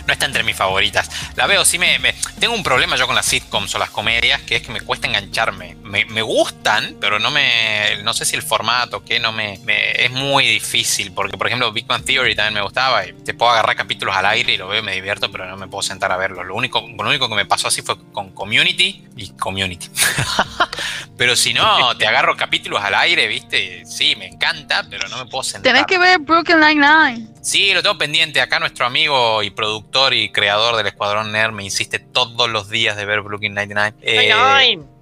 No 0.07 0.13
está 0.13 0.27
entre 0.27 0.43
mis 0.43 0.57
favoritas. 0.57 1.11
La 1.37 1.47
veo, 1.47 1.65
sí 1.65 1.79
me, 1.79 1.99
Tengo 2.39 2.55
un 2.55 2.63
problema 2.63 2.97
yo 2.97 3.07
con 3.07 3.17
las 3.17 3.27
sitcoms 3.27 3.75
o 3.75 3.79
las 3.79 3.91
comedias, 3.91 4.41
que 4.43 4.57
es 4.57 4.63
que 4.63 4.73
me 4.73 4.81
cuesta 4.81 5.07
engancharme. 5.07 5.77
Me, 5.95 6.05
me 6.07 6.23
gustan, 6.23 6.97
pero 7.01 7.21
no 7.21 7.31
me. 7.31 8.03
No 8.03 8.15
sé 8.15 8.25
si 8.25 8.35
el 8.35 8.43
formato, 8.43 9.05
que 9.05 9.21
no 9.21 9.31
me, 9.31 9.61
me. 9.63 9.93
Es 9.93 10.11
muy 10.11 10.45
difícil, 10.45 11.13
porque 11.13 11.39
por 11.39 11.47
ejemplo, 11.47 11.71
Big 11.71 11.87
Bang 11.87 12.05
Theory 12.05 12.35
también 12.35 12.55
me 12.55 12.63
gustaba. 12.63 13.07
Y 13.07 13.13
te 13.13 13.33
puedo 13.33 13.53
agarrar 13.53 13.77
capítulos 13.77 14.17
al 14.17 14.27
aire 14.27 14.55
y 14.55 14.57
lo 14.57 14.67
veo 14.67 14.81
y 14.81 14.83
me 14.83 14.93
divierto, 14.93 15.31
pero 15.31 15.47
no 15.47 15.57
me 15.57 15.69
puedo 15.69 15.83
sentar 15.83 16.11
a 16.11 16.17
verlo. 16.17 16.43
Lo 16.43 16.57
único, 16.57 16.81
lo 16.81 17.09
único 17.09 17.29
que 17.29 17.37
me 17.37 17.47
pasó 17.47 17.69
así 17.69 17.81
fue 17.81 17.95
con 18.11 18.31
Community 18.31 19.05
y 19.17 19.29
Community. 19.35 19.89
pero 21.17 21.37
si 21.37 21.55
no, 21.55 21.97
te 21.97 22.09
agarro 22.09 22.37
capítulos 22.37 22.83
al 22.83 22.95
aire, 22.95 23.29
¿viste? 23.29 23.85
Sí, 23.87 24.17
me 24.17 24.27
encanta, 24.27 24.85
pero 24.91 25.07
no 25.09 25.19
me 25.19 25.27
puedo 25.27 25.45
sentar. 25.45 25.73
Tenés 25.73 25.87
que 25.87 25.99
ver 25.99 26.19
Brooklyn 26.19 26.59
Nine-Nine. 26.59 27.29
Sí, 27.41 27.73
lo 27.73 27.85
tengo 27.85 27.99
pendiente. 27.99 28.41
Acá 28.41 28.59
nuestro 28.59 28.85
amigo 28.85 29.45
y 29.45 29.51
productor 29.51 30.13
y 30.13 30.33
creador 30.33 30.75
del 30.75 30.89
Escuadrón 30.89 31.31
Nerd 31.31 31.53
me 31.53 31.63
insiste 31.63 32.01
todos 32.01 32.51
los 32.51 32.69
días 32.69 32.97
de 32.97 33.05
ver 33.05 33.21
Brooklyn 33.21 33.55
Nine-Nine. 33.55 33.95
Eh, 34.03 34.33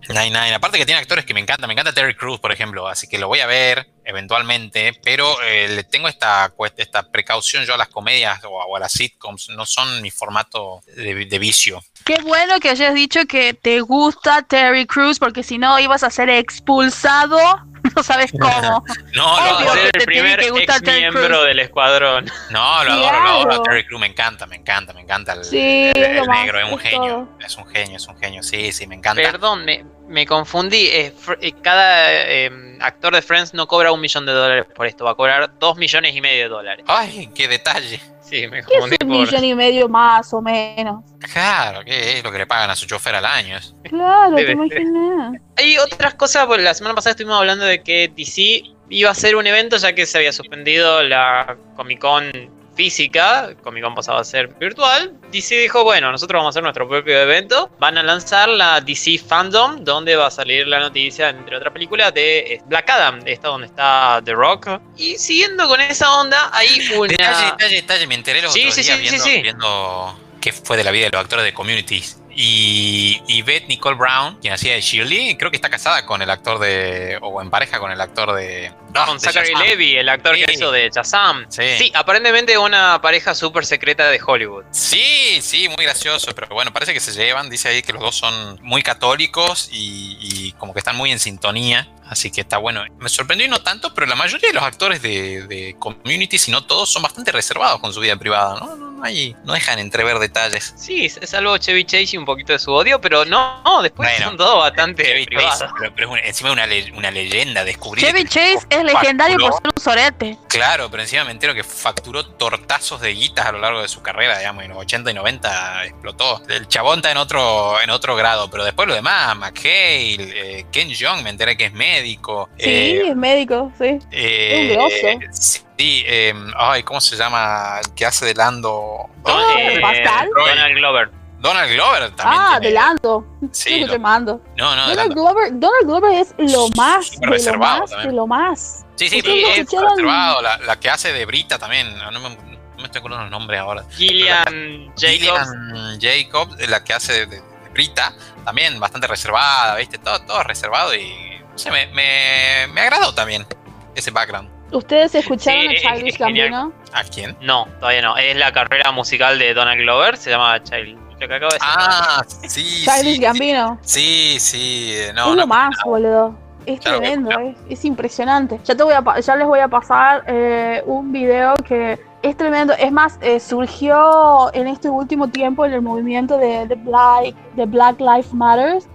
Nine-Nine. 0.09 0.55
Aparte 0.55 0.79
que 0.79 0.87
tiene 0.87 1.01
actores 1.01 1.25
que 1.25 1.35
me 1.35 1.41
encantan. 1.41 1.69
Me 1.69 1.75
encanta 1.75 1.93
Terry 1.93 2.15
Crews, 2.15 2.41
por 2.41 2.53
ejemplo. 2.53 2.89
Así 2.89 3.09
que 3.09 3.19
lo 3.19 3.29
voy 3.29 3.41
a 3.41 3.47
ver 3.47 3.89
eventualmente. 4.05 4.99
Pero 5.03 5.41
eh, 5.43 5.69
le 5.69 5.85
tengo 5.85 6.09
esta, 6.09 6.53
esta 6.77 7.11
precaución 7.11 7.65
yo 7.65 7.75
a 7.75 7.79
las 7.79 7.89
comedias 7.89 8.41
o 8.45 8.77
a, 8.77 8.81
las 8.81 8.93
sitcoms. 8.93 9.49
No 9.51 9.67
son 9.67 10.03
mi 10.03 10.11
formato 10.11 10.83
de, 10.97 11.27
de 11.27 11.39
vicio. 11.39 11.83
Qué 12.05 12.21
bueno 12.23 12.59
que 12.61 12.71
hayas 12.71 12.95
dicho 12.95 13.27
que 13.27 13.55
te 13.55 13.81
gusta 13.81 14.43
Terry 14.43 14.87
Crews, 14.87 15.19
porque 15.19 15.43
si 15.43 15.59
no 15.59 15.79
ibas 15.79 16.03
a 16.03 16.11
ser 16.11 16.29
expulsado 16.31 17.39
no 17.97 18.03
sabes 18.03 18.33
cómo. 18.33 18.85
no, 19.15 19.61
lo 19.61 19.73
ser 19.73 19.91
el 19.95 20.05
primer 20.05 20.41
ex 20.41 20.83
miembro 20.83 21.45
del 21.45 21.59
escuadrón. 21.59 22.31
No, 22.51 22.85
lo 22.85 22.93
adoro, 22.93 23.21
lo 23.21 23.29
adoro. 23.29 23.63
Terry 23.63 23.87
Crew 23.87 23.99
me 23.99 24.07
encanta, 24.07 24.47
me 24.47 24.57
encanta, 24.57 24.93
me 24.93 25.01
encanta. 25.01 25.33
El, 25.33 25.93
el, 25.97 26.27
negro 26.27 26.59
es 26.59 26.73
un 26.73 26.79
genio, 26.79 27.29
es 27.41 27.57
un 27.57 27.67
genio, 27.67 27.97
es 27.97 28.07
un 28.07 28.17
genio. 28.19 28.43
Sí, 28.43 28.73
sí, 28.73 28.87
me 28.87 28.97
encanta. 28.97 29.23
Perdón, 29.23 29.65
me, 29.65 29.85
me 30.09 30.27
confundí. 30.27 30.89
Eh, 30.89 31.15
eh, 31.41 31.53
cada 31.63 32.25
em, 32.29 32.81
actor 32.83 33.15
de 33.15 33.23
Friends 33.23 33.55
no 33.55 33.67
cobra 33.67 33.91
un 33.93 34.01
millón 34.01 34.27
de 34.27 34.33
dólares 34.33 34.67
por 34.75 34.87
esto, 34.87 35.05
va 35.05 35.13
a 35.13 35.15
cobrar 35.15 35.59
dos 35.59 35.77
millones 35.77 36.15
y 36.15 36.21
medio 36.21 36.43
de 36.43 36.49
dólares. 36.49 36.85
Ay, 36.89 37.31
qué 37.35 37.49
detalle. 37.49 38.01
Sí, 38.33 38.49
me 38.49 38.63
confundí. 38.63 38.97
¿Qué 38.97 39.05
es 39.05 39.07
un 39.07 39.09
millón 39.11 39.45
y 39.45 39.55
medio 39.55 39.89
más 39.91 40.33
o 40.33 40.41
menos? 40.41 41.05
Claro, 41.35 41.85
¿qué 41.85 42.17
es 42.17 42.25
lo 42.25 42.33
que 42.33 42.39
le 42.39 42.47
pagan 42.47 42.71
a 42.71 42.77
su 42.77 42.87
chofer 42.87 43.15
al 43.15 43.27
año? 43.27 43.59
Claro, 43.83 44.35
te 44.35 44.53
imaginas. 44.53 45.35
Hay 45.59 45.77
otras 45.77 46.15
cosas, 46.15 46.47
pues 46.47 46.63
la 46.63 46.73
semana 46.73 46.95
pasada 46.95 47.11
estuvimos 47.11 47.39
hablando 47.39 47.67
de 47.67 47.83
que 47.83 48.11
DC 48.17 48.63
iba 48.89 49.11
a 49.11 49.13
hacer 49.13 49.37
un 49.37 49.47
evento 49.47 49.77
ya 49.77 49.95
que 49.95 50.07
se 50.07 50.17
había 50.17 50.33
suspendido 50.33 51.03
la 51.03 51.59
Comic 51.77 51.99
Con 51.99 52.33
física, 52.75 53.55
Comic 53.63 53.83
Con 53.85 53.95
pasaba 53.95 54.21
a 54.21 54.25
ser 54.25 54.49
virtual, 54.49 55.13
DC 55.31 55.57
dijo, 55.57 55.85
bueno, 55.85 56.11
nosotros 56.11 56.39
vamos 56.39 56.49
a 56.49 56.51
hacer 56.51 56.63
nuestro 56.63 56.89
propio 56.89 57.21
evento, 57.21 57.71
van 57.79 57.99
a 57.99 58.03
lanzar 58.03 58.49
la 58.49 58.81
DC 58.81 59.19
Fandom, 59.19 59.85
donde 59.85 60.17
va 60.17 60.27
a 60.27 60.31
salir 60.31 60.67
la 60.67 60.81
noticia, 60.81 61.31
entre 61.31 61.57
otras 61.57 61.73
películas, 61.73 62.15
de 62.15 62.39
eh, 62.39 62.63
Black 62.67 62.89
Adam, 62.91 63.21
esta 63.27 63.49
donde 63.49 63.67
está 63.67 64.21
The 64.25 64.33
Rock. 64.33 64.81
Y 64.97 65.17
siguiendo 65.19 65.69
con 65.69 65.81
esa 65.81 66.13
onda, 66.21 66.51
hay 66.53 66.81
una... 66.97 67.09
Detalle, 67.09 67.51
detalle, 67.53 67.75
detalle, 67.77 68.07
me 68.07 68.15
enteré 68.15 68.43
los 68.43 68.53
sí, 68.53 68.61
otros 68.61 68.75
sí, 68.75 68.83
días 68.83 69.23
sí, 69.23 69.43
viendo, 69.43 70.19
qué 70.41 70.53
fue 70.53 70.77
de 70.77 70.85
la 70.85 70.91
vida 70.91 71.07
de 71.07 71.11
los 71.11 71.21
actores 71.21 71.45
de 71.45 71.53
Communities 71.53 72.22
y, 72.35 73.43
Beth 73.43 73.67
Nicole 73.69 73.97
Brown, 73.97 74.39
quien 74.41 74.53
hacía 74.55 74.75
de 74.75 74.81
Shirley, 74.81 75.37
creo 75.37 75.51
que 75.51 75.57
está 75.57 75.69
casada 75.69 76.07
con 76.07 76.23
el 76.23 76.31
actor 76.31 76.59
de. 76.59 77.19
o 77.21 77.41
en 77.43 77.51
pareja 77.51 77.79
con 77.79 77.91
el 77.91 78.01
actor 78.01 78.35
de. 78.35 78.73
con 79.07 79.21
Zachary 79.21 79.55
Levy, 79.55 79.97
el 79.97 80.09
actor 80.09 80.35
que 80.35 80.53
hizo 80.53 80.71
de 80.71 80.91
Shazam. 80.91 81.47
Sí. 81.49 81.93
aparentemente 81.95 82.57
una 82.59 83.01
pareja 83.01 83.35
súper 83.35 83.67
secreta 83.67 84.09
de 84.11 84.21
Hollywood. 84.25 84.65
Sí, 84.71 85.41
sí, 85.43 85.69
muy 85.69 85.85
gracioso, 85.85 86.35
pero 86.35 86.49
bueno, 86.49 86.73
parece 86.73 86.93
que 86.93 87.01
se 87.01 87.13
llevan. 87.13 87.51
Dice 87.51 87.69
ahí 87.69 87.83
que 87.83 87.93
los 87.93 88.03
dos 88.03 88.17
son 88.17 88.59
muy 88.63 88.83
católicos 88.83 89.69
y, 89.73 90.19
y 90.21 90.53
como 90.53 90.73
que 90.73 90.79
están 90.79 90.97
muy 90.97 91.11
en 91.13 91.19
sintonía. 91.19 91.89
Así 92.13 92.31
que 92.31 92.43
está 92.43 92.59
bueno. 92.59 92.85
Me 92.99 93.09
sorprendió 93.09 93.47
y 93.47 93.51
no 93.51 93.63
tanto, 93.63 93.95
pero 93.95 94.07
la 94.07 94.15
mayoría 94.15 94.49
de 94.49 94.55
los 94.55 94.63
actores 94.63 95.01
de, 95.01 95.47
de 95.47 95.77
Community, 95.79 96.37
si 96.37 96.51
no 96.51 96.65
todos, 96.65 96.91
son 96.91 97.03
bastante 97.03 97.33
reservados 97.33 97.81
con 97.81 97.93
su 97.93 98.01
vida 98.01 98.17
privada, 98.17 98.61
¿no? 98.61 98.77
No, 98.77 98.91
no, 98.93 99.03
hay, 99.03 99.35
no 99.45 99.55
dejan 99.55 99.79
entrever 99.79 100.19
detalles. 100.19 100.75
Sí, 100.77 101.07
es 101.07 101.35
algo 101.35 101.57
Chevy 101.57 101.85
Chase 101.85 102.11
y 102.13 102.17
un 102.19 102.27
poquito 102.27 102.53
de 102.53 102.59
su 102.59 102.71
odio, 102.71 103.01
pero 103.01 103.25
no, 103.25 103.63
no 103.65 103.83
después 103.83 104.11
son 104.19 104.37
todos 104.37 104.59
bastante 104.59 105.05
Chevy 105.05 105.25
privados. 105.25 105.65
pero, 105.97 106.15
es 106.17 106.27
encima 106.27 106.53
una, 106.53 106.67
una 106.95 107.11
leyenda, 107.11 107.65
descubrir. 107.65 108.05
Chevy 108.05 108.25
Chase 108.25 108.67
es 108.69 108.85
legendario 108.85 109.39
por 109.39 109.55
ser 109.55 109.73
un 109.75 109.83
sorete. 109.83 110.39
Claro, 110.49 110.91
pero 110.91 111.03
encima 111.03 111.25
me 111.25 111.31
entero 111.31 111.55
que 111.55 111.65
facturó 111.65 112.27
tortazos 112.27 113.01
de 113.01 113.15
guitas 113.15 113.47
a 113.47 113.53
lo 113.53 113.59
largo 113.59 113.81
de 113.81 113.89
su 113.89 114.03
carrera, 114.03 114.39
digamos, 114.39 114.65
en 114.65 114.71
los 114.71 114.79
80 114.79 115.11
y 115.11 115.15
90 115.15 115.85
explotó. 115.87 116.43
El 116.49 116.69
chabón 116.69 116.99
está 116.99 117.11
en 117.11 117.17
otro, 117.17 117.81
en 117.81 117.89
otro 117.89 118.15
grado, 118.17 118.51
pero 118.51 118.65
después 118.65 118.87
lo 118.87 118.95
demás, 118.95 119.35
McHale, 119.37 120.61
eh, 120.61 120.67
Ken 120.71 120.91
Jeong, 120.91 121.23
me 121.23 121.31
enteré 121.31 121.57
que 121.57 121.67
es 121.67 121.73
médico. 122.03 122.49
Sí, 122.59 122.71
eh, 122.71 123.09
es 123.09 123.17
médico, 123.17 123.73
sí. 123.79 123.99
Eh, 124.11 124.77
un 124.79 125.33
Sí, 125.33 126.05
eh, 126.07 126.35
ay, 126.57 126.83
¿cómo 126.83 127.01
se 127.01 127.17
llama? 127.17 127.81
El 127.85 127.95
que 127.95 128.07
hace 128.07 128.27
de 128.27 128.35
Lando. 128.35 129.09
Ah, 129.25 129.55
eh, 129.59 129.81
Donald 129.81 130.77
Glover. 130.77 131.11
Donald 131.39 131.73
Glover 131.73 132.11
también. 132.15 132.41
Ah, 132.41 132.61
de 132.61 132.71
Lando. 132.71 133.27
Sí, 133.51 133.81
lo, 133.81 133.93
te 133.93 133.99
mando. 133.99 134.41
No, 134.57 134.77
no, 134.77 134.89
Donald 134.89 135.13
Glover, 135.13 135.51
Donald 135.53 135.87
Glover 135.87 136.13
es 136.15 136.35
lo 136.39 136.69
más, 136.77 137.19
de 137.19 137.27
lo 137.27 137.59
más, 137.59 137.91
de 137.91 138.13
lo 138.13 138.27
más. 138.29 138.87
Sí, 138.95 139.09
sí, 139.09 139.23
pero 139.23 139.35
es 139.35 139.59
reservado. 139.59 140.41
La, 140.41 140.59
la, 140.59 140.79
que 140.79 140.89
hace 140.89 141.13
de 141.13 141.25
Brita 141.27 141.59
también. 141.59 141.99
No 141.99 142.13
me, 142.13 142.31
no 142.31 142.77
me 142.77 142.85
estoy 142.85 143.01
acordando 143.01 143.25
el 143.25 143.31
nombre 143.31 143.59
ahora. 143.59 143.85
Gillian 143.91 144.93
Jacobs. 144.97 145.01
Gillian 145.01 146.01
Jacobs, 146.01 146.69
la 146.69 146.85
que 146.85 146.93
hace 146.93 147.27
de, 147.27 147.27
de 147.27 147.43
Brita, 147.73 148.13
también 148.45 148.79
bastante 148.79 149.09
reservada, 149.09 149.77
¿viste? 149.77 149.99
Todo, 149.99 150.21
todo 150.23 150.45
reservado 150.45 150.95
y 150.95 151.32
no 151.65 151.73
me, 151.73 151.87
me, 151.89 152.67
me 152.73 152.81
agradó 152.81 153.15
también 153.15 153.47
ese 153.95 154.11
background. 154.11 154.49
¿Ustedes 154.73 155.15
escucharon 155.15 155.69
a 155.69 155.75
Childish 155.75 156.19
Gambino? 156.19 156.73
¿A 156.95 157.05
quién? 157.05 157.37
No, 157.41 157.67
todavía 157.79 158.03
no. 158.03 158.17
Es 158.17 158.35
la 158.37 158.53
carrera 158.53 158.91
musical 158.91 159.39
de 159.39 159.53
Donald 159.53 159.81
Glover, 159.81 160.17
se 160.17 160.31
llama 160.31 160.63
Child. 160.63 160.99
Lo 161.21 161.29
que 161.29 161.35
acabo 161.35 161.53
de 161.53 161.59
decir. 161.59 161.69
Ah, 161.77 162.25
sí. 162.27 162.85
Childish 162.85 163.21
Gambino. 163.21 163.79
Sí, 163.83 164.39
sí. 164.41 164.97
No, 165.15 165.31
es 165.31 165.37
lo 165.37 165.47
más, 165.47 165.77
boludo. 165.85 166.35
Es 166.65 166.81
tremendo, 166.81 167.31
es, 167.41 167.57
es, 167.69 167.85
impresionante. 167.85 168.61
Ya, 168.65 168.77
te 168.77 168.85
voy 168.85 168.95
a, 168.95 169.21
ya 169.21 169.35
les 169.35 169.47
voy 169.47 169.59
a 169.59 169.67
pasar 169.67 170.23
eh, 170.29 170.81
un 170.87 171.11
video 171.11 171.55
que 171.57 171.99
es 172.23 172.37
tremendo. 172.37 172.73
Es 172.75 172.93
más, 172.93 173.19
eh, 173.21 173.41
surgió 173.41 174.53
en 174.55 174.69
este 174.69 174.89
último 174.89 175.29
tiempo 175.29 175.67
en 175.67 175.73
el 175.75 175.83
movimiento 175.83 176.39
de, 176.39 176.67
de, 176.67 176.75
Black, 176.77 177.35
de 177.57 177.67
Black 177.67 178.01
Lives 178.01 178.33
Matters 178.33 178.89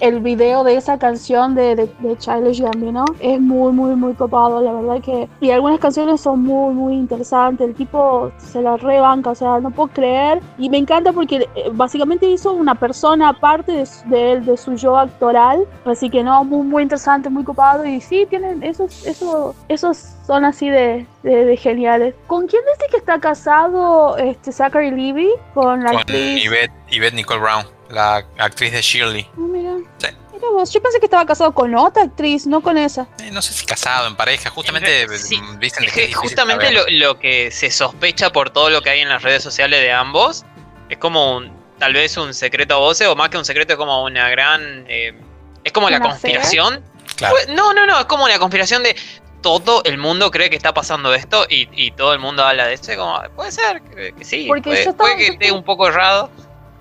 el 0.00 0.20
video 0.20 0.64
de 0.64 0.76
esa 0.76 0.98
canción 0.98 1.54
de, 1.54 1.74
de, 1.74 1.90
de 2.00 2.18
Childish 2.18 2.60
Gambino 2.60 3.04
es 3.20 3.40
muy, 3.40 3.72
muy, 3.72 3.94
muy 3.96 4.14
copado, 4.14 4.60
la 4.60 4.72
verdad 4.72 5.02
que... 5.02 5.28
Y 5.40 5.50
algunas 5.50 5.80
canciones 5.80 6.20
son 6.20 6.42
muy, 6.42 6.74
muy 6.74 6.94
interesantes, 6.94 7.68
el 7.68 7.74
tipo 7.74 8.30
se 8.36 8.60
la 8.62 8.76
rebanca, 8.76 9.30
o 9.30 9.34
sea, 9.34 9.60
no 9.60 9.70
puedo 9.70 9.88
creer. 9.88 10.40
Y 10.58 10.68
me 10.68 10.78
encanta 10.78 11.12
porque 11.12 11.48
eh, 11.54 11.70
básicamente 11.72 12.28
hizo 12.28 12.52
una 12.52 12.74
persona 12.74 13.30
aparte 13.30 13.72
de, 13.72 13.88
de, 14.06 14.40
de 14.40 14.56
su 14.56 14.74
yo 14.74 14.98
actoral, 14.98 15.64
así 15.84 16.10
que 16.10 16.22
no, 16.22 16.44
muy, 16.44 16.66
muy 16.66 16.82
interesante, 16.82 17.30
muy 17.30 17.44
copado. 17.44 17.84
Y 17.84 18.00
sí, 18.00 18.26
tienen 18.28 18.62
esos, 18.62 19.06
esos, 19.06 19.56
esos 19.68 19.96
son 20.26 20.44
así 20.44 20.68
de, 20.68 21.06
de, 21.22 21.56
geniales. 21.56 22.14
¿Con 22.26 22.46
quién 22.46 22.62
dice 22.74 22.90
que 22.90 22.98
está 22.98 23.18
casado 23.18 24.16
este 24.18 24.52
Zachary 24.52 24.90
Levy? 24.90 25.30
Con 25.54 25.82
la 25.82 25.90
actriz... 25.90 26.44
Yvette 26.90 27.14
Nicole 27.14 27.40
Brown 27.40 27.64
la 27.94 28.16
actriz 28.38 28.72
de 28.72 28.82
Shirley. 28.82 29.28
Oh, 29.36 29.40
mira. 29.40 29.76
Sí. 29.98 30.08
Mira 30.32 30.48
vos, 30.50 30.72
yo 30.72 30.82
pensé 30.82 30.98
que 30.98 31.06
estaba 31.06 31.24
casado 31.24 31.52
con 31.52 31.74
otra 31.74 32.02
actriz, 32.02 32.46
no 32.46 32.60
con 32.60 32.76
esa. 32.76 33.06
Eh, 33.22 33.30
no 33.30 33.40
sé 33.40 33.52
si 33.52 33.64
casado, 33.64 34.08
en 34.08 34.16
pareja, 34.16 34.50
justamente 34.50 35.06
sí. 35.16 35.40
dicen 35.60 35.86
que 35.94 36.12
Justamente 36.12 36.72
lo, 36.72 36.84
lo, 36.88 37.18
que 37.18 37.50
se 37.50 37.70
sospecha 37.70 38.32
por 38.32 38.50
todo 38.50 38.70
lo 38.70 38.82
que 38.82 38.90
hay 38.90 39.00
en 39.00 39.08
las 39.08 39.22
redes 39.22 39.42
sociales 39.42 39.80
de 39.80 39.92
ambos 39.92 40.44
es 40.88 40.98
como 40.98 41.36
un, 41.36 41.52
tal 41.78 41.92
vez 41.92 42.16
un 42.16 42.34
secreto 42.34 42.74
a 42.74 42.78
voces, 42.78 43.06
o 43.06 43.16
más 43.16 43.28
que 43.28 43.38
un 43.38 43.44
secreto, 43.44 43.74
es 43.74 43.78
como 43.78 44.04
una 44.04 44.28
gran. 44.28 44.84
Eh, 44.88 45.14
es 45.62 45.72
como 45.72 45.88
la 45.90 46.00
conspiración. 46.00 46.82
Claro. 47.16 47.34
Pues, 47.34 47.48
no, 47.48 47.72
no, 47.72 47.86
no, 47.86 47.98
es 48.00 48.06
como 48.06 48.24
una 48.24 48.38
conspiración 48.38 48.82
de 48.82 48.96
todo 49.40 49.82
el 49.84 49.98
mundo 49.98 50.30
cree 50.30 50.48
que 50.48 50.56
está 50.56 50.72
pasando 50.72 51.12
esto 51.12 51.46
y, 51.48 51.68
y 51.72 51.90
todo 51.90 52.14
el 52.14 52.18
mundo 52.18 52.44
habla 52.44 52.66
de 52.66 52.74
esto. 52.74 52.94
Como, 52.96 53.20
puede 53.36 53.52
ser 53.52 53.82
que, 53.82 54.14
sí, 54.24 54.46
puede, 54.46 54.92
puede 54.94 55.16
que 55.16 55.26
esté 55.28 55.52
un 55.52 55.62
poco 55.62 55.88
errado. 55.88 56.30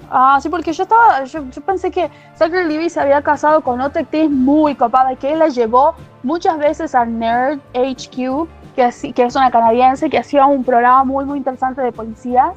Ah, 0.10 0.39
sí, 0.41 0.49
porque 0.49 0.74
yo 0.74 0.84
estaba, 0.84 1.24
yo, 1.24 1.43
pensé 1.66 1.89
que 1.89 2.10
Zachary 2.36 2.68
Levy 2.68 2.89
se 2.89 2.99
había 2.99 3.22
casado 3.22 3.62
con 3.62 3.82
otra 3.82 4.01
actriz 4.01 4.30
muy 4.30 4.76
copada, 4.76 5.16
que 5.16 5.32
él 5.32 5.39
la 5.39 5.47
llevó 5.47 5.95
muchas 6.22 6.58
veces 6.58 6.93
a 6.93 7.06
Nerd 7.06 7.60
HQ, 7.74 8.47
que, 8.76 9.14
que 9.14 9.24
es 9.24 9.36
una 9.36 9.51
canadiense 9.51 10.10
que 10.10 10.20
hacía 10.20 10.45
un 10.45 10.64
programa 10.64 11.04
muy, 11.04 11.26
muy 11.26 11.38
interesante 11.39 11.82
de 11.82 11.91
policías. 11.91 12.56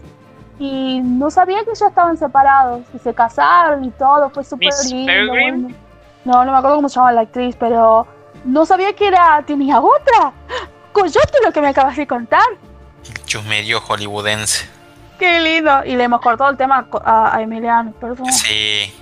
Y 0.58 1.00
no 1.02 1.30
sabía 1.30 1.64
que 1.64 1.74
ya 1.74 1.86
estaban 1.86 2.16
separados, 2.16 2.82
y 2.94 2.98
se 2.98 3.12
casaron 3.12 3.84
y 3.84 3.90
todo, 3.90 4.30
fue 4.30 4.44
súper 4.44 4.72
lindo. 4.90 5.74
No, 6.24 6.44
no 6.44 6.52
me 6.52 6.58
acuerdo 6.58 6.76
cómo 6.76 6.88
se 6.88 6.96
llama 6.96 7.12
la 7.12 7.20
actriz, 7.22 7.56
pero 7.58 8.06
no 8.44 8.66
sabía 8.66 8.92
que 8.94 9.08
era, 9.08 9.42
tenía 9.46 9.80
otra. 9.80 10.32
Coyote 10.92 11.38
lo 11.44 11.52
que 11.52 11.60
me 11.60 11.68
acabas 11.68 11.96
de 11.96 12.06
contar. 12.06 12.46
medio 13.46 13.80
hollywoodense. 13.80 14.75
Qué 15.18 15.40
lindo. 15.40 15.84
Y 15.84 15.96
le 15.96 16.04
hemos 16.04 16.20
cortado 16.20 16.50
el 16.50 16.56
tema 16.56 16.86
a, 17.04 17.40
Emiliano, 17.40 17.92
perdón. 17.92 18.32
Sí. 18.32 18.92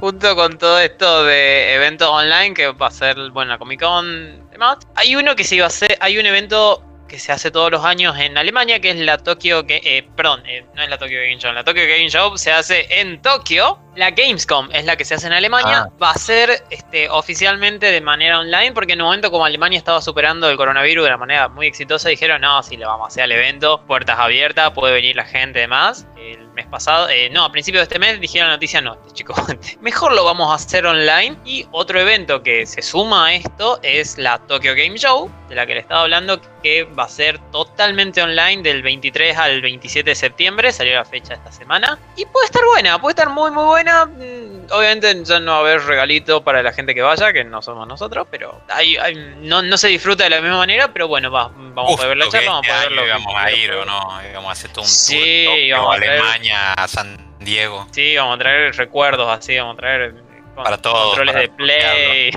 Junto 0.00 0.34
con 0.34 0.58
todo 0.58 0.80
esto 0.80 1.24
de 1.24 1.74
eventos 1.74 2.08
online 2.08 2.52
que 2.52 2.72
va 2.72 2.88
a 2.88 2.90
ser, 2.90 3.16
bueno, 3.30 3.56
Comic 3.58 3.80
Con, 3.80 4.50
demás, 4.50 4.78
hay 4.96 5.14
uno 5.14 5.36
que 5.36 5.44
se 5.44 5.54
iba 5.54 5.66
a 5.66 5.68
hacer, 5.68 5.96
hay 6.00 6.18
un 6.18 6.26
evento 6.26 6.82
que 7.06 7.18
se 7.18 7.30
hace 7.32 7.50
todos 7.50 7.70
los 7.70 7.84
años 7.84 8.16
en 8.18 8.36
Alemania, 8.36 8.80
que 8.80 8.90
es 8.90 8.96
la 8.96 9.18
Tokyo, 9.18 9.66
que, 9.66 9.80
eh, 9.84 10.08
perdón, 10.16 10.42
eh, 10.46 10.66
no 10.74 10.82
es 10.82 10.90
la 10.90 10.98
Tokyo 10.98 11.18
Game 11.20 11.38
Show, 11.38 11.52
la 11.52 11.64
Tokyo 11.64 11.82
Game 11.82 12.08
Show 12.08 12.36
se 12.36 12.52
hace 12.52 12.86
en 13.00 13.22
Tokio. 13.22 13.78
La 13.98 14.12
Gamescom 14.12 14.68
es 14.72 14.84
la 14.84 14.96
que 14.96 15.04
se 15.04 15.14
hace 15.14 15.26
en 15.26 15.32
Alemania, 15.32 15.88
ah. 15.88 15.92
va 16.00 16.12
a 16.12 16.14
ser 16.14 16.62
este, 16.70 17.10
oficialmente 17.10 17.86
de 17.86 18.00
manera 18.00 18.38
online, 18.38 18.70
porque 18.70 18.92
en 18.92 19.00
un 19.00 19.06
momento 19.06 19.28
como 19.28 19.44
Alemania 19.44 19.76
estaba 19.76 20.00
superando 20.00 20.48
el 20.48 20.56
coronavirus 20.56 21.02
de 21.02 21.10
una 21.10 21.16
manera 21.16 21.48
muy 21.48 21.66
exitosa, 21.66 22.08
dijeron, 22.08 22.40
no, 22.40 22.62
si 22.62 22.76
le 22.76 22.86
vamos 22.86 23.06
a 23.06 23.08
hacer 23.08 23.24
el 23.24 23.32
evento, 23.32 23.84
puertas 23.88 24.16
abiertas, 24.16 24.70
puede 24.70 24.92
venir 24.92 25.16
la 25.16 25.24
gente 25.24 25.58
y 25.58 25.62
demás. 25.62 26.06
El 26.16 26.46
mes 26.50 26.66
pasado, 26.66 27.08
eh, 27.08 27.28
no, 27.30 27.44
a 27.44 27.50
principios 27.50 27.80
de 27.80 27.84
este 27.84 27.98
mes 27.98 28.20
dijeron 28.20 28.48
la 28.48 28.54
noticia, 28.54 28.80
no, 28.80 28.96
chicos, 29.14 29.36
mejor 29.80 30.12
lo 30.12 30.24
vamos 30.24 30.52
a 30.52 30.54
hacer 30.54 30.86
online. 30.86 31.36
Y 31.44 31.66
otro 31.72 31.98
evento 31.98 32.40
que 32.44 32.66
se 32.66 32.82
suma 32.82 33.26
a 33.26 33.34
esto 33.34 33.80
es 33.82 34.16
la 34.16 34.38
Tokyo 34.38 34.76
Game 34.76 34.96
Show, 34.96 35.28
de 35.48 35.56
la 35.56 35.66
que 35.66 35.74
le 35.74 35.80
estaba 35.80 36.02
hablando, 36.02 36.40
que 36.62 36.84
va 36.84 37.04
a 37.04 37.08
ser 37.08 37.38
totalmente 37.50 38.22
online 38.22 38.62
del 38.62 38.82
23 38.82 39.36
al 39.36 39.60
27 39.60 40.10
de 40.10 40.14
septiembre, 40.14 40.70
salió 40.70 40.94
la 40.94 41.04
fecha 41.04 41.34
esta 41.34 41.50
semana. 41.50 41.98
Y 42.16 42.24
puede 42.26 42.46
estar 42.46 42.64
buena, 42.64 43.00
puede 43.00 43.12
estar 43.12 43.28
muy 43.28 43.50
muy 43.50 43.64
buena. 43.64 43.87
Mm, 44.06 44.66
obviamente 44.70 45.24
ya 45.24 45.40
no 45.40 45.52
va 45.52 45.56
a 45.58 45.60
haber 45.60 45.82
regalito 45.82 46.42
para 46.42 46.62
la 46.62 46.72
gente 46.72 46.94
que 46.94 47.02
vaya, 47.02 47.32
que 47.32 47.44
no 47.44 47.62
somos 47.62 47.86
nosotros, 47.86 48.26
pero 48.30 48.60
hay, 48.68 48.96
no, 49.40 49.62
se 49.76 49.88
disfruta 49.88 50.24
de 50.24 50.30
la 50.30 50.40
misma 50.40 50.58
manera, 50.58 50.92
pero 50.92 51.08
bueno, 51.08 51.30
va, 51.30 51.50
vamos 51.54 51.94
a 51.94 51.96
poder 51.96 52.08
ver 52.08 52.16
la 52.18 52.28
charla, 52.28 52.50
vamos 52.50 52.68
a 52.68 52.72
poder 52.72 52.90
verlo. 52.90 53.12
Vamos 53.12 53.34
a 53.36 53.52
ir 53.52 53.72
o 53.72 53.84
no, 53.84 54.00
vamos 54.34 54.48
a 54.48 54.52
hacer 54.52 54.70
todo 54.70 54.82
un 54.82 54.88
sí, 54.88 55.70
tour, 55.70 55.90
a 55.90 55.94
Alemania, 55.94 56.72
a 56.74 56.88
San 56.88 57.16
Diego. 57.40 57.86
Sí, 57.92 58.16
vamos 58.16 58.36
a 58.36 58.38
traer 58.38 58.74
recuerdos 58.76 59.28
así, 59.30 59.56
vamos 59.56 59.74
a 59.74 59.78
traer 59.78 60.27
para 60.62 60.78
todos. 60.78 61.16
Controles 61.16 61.34
de 61.34 61.48
Play, 61.48 62.30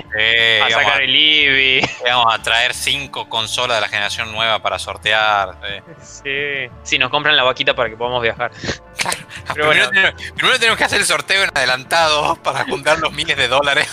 a 0.62 0.70
sacar 0.70 1.02
el 1.02 1.14
IBI. 1.14 1.88
Vamos 2.04 2.34
a 2.34 2.42
traer 2.42 2.74
cinco 2.74 3.28
consolas 3.28 3.76
de 3.76 3.80
la 3.80 3.88
generación 3.88 4.32
nueva 4.32 4.60
para 4.60 4.78
sortear. 4.78 5.56
Sí. 6.00 6.68
Sí, 6.82 6.98
nos 6.98 7.10
compran 7.10 7.36
la 7.36 7.42
vaquita 7.42 7.74
para 7.74 7.90
que 7.90 7.96
podamos 7.96 8.22
viajar. 8.22 8.50
Claro. 9.02 9.70
primero, 9.70 10.58
tenemos, 10.60 10.78
que 10.78 10.84
hacer 10.84 11.00
el 11.00 11.06
sorteo 11.06 11.42
en 11.42 11.50
adelantado 11.52 12.36
para 12.36 12.64
juntar 12.64 13.00
los 13.00 13.12
miles 13.12 13.36
de 13.36 13.48
dólares. 13.48 13.88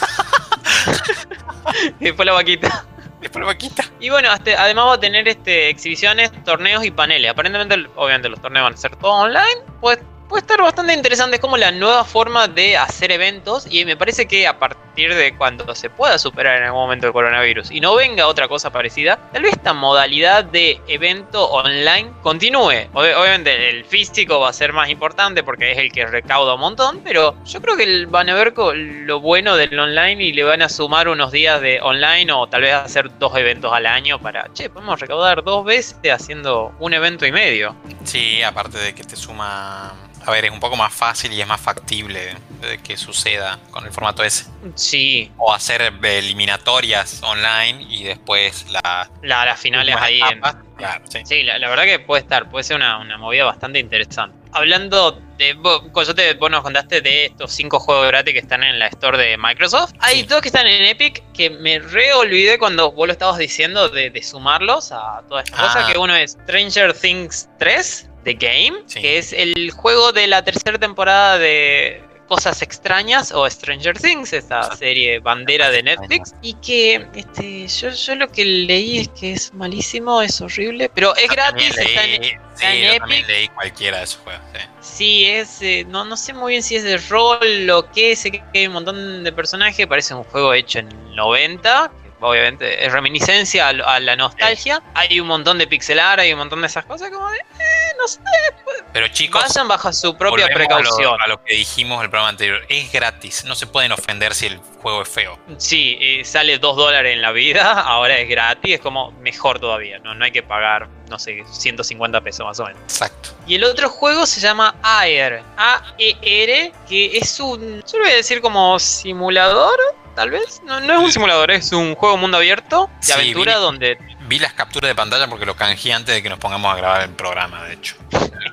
y 1.99 2.03
después 2.05 2.25
la 2.27 2.33
vaquita. 2.33 2.85
Después 3.19 3.41
la 3.41 3.47
vaquita. 3.47 3.85
Y 3.99 4.09
bueno, 4.09 4.29
además 4.29 4.85
va 4.85 4.93
a 4.93 4.99
tener 4.99 5.27
este, 5.27 5.69
exhibiciones, 5.69 6.31
torneos 6.43 6.85
y 6.85 6.91
paneles. 6.91 7.31
Aparentemente, 7.31 7.89
obviamente 7.95 8.29
los 8.29 8.39
torneos 8.39 8.65
van 8.65 8.73
a 8.73 8.77
ser 8.77 8.95
todos 8.97 9.25
online. 9.25 9.63
Pues 9.81 9.97
puede 10.29 10.41
estar 10.41 10.61
bastante 10.61 10.93
interesante. 10.93 11.35
Es 11.35 11.41
como 11.41 11.57
la 11.57 11.71
nueva 11.71 12.05
forma 12.05 12.47
de 12.47 12.77
hacer 12.77 13.11
eventos. 13.11 13.67
Y 13.69 13.83
me 13.83 13.97
parece 13.97 14.27
que 14.27 14.47
a 14.47 14.57
partir 14.57 15.13
de 15.13 15.35
cuando 15.35 15.73
se 15.75 15.89
pueda 15.89 16.17
superar 16.17 16.57
en 16.57 16.63
algún 16.65 16.81
momento 16.81 17.07
el 17.07 17.13
coronavirus 17.13 17.71
y 17.71 17.79
no 17.79 17.95
venga 17.95 18.27
otra 18.27 18.47
cosa 18.47 18.69
parecida, 18.69 19.17
tal 19.33 19.43
vez 19.43 19.53
esta 19.53 19.73
modalidad 19.73 20.43
de 20.43 20.79
evento 20.87 21.45
online 21.49 22.11
continúe. 22.21 22.87
obviamente 22.93 23.69
el 23.69 23.85
físico 23.85 24.39
va 24.39 24.49
a 24.49 24.53
ser 24.53 24.73
más 24.73 24.89
importante 24.89 25.43
porque 25.43 25.71
es 25.71 25.77
el 25.77 25.91
que 25.91 26.05
recauda 26.05 26.53
un 26.53 26.61
montón. 26.61 27.01
Pero 27.03 27.35
yo 27.43 27.61
creo 27.61 27.75
que 27.75 28.05
van 28.05 28.29
a 28.29 28.35
ver 28.35 28.53
lo 28.55 29.19
bueno 29.19 29.55
del 29.55 29.77
online 29.77 30.23
y 30.23 30.31
le 30.31 30.43
van 30.43 30.61
a 30.61 30.69
sumar 30.69 31.07
unos 31.07 31.31
días 31.31 31.59
de 31.59 31.81
online 31.81 32.31
o 32.31 32.47
tal 32.47 32.61
vez 32.61 32.73
hacer 32.73 33.17
dos 33.17 33.35
eventos 33.35 33.73
al 33.73 33.87
año 33.87 34.19
para, 34.19 34.53
che, 34.53 34.69
podemos 34.69 34.99
recaudar 34.99 35.43
dos 35.43 35.65
veces 35.65 35.95
haciendo 36.11 36.73
un 36.79 36.93
evento 36.93 37.25
y 37.25 37.31
medio. 37.31 37.75
Sí, 38.03 38.43
aparte 38.43 38.77
de 38.77 38.93
que 38.93 39.03
te 39.03 39.15
suma 39.15 39.93
a 40.29 40.31
ver, 40.31 40.45
es 40.45 40.51
un 40.51 40.59
poco 40.59 40.75
más 40.75 40.93
fácil 40.93 41.33
y 41.33 41.41
es 41.41 41.47
más 41.47 41.59
factible 41.59 42.35
que 42.83 42.97
suceda 42.97 43.57
con 43.71 43.85
el 43.85 43.91
formato 43.91 44.23
ese. 44.23 44.45
Sí. 44.75 45.31
O 45.37 45.51
hacer 45.51 45.81
eliminatorias 46.03 47.23
online 47.23 47.83
y 47.89 48.03
después 48.03 48.67
la, 48.69 49.09
las 49.23 49.59
finales 49.59 49.95
ahí. 49.99 50.21
En... 50.21 50.41
Claro, 50.77 51.03
sí, 51.09 51.19
sí 51.25 51.43
la, 51.43 51.57
verdad 51.67 51.83
que 51.83 51.99
puede 51.99 52.21
estar, 52.21 52.47
puede 52.47 52.63
ser 52.63 52.75
una, 52.77 53.17
movida 53.17 53.43
bastante 53.45 53.79
interesante. 53.79 54.37
Hablando 54.51 55.19
de. 55.37 55.57
Coyote, 55.91 56.35
vos 56.35 56.51
nos 56.51 56.61
contaste 56.61 57.01
de 57.01 57.25
estos 57.25 57.51
cinco 57.51 57.79
juegos 57.79 58.07
gratis 58.07 58.33
que 58.33 58.39
están 58.39 58.63
en 58.63 58.77
la 58.77 58.87
store 58.87 59.17
de 59.17 59.37
Microsoft. 59.37 59.93
Hay 59.99 60.23
dos 60.23 60.41
que 60.41 60.49
están 60.49 60.67
en 60.67 60.85
Epic 60.85 61.23
que 61.33 61.49
me 61.49 61.79
re 61.79 62.13
olvidé 62.13 62.59
cuando 62.59 62.91
vos 62.91 63.07
lo 63.07 63.13
estabas 63.13 63.39
diciendo 63.39 63.89
de, 63.89 64.21
sumarlos 64.21 64.91
a 64.91 65.23
toda 65.27 65.41
esta 65.41 65.57
cosa. 65.57 65.85
Ah. 65.85 65.91
Que 65.91 65.97
uno 65.97 66.15
es 66.15 66.31
Stranger 66.31 66.93
Things 66.93 67.49
3 67.57 68.08
The 68.23 68.33
Game, 68.33 68.83
que 68.93 69.17
es 69.17 69.33
el 69.33 69.71
juego 69.71 70.11
de 70.11 70.27
la 70.27 70.43
tercera 70.43 70.77
temporada 70.77 71.37
de 71.37 72.03
Cosas 72.29 72.61
Extrañas 72.61 73.31
o 73.31 73.49
Stranger 73.49 73.97
Things, 73.97 74.33
esa 74.33 74.75
serie 74.75 75.19
bandera 75.19 75.71
de 75.71 75.81
Netflix, 75.81 76.35
y 76.43 76.53
que 76.55 77.07
este, 77.15 77.67
yo, 77.67 77.89
yo 77.89 78.15
lo 78.15 78.27
que 78.31 78.45
leí 78.45 78.99
es 78.99 79.07
que 79.09 79.33
es 79.33 79.51
malísimo, 79.53 80.21
es 80.21 80.39
horrible, 80.39 80.91
pero 80.93 81.15
es 81.15 81.27
gratis, 81.27 81.75
está 81.75 82.05
en, 82.05 82.23
Epic. 82.61 83.27
leí 83.27 83.47
cualquiera 83.47 83.97
de 83.97 84.03
esos 84.03 84.21
juegos. 84.21 84.41
Sí, 84.79 85.25
es, 85.25 85.61
eh, 85.63 85.85
no, 85.87 86.05
no 86.05 86.15
sé 86.15 86.33
muy 86.33 86.51
bien 86.53 86.63
si 86.63 86.75
es 86.75 86.83
de 86.83 86.97
rol 86.97 87.69
o 87.71 87.89
qué, 87.91 88.15
sé 88.15 88.31
que 88.31 88.43
hay 88.53 88.67
un 88.67 88.73
montón 88.73 89.23
de 89.23 89.31
personajes, 89.31 89.87
parece 89.87 90.13
un 90.13 90.23
juego 90.25 90.53
hecho 90.53 90.79
en 90.79 91.15
90, 91.15 91.91
obviamente 92.19 92.85
es 92.85 92.91
reminiscencia 92.91 93.69
a, 93.69 93.99
la 93.99 94.15
nostalgia. 94.15 94.81
Hay 94.93 95.19
un 95.19 95.27
montón 95.27 95.57
de 95.57 95.67
pixelar, 95.67 96.19
hay 96.19 96.33
un 96.33 96.39
montón 96.39 96.61
de 96.61 96.67
esas 96.67 96.85
cosas 96.85 97.09
como 97.09 97.29
de, 97.29 97.37
eh, 97.37 97.93
no 97.97 98.07
sé. 98.07 98.19
Pues, 98.63 98.83
Pero 98.93 99.07
chicos, 99.09 99.41
vayan 99.41 99.67
bajo 99.67 99.91
su 99.93 100.15
propia 100.15 100.47
precaución. 100.47 101.21
A 101.21 101.27
lo, 101.27 101.43
que 101.43 101.55
dijimos 101.55 102.03
el 102.03 102.09
programa 102.09 102.29
anterior, 102.29 102.61
es 102.69 102.91
gratis, 102.91 103.45
no 103.45 103.55
se 103.55 103.67
pueden 103.67 103.91
ofender 103.91 104.33
si 104.33 104.47
el 104.47 104.59
juego 104.81 105.01
es 105.01 105.09
feo. 105.09 105.39
Sí, 105.57 105.97
eh, 105.99 106.25
sale 106.25 106.57
2 106.57 106.75
dólares 106.75 107.13
en 107.13 107.21
la 107.21 107.31
vida, 107.31 107.81
ahora 107.81 108.17
es 108.17 108.29
gratis, 108.29 108.75
es 108.75 108.81
como 108.81 109.11
mejor 109.11 109.59
todavía, 109.59 109.99
¿no? 109.99 110.13
no 110.13 110.25
hay 110.25 110.31
que 110.31 110.43
pagar, 110.43 110.87
no 111.09 111.19
sé, 111.19 111.43
150 111.49 112.21
pesos 112.21 112.45
más 112.45 112.59
o 112.59 112.65
menos. 112.65 112.81
Exacto. 112.83 113.29
Y 113.47 113.55
el 113.55 113.63
otro 113.63 113.89
juego 113.89 114.25
se 114.25 114.39
llama 114.39 114.75
Air, 115.03 115.43
A-E-R, 115.57 116.71
que 116.87 117.17
es 117.17 117.39
un, 117.39 117.81
yo 117.81 117.97
lo 117.97 118.03
voy 118.03 118.13
a 118.13 118.17
decir 118.17 118.41
como 118.41 118.77
simulador 118.79 119.79
tal 120.19 120.31
vez. 120.31 120.61
No, 120.65 120.81
no 120.81 120.93
es 120.95 120.99
un 120.99 121.11
simulador, 121.13 121.49
es 121.49 121.71
un 121.71 121.95
juego 121.95 122.17
mundo 122.17 122.35
abierto 122.35 122.89
de 123.07 123.13
aventura 123.13 123.55
donde. 123.55 123.97
Vi 124.27 124.37
las 124.37 124.51
capturas 124.51 124.89
de 124.89 124.95
pantalla 124.95 125.29
porque 125.29 125.45
lo 125.45 125.55
canjeé 125.55 125.93
antes 125.93 126.13
de 126.13 126.21
que 126.21 126.27
nos 126.27 126.37
pongamos 126.39 126.73
a 126.73 126.75
grabar 126.75 127.03
el 127.03 127.11
programa, 127.11 127.63
de 127.63 127.75
hecho. 127.75 127.95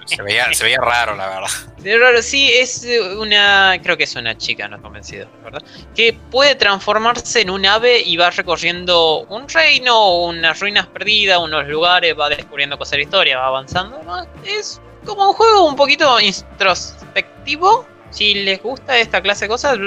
Se 0.05 0.23
veía, 0.23 0.53
se 0.53 0.63
veía 0.63 0.79
raro, 0.79 1.17
la 1.17 1.27
verdad. 1.27 1.49
De 1.79 1.99
raro, 1.99 2.23
sí, 2.23 2.53
es 2.53 2.87
una. 3.19 3.81
Creo 3.83 3.97
que 3.97 4.05
es 4.05 4.15
una 4.15 4.39
chica, 4.39 4.69
no 4.69 4.81
convencido, 4.81 5.27
¿verdad? 5.43 5.61
Que 5.97 6.13
puede 6.31 6.55
transformarse 6.55 7.41
en 7.41 7.51
un 7.51 7.67
ave 7.67 8.01
y 8.01 8.17
va 8.17 8.31
recorriendo 8.31 9.27
un 9.29 9.49
reino, 9.49 10.23
unas 10.23 10.61
ruinas 10.61 10.87
perdidas, 10.87 11.41
unos 11.41 11.67
lugares, 11.67 12.15
va 12.17 12.29
descubriendo 12.29 12.79
cosas 12.79 12.93
de 12.93 13.03
historia, 13.03 13.39
va 13.39 13.49
avanzando. 13.49 14.01
Es 14.45 14.81
como 15.05 15.31
un 15.31 15.35
juego 15.35 15.67
un 15.67 15.75
poquito 15.75 16.21
introspectivo 16.21 17.96
si 18.17 18.33
les 18.33 18.63
gusta 18.63 18.97
esta 18.97 19.21
clase 19.21 19.45
de 19.45 19.49
cosas, 19.51 19.79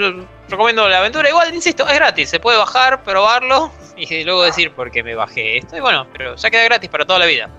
recomiendo 0.47 0.87
la 0.87 0.99
aventura. 0.99 1.27
Igual, 1.29 1.53
insisto, 1.53 1.87
es 1.87 1.95
gratis, 1.95 2.29
se 2.29 2.39
puede 2.39 2.57
bajar, 2.59 3.03
probarlo 3.03 3.71
y 3.97 4.23
luego 4.23 4.43
decir 4.43 4.71
por 4.71 4.91
qué 4.91 5.01
me 5.01 5.15
bajé 5.15 5.57
esto. 5.57 5.75
Y 5.75 5.79
bueno, 5.79 6.05
pero 6.13 6.35
ya 6.35 6.51
queda 6.51 6.63
gratis 6.63 6.89
para 6.89 7.05
toda 7.05 7.19
la 7.19 7.25
vida. 7.25 7.49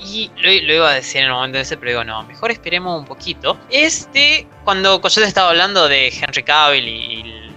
Y 0.00 0.30
lo, 0.36 0.74
iba 0.74 0.90
a 0.90 0.94
decir 0.94 1.22
en 1.22 1.28
el 1.28 1.32
momento 1.32 1.58
ese, 1.58 1.78
pero 1.78 1.92
digo, 1.92 2.04
no, 2.04 2.22
mejor 2.24 2.50
esperemos 2.50 3.00
un 3.00 3.06
poquito. 3.06 3.58
Este, 3.70 4.46
cuando 4.64 5.00
Coyote 5.00 5.26
estaba 5.26 5.48
hablando 5.48 5.88
de 5.88 6.08
Henry 6.08 6.42
Cavill 6.42 6.86
y 6.86 7.53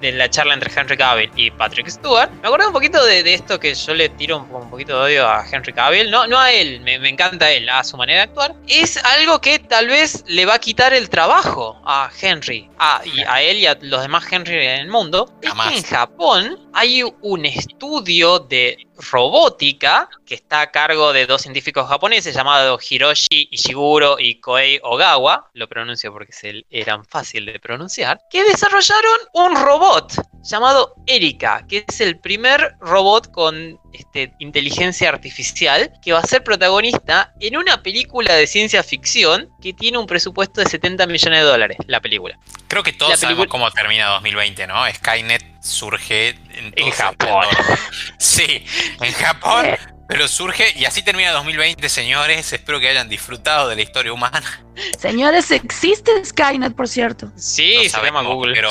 de 0.00 0.12
la 0.12 0.28
charla 0.30 0.54
entre 0.54 0.70
Henry 0.74 0.96
Cavill 0.96 1.30
y 1.36 1.50
Patrick 1.50 1.88
Stewart, 1.88 2.30
me 2.42 2.48
acordé 2.48 2.66
un 2.66 2.72
poquito 2.72 3.04
de, 3.04 3.20
esto 3.32 3.58
que 3.58 3.74
yo 3.74 3.94
le 3.94 4.08
tiro 4.10 4.38
un, 4.38 4.70
poquito 4.70 4.96
de 4.98 5.14
odio 5.14 5.28
a 5.28 5.44
Henry 5.50 5.72
Cavill, 5.72 6.10
no, 6.10 6.26
no 6.26 6.38
a 6.38 6.52
él, 6.52 6.80
me, 6.80 6.94
encanta 7.08 7.50
él, 7.50 7.68
a 7.68 7.84
su 7.84 7.96
manera 7.96 8.20
de 8.20 8.24
actuar, 8.24 8.54
es 8.66 8.96
algo 9.04 9.40
que 9.40 9.58
tal 9.58 9.88
vez 9.88 10.24
le 10.26 10.46
va 10.46 10.54
a 10.54 10.58
quitar 10.58 10.92
el 10.92 11.08
trabajo 11.08 11.80
a 11.84 12.10
Henry, 12.20 12.68
a, 12.78 13.02
y 13.04 13.20
a 13.20 13.42
él 13.42 13.58
y 13.58 13.66
a 13.66 13.76
los 13.80 14.02
demás 14.02 14.24
Henry 14.30 14.54
en 14.54 14.80
el 14.80 14.88
mundo, 14.88 15.32
es 15.42 15.52
que 15.52 15.76
en 15.76 15.82
Japón 15.82 16.58
hay 16.72 17.02
un 17.22 17.44
estudio 17.44 18.38
de 18.38 18.87
robótica 19.10 20.08
que 20.26 20.34
está 20.34 20.60
a 20.60 20.70
cargo 20.70 21.12
de 21.12 21.26
dos 21.26 21.42
científicos 21.42 21.88
japoneses 21.88 22.34
llamados 22.34 22.90
Hiroshi 22.90 23.48
Ishiguro 23.50 24.16
y 24.18 24.40
Koei 24.40 24.80
Ogawa, 24.82 25.50
lo 25.54 25.68
pronuncio 25.68 26.12
porque 26.12 26.32
se 26.32 26.64
eran 26.70 27.04
fácil 27.04 27.46
de 27.46 27.60
pronunciar, 27.60 28.20
que 28.30 28.44
desarrollaron 28.44 29.18
un 29.34 29.56
robot 29.56 30.12
llamado 30.48 30.94
Erika, 31.06 31.64
que 31.68 31.84
es 31.86 32.00
el 32.00 32.18
primer 32.18 32.74
robot 32.80 33.30
con 33.30 33.78
este, 33.92 34.32
inteligencia 34.38 35.08
artificial 35.08 35.92
que 36.02 36.12
va 36.12 36.20
a 36.20 36.24
ser 36.24 36.42
protagonista 36.42 37.32
en 37.40 37.56
una 37.56 37.82
película 37.82 38.34
de 38.34 38.46
ciencia 38.46 38.82
ficción 38.82 39.50
que 39.60 39.72
tiene 39.72 39.98
un 39.98 40.06
presupuesto 40.06 40.62
de 40.62 40.68
70 40.68 41.06
millones 41.06 41.40
de 41.40 41.46
dólares, 41.46 41.78
la 41.86 42.00
película. 42.00 42.38
Creo 42.66 42.82
que 42.82 42.92
todos 42.92 43.18
sabemos 43.20 43.46
cómo 43.48 43.70
termina 43.70 44.06
2020, 44.06 44.66
¿no? 44.66 44.90
Skynet 44.92 45.44
surge 45.62 46.30
en, 46.30 46.72
en 46.76 46.90
Japón. 46.90 47.44
Sí, 48.18 48.64
en 49.00 49.12
Japón. 49.12 49.66
Pero 50.08 50.26
surge 50.26 50.72
y 50.74 50.86
así 50.86 51.02
termina 51.02 51.32
2020, 51.32 51.86
señores. 51.88 52.52
Espero 52.52 52.80
que 52.80 52.88
hayan 52.88 53.08
disfrutado 53.08 53.68
de 53.68 53.76
la 53.76 53.82
historia 53.82 54.12
humana. 54.12 54.64
Señores, 54.98 55.50
existe 55.50 56.24
Skynet, 56.24 56.74
por 56.74 56.88
cierto. 56.88 57.30
Sí, 57.36 57.88
se 57.90 58.00
llama 58.02 58.22
Google. 58.22 58.54
Pero, 58.54 58.70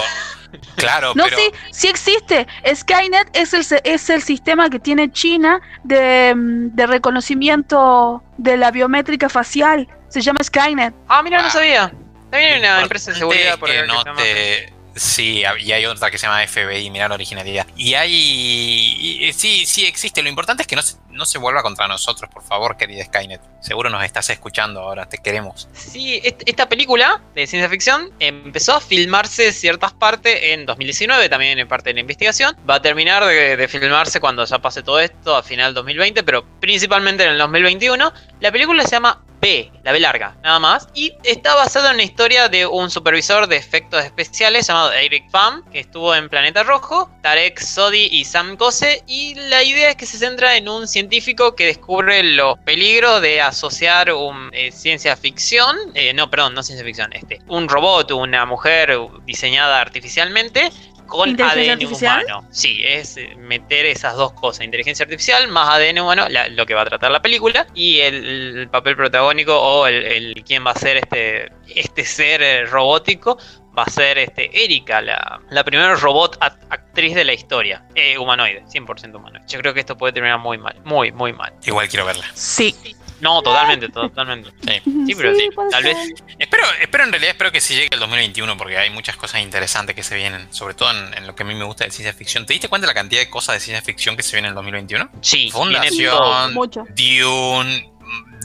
claro, 0.75 1.13
no, 1.15 1.25
sí, 1.27 1.51
sí 1.71 1.87
existe. 1.87 2.47
Skynet 2.73 3.29
es 3.33 3.53
el, 3.53 3.65
es 3.83 4.09
el 4.09 4.21
sistema 4.21 4.69
que 4.69 4.79
tiene 4.79 5.11
China 5.11 5.61
de, 5.83 6.33
de 6.35 6.87
reconocimiento 6.87 8.23
de 8.37 8.57
la 8.57 8.71
biométrica 8.71 9.29
facial. 9.29 9.87
Se 10.09 10.21
llama 10.21 10.43
Skynet. 10.43 10.93
Ah, 11.07 11.21
mira, 11.23 11.41
no 11.41 11.49
sabía. 11.49 11.91
También 12.29 12.53
hay 12.53 12.59
una 12.59 12.81
empresa 12.81 13.11
de 13.11 13.17
seguridad 13.17 13.57
por 13.57 13.69
que 13.69 13.85
no 13.85 14.03
te 14.15 14.77
Sí, 14.97 15.43
y 15.59 15.71
hay 15.71 15.85
otra 15.85 16.09
que 16.09 16.17
se 16.17 16.25
llama 16.25 16.45
FBI, 16.47 16.89
mira 16.89 17.07
la 17.07 17.13
originalidad. 17.13 17.67
Y 17.75 17.93
hay. 17.93 19.31
sí, 19.33 19.65
sí 19.65 19.85
existe. 19.85 20.23
Lo 20.23 20.29
importante 20.29 20.63
es 20.63 20.67
que 20.67 20.75
no 20.75 20.81
se, 20.81 20.95
no 21.17 21.25
se 21.25 21.37
vuelva 21.37 21.63
contra 21.63 21.87
nosotros, 21.87 22.29
por 22.31 22.43
favor, 22.43 22.77
querida 22.77 23.03
Skynet. 23.03 23.41
Seguro 23.59 23.89
nos 23.89 24.03
estás 24.03 24.29
escuchando 24.29 24.81
ahora, 24.81 25.09
te 25.09 25.17
queremos. 25.17 25.67
Sí, 25.73 26.21
esta 26.23 26.69
película 26.69 27.21
de 27.35 27.47
ciencia 27.47 27.69
ficción 27.69 28.11
empezó 28.19 28.75
a 28.75 28.81
filmarse 28.81 29.51
ciertas 29.51 29.93
partes 29.93 30.39
en 30.41 30.65
2019, 30.65 31.27
también 31.29 31.59
en 31.59 31.67
parte 31.67 31.89
de 31.89 31.95
la 31.95 32.01
investigación. 32.01 32.55
Va 32.69 32.75
a 32.75 32.81
terminar 32.81 33.25
de, 33.25 33.57
de 33.57 33.67
filmarse 33.67 34.19
cuando 34.19 34.45
ya 34.45 34.59
pase 34.59 34.83
todo 34.83 34.99
esto, 34.99 35.35
a 35.35 35.43
final 35.43 35.73
2020, 35.73 36.23
pero 36.23 36.45
principalmente 36.59 37.23
en 37.23 37.31
el 37.31 37.37
2021. 37.39 38.13
La 38.39 38.51
película 38.51 38.83
se 38.83 38.91
llama 38.91 39.23
B, 39.39 39.71
la 39.83 39.91
B 39.91 39.99
larga, 39.99 40.35
nada 40.43 40.59
más. 40.59 40.87
Y 40.93 41.13
está 41.23 41.55
basado 41.55 41.89
en 41.91 41.97
la 41.97 42.03
historia 42.03 42.49
de 42.49 42.65
un 42.65 42.89
supervisor 42.89 43.47
de 43.47 43.55
efectos 43.55 44.03
especiales 44.03 44.67
llamado 44.67 44.91
Eric 44.93 45.29
Pham, 45.31 45.63
que 45.71 45.79
estuvo 45.79 46.15
en 46.15 46.29
Planeta 46.29 46.63
Rojo, 46.63 47.09
Tarek 47.21 47.59
Sodi 47.59 48.09
y 48.11 48.25
Sam 48.25 48.57
Kose. 48.57 49.03
Y 49.07 49.35
la 49.35 49.63
idea 49.63 49.89
es 49.89 49.95
que 49.95 50.05
se 50.05 50.17
centra 50.17 50.55
en 50.57 50.67
un 50.67 50.87
científico 50.87 51.06
que 51.55 51.65
descubre 51.65 52.23
los 52.23 52.57
peligros 52.59 53.21
de 53.21 53.41
asociar 53.41 54.11
un, 54.13 54.49
eh, 54.53 54.71
ciencia 54.71 55.15
ficción, 55.15 55.75
eh, 55.93 56.13
no, 56.13 56.29
perdón, 56.29 56.53
no 56.53 56.63
ciencia 56.63 56.85
ficción, 56.85 57.11
este, 57.13 57.39
un 57.47 57.67
robot, 57.67 58.11
una 58.11 58.45
mujer 58.45 58.97
diseñada 59.25 59.81
artificialmente 59.81 60.71
con 61.07 61.41
ADN 61.41 61.85
humano. 61.85 62.47
Sí, 62.51 62.81
es 62.85 63.17
eh, 63.17 63.35
meter 63.37 63.85
esas 63.85 64.15
dos 64.15 64.33
cosas, 64.33 64.65
inteligencia 64.65 65.03
artificial 65.03 65.47
más 65.47 65.69
ADN 65.69 65.99
humano, 65.99 66.27
lo 66.51 66.65
que 66.65 66.73
va 66.73 66.81
a 66.81 66.85
tratar 66.85 67.11
la 67.11 67.21
película, 67.21 67.65
y 67.73 68.01
el, 68.01 68.67
papel 68.71 68.95
protagónico 68.95 69.57
o 69.57 69.87
el, 69.87 70.43
quién 70.45 70.65
va 70.65 70.71
a 70.71 70.75
ser 70.75 70.97
este, 70.97 71.51
este 71.73 72.05
ser 72.05 72.43
eh, 72.43 72.65
robótico 72.65 73.37
va 73.77 73.83
a 73.83 73.89
ser 73.89 74.17
este 74.17 74.63
Erika, 74.63 75.01
la, 75.01 75.39
la 75.49 75.63
primera 75.63 75.95
robot 75.95 76.37
actriz 76.41 77.13
de 77.15 77.23
la 77.23 77.33
historia. 77.33 77.85
Eh, 77.95 78.17
humanoide, 78.17 78.63
100% 78.65 79.15
humanoide. 79.15 79.45
Yo 79.47 79.59
creo 79.59 79.73
que 79.73 79.81
esto 79.81 79.97
puede 79.97 80.13
terminar 80.13 80.39
muy 80.39 80.57
mal, 80.57 80.81
muy, 80.83 81.11
muy 81.11 81.33
mal. 81.33 81.53
Igual 81.63 81.87
quiero 81.87 82.05
verla. 82.05 82.25
Sí. 82.33 82.75
No, 83.19 83.41
totalmente, 83.41 83.89
totalmente. 83.89 84.51
Sí, 84.61 85.15
pero 85.15 85.33
sí, 85.33 85.49
tal 85.71 85.83
vez. 85.83 85.97
Espero, 86.37 86.63
espero 86.79 87.03
en 87.03 87.11
realidad, 87.11 87.31
espero 87.31 87.51
que 87.51 87.61
sí 87.61 87.73
llegue 87.73 87.89
el 87.91 87.99
2021 87.99 88.57
porque 88.57 88.77
hay 88.77 88.91
muchas 88.91 89.15
cosas 89.15 89.41
interesantes 89.41 89.95
que 89.95 90.03
se 90.03 90.15
vienen, 90.15 90.53
sobre 90.53 90.75
todo 90.75 90.91
en, 90.91 91.25
lo 91.25 91.33
que 91.33 91.41
a 91.41 91.45
mí 91.45 91.55
me 91.55 91.63
gusta 91.63 91.83
de 91.83 91.89
ciencia 91.91 92.13
ficción. 92.13 92.45
¿Te 92.45 92.53
diste 92.53 92.69
cuenta 92.69 92.85
de 92.85 92.93
la 92.93 92.99
cantidad 92.99 93.21
de 93.21 93.29
cosas 93.29 93.55
de 93.55 93.59
ciencia 93.59 93.83
ficción 93.83 94.15
que 94.15 94.21
se 94.21 94.35
vienen 94.35 94.49
en 94.49 94.51
el 94.51 94.55
2021? 94.55 95.09
Sí, 95.21 95.49
Fundación, 95.49 96.53
Dune, 96.95 97.91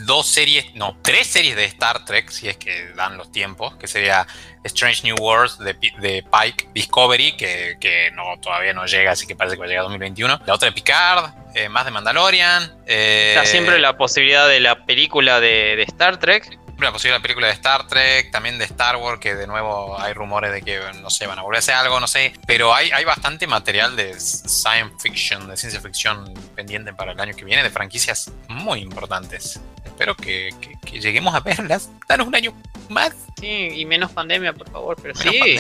dos 0.04 0.26
series, 0.26 0.74
no, 0.74 0.96
tres 1.02 1.26
series 1.26 1.56
de 1.56 1.64
Star 1.64 2.04
Trek, 2.04 2.30
si 2.30 2.48
es 2.48 2.56
que 2.56 2.92
dan 2.94 3.16
los 3.16 3.30
tiempos, 3.32 3.74
que 3.76 3.86
sería 3.86 4.26
Strange 4.64 5.02
New 5.04 5.16
Worlds 5.20 5.58
de, 5.58 5.74
de 5.98 6.24
Pike, 6.30 6.68
Discovery, 6.74 7.36
que, 7.36 7.76
que, 7.80 8.10
no, 8.12 8.38
todavía 8.40 8.72
no 8.72 8.86
llega, 8.86 9.12
así 9.12 9.26
que 9.26 9.36
parece 9.36 9.56
que 9.56 9.60
va 9.60 9.66
a 9.66 9.68
llegar 9.68 9.80
a 9.80 9.84
2021. 9.84 10.40
La 10.46 10.54
otra 10.54 10.66
de 10.66 10.72
Picard, 10.72 11.32
eh, 11.54 11.68
más 11.68 11.84
de 11.84 11.90
Mandalorian. 11.90 12.82
Eh, 12.86 13.34
Está 13.36 13.46
siempre 13.46 13.78
la 13.78 13.96
posibilidad 13.96 14.48
de 14.48 14.60
la 14.60 14.84
película 14.84 15.40
de, 15.40 15.76
de 15.76 15.82
Star 15.82 16.18
Trek 16.18 16.58
la 16.82 16.92
posibilidad 16.92 17.18
de 17.18 17.22
película 17.22 17.46
de 17.46 17.52
Star 17.54 17.86
Trek, 17.86 18.30
también 18.30 18.58
de 18.58 18.64
Star 18.64 18.96
Wars, 18.96 19.20
que 19.20 19.34
de 19.34 19.46
nuevo 19.46 19.98
hay 20.00 20.12
rumores 20.12 20.52
de 20.52 20.62
que, 20.62 20.80
no 21.00 21.10
sé, 21.10 21.26
van 21.26 21.38
a 21.38 21.42
volver 21.42 21.56
a 21.56 21.58
hacer 21.60 21.74
algo, 21.74 22.00
no 22.00 22.06
sé. 22.06 22.32
Pero 22.46 22.74
hay, 22.74 22.90
hay 22.90 23.04
bastante 23.04 23.46
material 23.46 23.96
de 23.96 24.18
science 24.18 24.96
fiction, 25.00 25.48
de 25.48 25.56
ciencia 25.56 25.80
ficción 25.80 26.32
pendiente 26.54 26.92
para 26.92 27.12
el 27.12 27.20
año 27.20 27.34
que 27.34 27.44
viene, 27.44 27.62
de 27.62 27.70
franquicias 27.70 28.30
muy 28.48 28.80
importantes 28.80 29.60
espero 30.02 30.16
que, 30.16 31.00
lleguemos 31.00 31.34
a 31.34 31.40
verlas. 31.40 31.90
Danos 32.08 32.26
un 32.26 32.34
año 32.34 32.52
más. 32.88 33.14
Sí, 33.40 33.68
y 33.74 33.84
menos 33.86 34.10
pandemia, 34.12 34.52
por 34.52 34.68
favor, 34.70 34.96
pero 35.00 35.14
sí. 35.14 35.56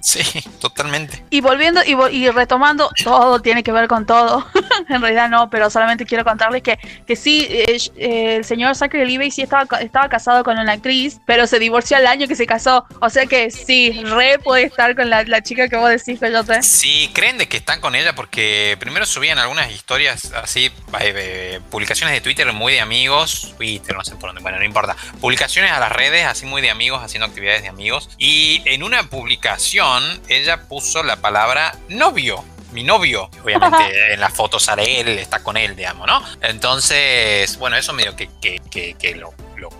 Sí, 0.00 0.20
totalmente. 0.60 1.24
Y 1.30 1.40
volviendo 1.40 1.80
y, 1.84 1.94
y, 2.16 2.30
retomando, 2.30 2.90
todo 3.04 3.40
tiene 3.40 3.62
que 3.62 3.70
ver 3.70 3.86
con 3.86 4.06
todo. 4.06 4.46
en 4.88 5.00
realidad 5.00 5.28
no, 5.28 5.50
pero 5.50 5.68
solamente 5.68 6.06
quiero 6.06 6.24
contarles 6.24 6.62
que, 6.62 6.78
que 7.06 7.16
sí, 7.16 7.46
eh, 7.50 7.78
eh, 7.96 8.36
el 8.36 8.44
señor 8.44 8.74
Zachary 8.74 9.06
Levi 9.06 9.30
sí 9.30 9.42
estaba, 9.42 9.66
estaba 9.80 10.08
casado 10.08 10.42
con 10.42 10.58
una 10.58 10.72
actriz, 10.72 11.20
pero 11.26 11.46
se 11.46 11.58
divorció 11.58 11.98
al 11.98 12.06
año 12.06 12.26
que 12.26 12.34
se 12.34 12.46
casó. 12.46 12.86
O 13.00 13.10
sea 13.10 13.26
que 13.26 13.50
sí, 13.50 14.02
re 14.04 14.38
puede 14.38 14.64
estar 14.64 14.96
con 14.96 15.10
la, 15.10 15.24
chica 15.42 15.68
que 15.68 15.76
vos 15.76 15.90
decís, 15.90 16.18
sé. 16.18 16.62
Sí, 16.62 17.10
creen 17.12 17.38
de 17.38 17.48
que 17.48 17.56
están 17.56 17.80
con 17.80 17.94
ella 17.94 18.14
porque 18.14 18.76
primero 18.80 19.06
subían 19.06 19.38
algunas 19.38 19.70
historias 19.70 20.32
así, 20.32 20.70
eh, 21.00 21.60
publicaciones 21.70 22.14
de 22.14 22.20
Twitter 22.20 22.50
muy 22.52 22.72
de 22.72 22.80
amigos, 22.80 23.54
Twitter, 23.56 23.96
no 23.96 24.04
sé 24.04 24.16
por 24.16 24.30
dónde, 24.30 24.42
bueno, 24.42 24.58
no 24.58 24.64
importa. 24.64 24.96
Publicaciones 25.20 25.72
a 25.72 25.80
las 25.80 25.92
redes 25.92 26.26
así 26.26 26.46
muy 26.46 26.62
de 26.62 26.70
amigos, 26.70 27.02
haciendo 27.02 27.26
actividades 27.26 27.62
de 27.62 27.68
amigos. 27.68 28.10
Y 28.18 28.62
en 28.64 28.82
una 28.82 29.04
publicación 29.04 29.89
ella 30.28 30.68
puso 30.68 31.02
la 31.02 31.16
palabra 31.16 31.72
novio 31.88 32.44
mi 32.72 32.82
novio. 32.84 33.30
Obviamente 33.44 34.12
en 34.12 34.20
la 34.20 34.28
foto 34.28 34.58
sale 34.58 35.00
él, 35.00 35.08
está 35.18 35.40
con 35.40 35.56
él, 35.56 35.76
digamos, 35.76 36.06
¿no? 36.06 36.22
Entonces, 36.40 37.56
bueno, 37.58 37.76
eso 37.76 37.92
medio 37.92 38.16
que, 38.16 38.28
que, 38.40 38.60
que, 38.98 39.14
lo, 39.14 39.32
lo, 39.56 39.70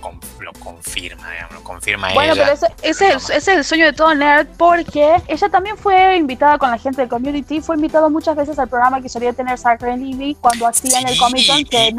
confirma, 0.59 1.31
digamos, 1.31 1.55
lo 1.55 1.63
confirma 1.63 2.13
bueno, 2.13 2.35
pero 2.35 2.53
ese, 2.53 2.67
ese, 2.83 3.13
es 3.35 3.49
el, 3.49 3.65
sueño 3.65 3.87
de 3.87 3.93
todo 3.93 4.15
nerd 4.15 4.47
porque 4.59 5.17
ella 5.27 5.49
también 5.49 5.77
fue 5.77 6.17
invitada 6.17 6.59
con 6.59 6.71
la 6.71 6.79
gente 6.79 7.01
del 7.01 7.09
community, 7.09 7.61
fue 7.61 7.77
invitada 7.77 8.09
muchas 8.09 8.37
veces 8.37 8.59
al 8.59 8.69
programa 8.69 9.01
que 9.01 9.09
solía 9.09 9.33
tener 9.33 9.59
Zachary 9.59 10.13
Levy 10.13 10.37
cuando 10.41 10.67
hacía 10.67 11.01
en 11.01 11.09
el 11.09 11.19
Comic 11.19 11.47
Con, 11.47 11.65
que, 11.65 11.95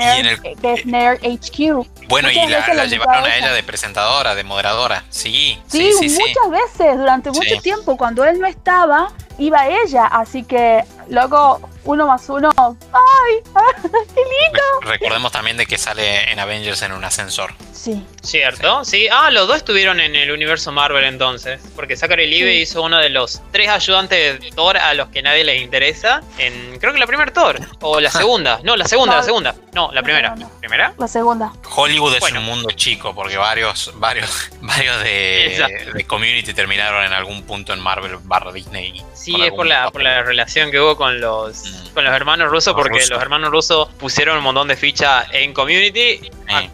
que, 0.62 0.74
es 0.74 0.86
Nerd 0.86 1.20
HQ. 1.24 2.08
Bueno, 2.08 2.30
y 2.30 2.36
la, 2.36 2.86
llevaron 2.86 3.26
a 3.26 3.38
ella 3.38 3.54
de 3.54 3.64
presentadora, 3.64 4.36
de 4.36 4.44
moderadora, 4.44 5.06
sí. 5.10 5.60
Sí, 5.68 5.92
sí, 6.00 6.10
muchas 6.10 6.50
veces, 6.50 6.98
durante 6.98 7.32
mucho 7.32 7.58
tiempo, 7.62 7.98
cuando 7.98 8.24
él 8.26 8.39
no 8.39 8.48
estaba, 8.48 9.12
iba 9.42 9.68
ella, 9.68 10.06
así 10.06 10.44
que 10.44 10.84
luego 11.10 11.60
uno 11.84 12.07
más 12.07 12.29
uno, 12.29 12.49
¡ay! 12.57 13.41
¡Qué 13.82 14.21
lindo! 14.21 14.61
Recordemos 14.82 15.32
también 15.32 15.57
de 15.57 15.65
que 15.65 15.77
sale 15.77 16.32
en 16.32 16.39
Avengers 16.39 16.82
en 16.82 16.91
un 16.91 17.03
ascensor. 17.03 17.53
Sí. 17.73 18.05
¿Cierto? 18.21 18.86
Sí. 18.86 19.07
Ah, 19.11 19.32
los 19.32 19.47
dos 19.47 19.57
estuvieron 19.57 19.99
en 19.99 20.15
el 20.15 20.32
universo 20.32 20.71
Marvel 20.71 21.03
entonces. 21.05 21.59
Porque 21.75 21.97
Zachary 21.97 22.27
Levi 22.27 22.61
hizo 22.61 22.84
uno 22.84 22.97
de 22.97 23.09
los 23.09 23.41
tres 23.51 23.69
ayudantes 23.69 24.39
de 24.39 24.51
Thor 24.51 24.77
a 24.77 24.93
los 24.93 25.07
que 25.09 25.23
nadie 25.23 25.43
les 25.43 25.61
interesa. 25.61 26.21
En 26.38 26.77
creo 26.79 26.93
que 26.93 26.99
la 26.99 27.07
primera 27.07 27.34
Thor. 27.34 27.59
O 27.82 27.99
la 27.99 28.11
segunda. 28.11 28.59
No, 28.63 28.75
la 28.75 28.86
segunda, 28.86 29.15
la 29.15 29.23
segunda. 29.23 29.55
No, 29.73 29.91
la 29.91 30.03
primera. 30.03 30.36
¿Primera? 30.59 30.93
La 30.99 31.07
segunda. 31.07 31.53
Hollywood 31.75 32.15
es 32.15 32.32
un 32.32 32.43
mundo 32.43 32.69
chico 32.71 33.15
porque 33.15 33.38
varios, 33.38 33.91
varios, 33.95 34.49
varios 34.61 35.01
de, 35.03 35.89
de, 35.93 36.03
Community 36.05 36.53
terminaron 36.53 37.03
en 37.03 37.13
algún 37.13 37.43
punto 37.43 37.73
en 37.73 37.79
Marvel 37.79 38.17
barra 38.23 38.51
Disney. 38.51 39.03
Sí, 39.13 39.36
es 39.41 39.51
por 39.53 39.65
la, 39.65 39.89
por 39.89 40.03
la 40.03 40.21
relación 40.23 40.69
que 40.69 40.79
hubo 40.79 40.95
con 40.95 41.19
los. 41.19 41.63
Con 41.93 42.03
los 42.03 42.13
hermanos 42.13 42.49
rusos, 42.49 42.74
porque 42.74 42.99
los 43.09 43.22
hermanos 43.22 43.51
rusos 43.51 43.89
pusieron 43.99 44.38
un 44.38 44.43
montón 44.43 44.67
de 44.67 44.76
fichas 44.76 45.28
en 45.32 45.53
Community. 45.53 46.19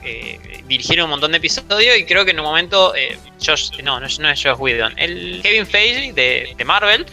Eh, 0.04 0.40
dirigieron 0.68 1.06
un 1.06 1.12
montón 1.12 1.32
de 1.32 1.38
episodios 1.38 1.98
y 1.98 2.06
creo 2.06 2.26
que 2.26 2.32
en 2.32 2.40
un 2.40 2.46
momento 2.46 2.94
eh, 2.96 3.18
Josh, 3.44 3.82
no, 3.84 4.00
no, 4.00 4.06
es 4.06 4.18
Josh 4.18 4.56
Whedon, 4.58 4.94
el 4.98 5.40
Kevin 5.42 5.66
Feige 5.66 6.14
de, 6.14 6.54
de 6.58 6.66
Marvel 6.66 7.06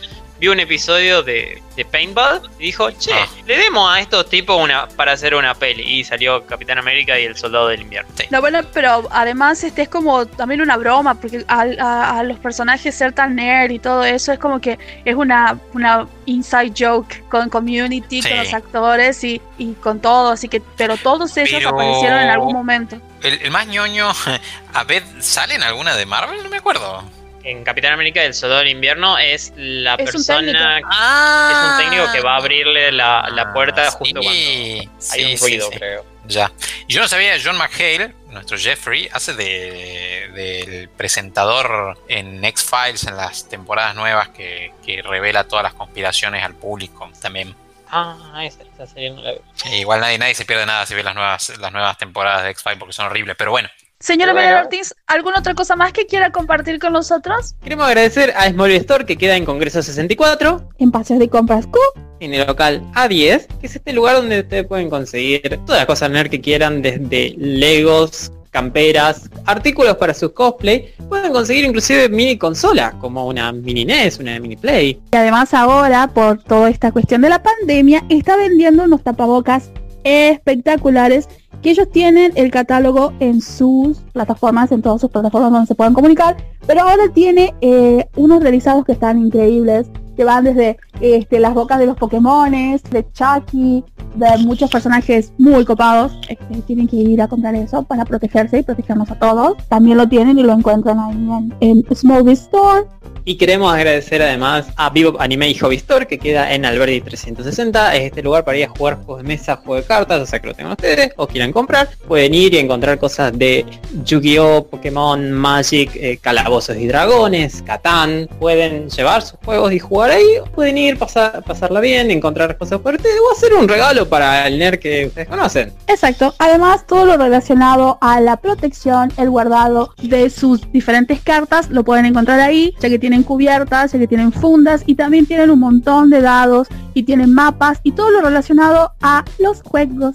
vio 0.44 0.52
un 0.52 0.60
episodio 0.60 1.22
de, 1.22 1.62
de 1.74 1.84
Paintball 1.86 2.42
y 2.58 2.64
dijo, 2.66 2.90
che, 2.90 3.14
Ah. 3.14 3.26
le 3.46 3.56
demos 3.56 3.90
a 3.90 3.98
estos 4.00 4.28
tipos 4.28 4.60
una 4.62 4.86
para 4.88 5.12
hacer 5.12 5.34
una 5.34 5.54
peli. 5.54 5.82
Y 5.82 6.04
salió 6.04 6.44
Capitán 6.44 6.76
América 6.76 7.18
y 7.18 7.24
el 7.24 7.34
Soldado 7.34 7.68
del 7.68 7.80
Invierno. 7.80 8.10
No, 8.30 8.42
bueno, 8.42 8.60
pero 8.74 9.08
además 9.10 9.64
este 9.64 9.80
es 9.82 9.88
como 9.88 10.26
también 10.26 10.60
una 10.60 10.76
broma, 10.76 11.14
porque 11.14 11.42
al- 11.48 11.80
a, 11.80 12.18
a 12.18 12.22
los 12.24 12.38
personajes 12.40 12.94
ser 12.94 13.12
tan 13.14 13.36
nerd 13.36 13.70
y 13.70 13.78
todo 13.78 14.04
eso 14.04 14.32
es 14.32 14.38
como 14.38 14.60
que 14.60 14.78
es 15.06 15.14
una, 15.14 15.58
una 15.72 16.06
inside 16.26 16.72
joke 16.78 17.22
con 17.30 17.48
community, 17.48 18.20
Sí. 18.20 18.28
con 18.28 18.36
los 18.38 18.52
actores 18.52 19.24
y, 19.24 19.40
y 19.56 19.72
con 19.74 19.98
todo, 20.00 20.32
así 20.32 20.48
que, 20.50 20.60
pero 20.76 20.98
todos 20.98 21.34
ellos 21.38 21.52
Pero- 21.56 21.70
aparecieron 21.70 22.18
en 22.20 22.28
algún 22.28 22.52
momento. 22.52 22.98
El, 23.22 23.40
el 23.40 23.50
más 23.50 23.66
ñoño, 23.66 24.10
a 24.74 24.84
ver, 24.84 25.02
¿sale 25.20 25.54
en 25.54 25.62
alguna 25.62 25.96
de 25.96 26.04
Marvel? 26.04 26.42
No 26.42 26.50
me 26.50 26.58
acuerdo. 26.58 27.02
En 27.44 27.62
Capitán 27.62 27.92
América 27.92 28.22
el 28.24 28.32
Soldado 28.32 28.60
del 28.60 28.70
Invierno 28.70 29.18
es 29.18 29.52
la 29.56 29.94
Es 29.94 30.00
un 30.00 30.04
persona. 30.06 30.80
Ah, 30.90 31.50
Es 31.52 31.84
un 31.84 31.90
técnico 31.90 32.10
que 32.12 32.20
va 32.22 32.34
a 32.34 32.36
abrirle 32.38 32.90
la, 32.90 33.28
la 33.30 33.52
puerta 33.52 33.90
justo 33.90 34.20
cuando 34.20 34.30
hay 34.30 34.88
sí, 34.98 35.24
un 35.34 35.38
ruido, 35.38 35.68
sí. 35.70 35.76
creo. 35.76 36.06
Ya. 36.26 36.50
Yo 36.88 37.02
no 37.02 37.08
sabía, 37.08 37.34
John 37.42 37.58
McHale, 37.58 38.14
nuestro 38.30 38.56
Jeffrey, 38.56 39.10
hace 39.12 39.34
de, 39.34 40.30
del 40.32 40.88
presentador 40.88 41.98
en 42.08 42.42
X-Files 42.42 43.04
en 43.06 43.16
las 43.18 43.46
temporadas 43.46 43.94
nuevas 43.94 44.30
que, 44.30 44.72
que 44.84 45.02
revela 45.02 45.44
todas 45.44 45.64
las 45.64 45.74
conspiraciones 45.74 46.42
al 46.42 46.54
público 46.54 47.10
también. 47.20 47.54
Ah, 47.90 48.42
esa, 48.42 48.62
esa 48.62 48.86
serie 48.86 49.10
no 49.10 49.20
la 49.20 49.32
vi. 49.32 49.38
Igual 49.76 50.00
nadie, 50.00 50.16
nadie 50.18 50.34
se 50.34 50.46
pierde 50.46 50.64
nada 50.64 50.86
si 50.86 50.94
ve 50.94 51.02
las 51.02 51.14
nuevas, 51.14 51.52
las 51.58 51.70
nuevas 51.72 51.98
temporadas 51.98 52.42
de 52.44 52.50
X-Files 52.50 52.78
porque 52.78 52.94
son 52.94 53.04
horribles, 53.06 53.36
pero 53.36 53.50
bueno. 53.50 53.68
Señora 54.00 54.32
Bueno. 54.32 54.58
Ortiz, 54.58 54.94
¿alguna 55.06 55.38
otra 55.38 55.54
cosa 55.54 55.76
más 55.76 55.92
que 55.92 56.06
quiera 56.06 56.30
compartir 56.30 56.78
con 56.78 56.92
nosotros? 56.92 57.54
Queremos 57.62 57.86
agradecer 57.86 58.34
a 58.36 58.48
Small 58.50 58.72
Store 58.72 59.06
que 59.06 59.16
queda 59.16 59.36
en 59.36 59.44
Congreso 59.44 59.82
64, 59.82 60.68
En 60.78 60.90
Paseos 60.90 61.20
de 61.20 61.28
Compras 61.28 61.66
Q. 61.66 61.78
en 62.20 62.34
el 62.34 62.46
local 62.46 62.82
A10, 62.94 63.46
que 63.60 63.66
es 63.66 63.76
este 63.76 63.92
lugar 63.92 64.16
donde 64.16 64.40
ustedes 64.40 64.66
pueden 64.66 64.90
conseguir 64.90 65.60
todas 65.64 65.80
las 65.80 65.86
cosas 65.86 66.10
nerd 66.10 66.28
que 66.28 66.40
quieran, 66.40 66.82
desde 66.82 67.34
Legos, 67.38 68.30
camperas, 68.50 69.30
artículos 69.46 69.96
para 69.96 70.12
sus 70.12 70.32
cosplay. 70.32 70.92
Pueden 71.08 71.32
conseguir 71.32 71.64
inclusive 71.64 72.08
mini 72.08 72.36
consolas, 72.36 72.94
como 73.00 73.26
una 73.26 73.52
mini 73.52 73.84
NES, 73.84 74.18
una 74.18 74.38
mini 74.38 74.56
Play. 74.56 75.00
Y 75.12 75.16
además 75.16 75.54
ahora, 75.54 76.08
por 76.08 76.42
toda 76.42 76.68
esta 76.68 76.92
cuestión 76.92 77.22
de 77.22 77.30
la 77.30 77.42
pandemia, 77.42 78.04
está 78.10 78.36
vendiendo 78.36 78.84
unos 78.84 79.02
tapabocas 79.02 79.70
espectaculares 80.04 81.28
que 81.64 81.70
ellos 81.70 81.90
tienen 81.90 82.30
el 82.34 82.50
catálogo 82.50 83.14
en 83.20 83.40
sus 83.40 83.96
plataformas, 84.12 84.70
en 84.70 84.82
todas 84.82 85.00
sus 85.00 85.10
plataformas 85.10 85.50
donde 85.50 85.66
se 85.66 85.74
puedan 85.74 85.94
comunicar, 85.94 86.36
pero 86.66 86.82
ahora 86.82 87.04
tiene 87.14 87.54
eh, 87.62 88.06
unos 88.16 88.42
realizados 88.42 88.84
que 88.84 88.92
están 88.92 89.18
increíbles, 89.18 89.86
que 90.16 90.24
van 90.24 90.44
desde 90.44 90.76
este, 91.00 91.40
las 91.40 91.54
bocas 91.54 91.78
de 91.78 91.86
los 91.86 91.96
Pokémones, 91.96 92.82
de 92.84 93.04
Chucky, 93.12 93.84
de 94.14 94.38
muchos 94.38 94.70
personajes 94.70 95.32
muy 95.38 95.64
copados. 95.64 96.12
Este, 96.28 96.62
tienen 96.62 96.88
que 96.88 96.96
ir 96.96 97.22
a 97.22 97.28
comprar 97.28 97.54
eso 97.54 97.82
para 97.82 98.04
protegerse 98.04 98.58
y 98.58 98.62
protegernos 98.62 99.10
a 99.10 99.18
todos. 99.18 99.56
También 99.68 99.98
lo 99.98 100.08
tienen 100.08 100.38
y 100.38 100.42
lo 100.42 100.52
encuentran 100.52 100.98
ahí 100.98 101.14
en, 101.60 101.84
en 101.86 101.96
Smallville 101.96 102.32
Store. 102.32 102.86
Y 103.26 103.36
queremos 103.36 103.72
agradecer 103.72 104.20
además 104.20 104.66
a 104.76 104.90
Vivo 104.90 105.18
Anime 105.18 105.48
y 105.48 105.54
Hobby 105.54 105.76
Store 105.76 106.06
que 106.06 106.18
queda 106.18 106.52
en 106.52 106.66
Alberdi 106.66 107.00
360. 107.00 107.96
Es 107.96 108.02
este 108.02 108.22
lugar 108.22 108.44
para 108.44 108.58
ir 108.58 108.64
a 108.64 108.68
jugar 108.68 108.96
juegos 108.96 109.22
de 109.22 109.28
mesa, 109.28 109.56
juegos 109.56 109.84
de 109.84 109.88
cartas, 109.88 110.20
o 110.20 110.26
sea 110.26 110.40
que 110.40 110.48
lo 110.48 110.54
tengan 110.54 110.72
ustedes 110.72 111.10
o 111.16 111.26
quieran 111.26 111.50
comprar. 111.50 111.88
Pueden 112.06 112.34
ir 112.34 112.52
y 112.52 112.58
encontrar 112.58 112.98
cosas 112.98 113.32
de 113.38 113.64
Yu-Gi-Oh, 114.04 114.66
Pokémon, 114.66 115.32
Magic, 115.32 115.90
eh, 115.94 116.18
Calabozos 116.20 116.76
y 116.76 116.86
Dragones, 116.86 117.62
Catán. 117.62 118.28
Pueden 118.38 118.90
llevar 118.90 119.22
sus 119.22 119.38
juegos 119.42 119.72
y 119.72 119.78
jugar 119.78 120.03
ahí. 120.10 120.38
o 120.40 120.44
Pueden 120.46 120.78
ir, 120.78 120.98
pasar, 120.98 121.42
pasarla 121.42 121.80
bien, 121.80 122.10
encontrar 122.10 122.56
cosas 122.56 122.80
para 122.80 122.96
ustedes 122.96 123.16
o 123.18 123.32
hacer 123.32 123.52
un 123.54 123.68
regalo 123.68 124.08
para 124.08 124.46
el 124.46 124.58
nerd 124.58 124.78
que 124.78 125.06
ustedes 125.06 125.28
conocen. 125.28 125.72
Exacto. 125.86 126.34
Además, 126.38 126.86
todo 126.86 127.06
lo 127.06 127.16
relacionado 127.16 127.98
a 128.00 128.20
la 128.20 128.36
protección, 128.36 129.12
el 129.16 129.30
guardado 129.30 129.94
de 130.02 130.30
sus 130.30 130.70
diferentes 130.72 131.20
cartas, 131.20 131.70
lo 131.70 131.84
pueden 131.84 132.06
encontrar 132.06 132.40
ahí, 132.40 132.74
ya 132.80 132.88
que 132.88 132.98
tienen 132.98 133.22
cubiertas, 133.22 133.92
ya 133.92 133.98
que 133.98 134.06
tienen 134.06 134.32
fundas 134.32 134.82
y 134.86 134.94
también 134.94 135.26
tienen 135.26 135.50
un 135.50 135.60
montón 135.60 136.10
de 136.10 136.20
dados 136.20 136.68
y 136.94 137.02
tienen 137.02 137.32
mapas 137.32 137.80
y 137.82 137.92
todo 137.92 138.10
lo 138.10 138.20
relacionado 138.20 138.92
a 139.02 139.24
los 139.38 139.62
juegos. 139.62 140.14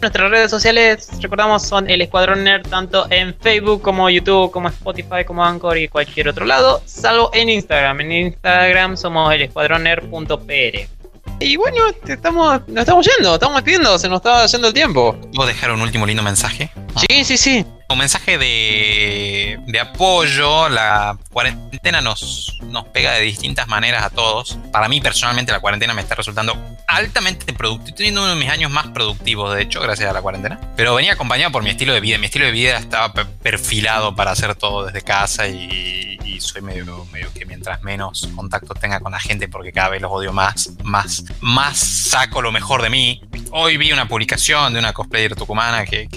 Nuestras 0.00 0.30
redes 0.30 0.50
sociales, 0.50 1.08
recordamos, 1.22 1.62
son 1.62 1.88
el 1.88 2.02
Escuadrón 2.02 2.44
Nerd, 2.44 2.68
tanto 2.68 3.06
en 3.10 3.34
Facebook 3.34 3.80
como 3.80 4.10
YouTube, 4.10 4.50
como 4.50 4.68
Spotify, 4.68 5.24
como 5.26 5.44
Anchor 5.44 5.78
y 5.78 5.88
cualquier 5.88 6.28
otro 6.28 6.44
lado, 6.44 6.82
salvo 6.84 7.30
en 7.32 7.48
Instagram. 7.48 8.02
En 8.02 8.12
Instagram 8.12 8.96
somos 8.96 9.32
el 9.32 9.42
escuadronner.pr. 9.42 10.96
Y 11.40 11.56
bueno, 11.56 11.78
estamos, 12.06 12.60
nos 12.68 12.80
estamos 12.80 13.06
yendo, 13.06 13.34
estamos 13.34 13.56
despidiendo, 13.56 13.98
se 13.98 14.08
nos 14.08 14.18
está 14.18 14.46
yendo 14.46 14.68
el 14.68 14.74
tiempo. 14.74 15.16
¿Puedo 15.34 15.48
dejar 15.48 15.72
un 15.72 15.80
último 15.80 16.06
lindo 16.06 16.22
mensaje? 16.22 16.70
Sí, 17.08 17.24
sí, 17.24 17.36
sí. 17.36 17.66
Un 17.88 17.98
mensaje 17.98 18.36
de, 18.36 19.60
de 19.66 19.80
apoyo. 19.80 20.68
La 20.68 21.16
cuarentena 21.32 22.00
nos, 22.00 22.58
nos 22.64 22.84
pega 22.88 23.12
de 23.12 23.20
distintas 23.20 23.68
maneras 23.68 24.02
a 24.02 24.10
todos. 24.10 24.58
Para 24.72 24.88
mí 24.88 25.00
personalmente 25.00 25.52
la 25.52 25.60
cuarentena 25.60 25.94
me 25.94 26.02
está 26.02 26.16
resultando 26.16 26.56
altamente 26.88 27.52
productivo. 27.52 27.88
Estoy 27.88 27.96
teniendo 27.96 28.22
uno 28.22 28.30
de 28.30 28.36
mis 28.36 28.50
años 28.50 28.70
más 28.72 28.88
productivos, 28.88 29.54
de 29.54 29.62
hecho, 29.62 29.80
gracias 29.80 30.10
a 30.10 30.12
la 30.12 30.20
cuarentena. 30.20 30.60
Pero 30.76 30.94
venía 30.96 31.12
acompañado 31.12 31.52
por 31.52 31.62
mi 31.62 31.70
estilo 31.70 31.94
de 31.94 32.00
vida. 32.00 32.18
Mi 32.18 32.26
estilo 32.26 32.46
de 32.46 32.52
vida 32.52 32.76
estaba 32.76 33.12
pe- 33.12 33.24
perfilado 33.24 34.16
para 34.16 34.32
hacer 34.32 34.56
todo 34.56 34.86
desde 34.86 35.02
casa 35.02 35.46
y, 35.46 36.18
soy 36.40 36.60
medio, 36.60 37.06
medio 37.12 37.32
que 37.32 37.46
mientras 37.46 37.82
menos 37.82 38.28
contacto 38.36 38.74
tenga 38.74 39.00
con 39.00 39.12
la 39.12 39.18
gente, 39.18 39.48
porque 39.48 39.72
cada 39.72 39.88
vez 39.88 40.02
los 40.02 40.12
odio 40.12 40.34
más, 40.34 40.70
más, 40.82 41.24
más 41.40 41.78
saco 41.78 42.42
lo 42.42 42.52
mejor 42.52 42.82
de 42.82 42.90
mí. 42.90 43.22
Hoy 43.52 43.78
vi 43.78 43.90
una 43.92 44.06
publicación 44.06 44.74
de 44.74 44.80
una 44.80 44.92
cosplayer 44.92 45.34
tucumana 45.34 45.86
que 45.86 46.08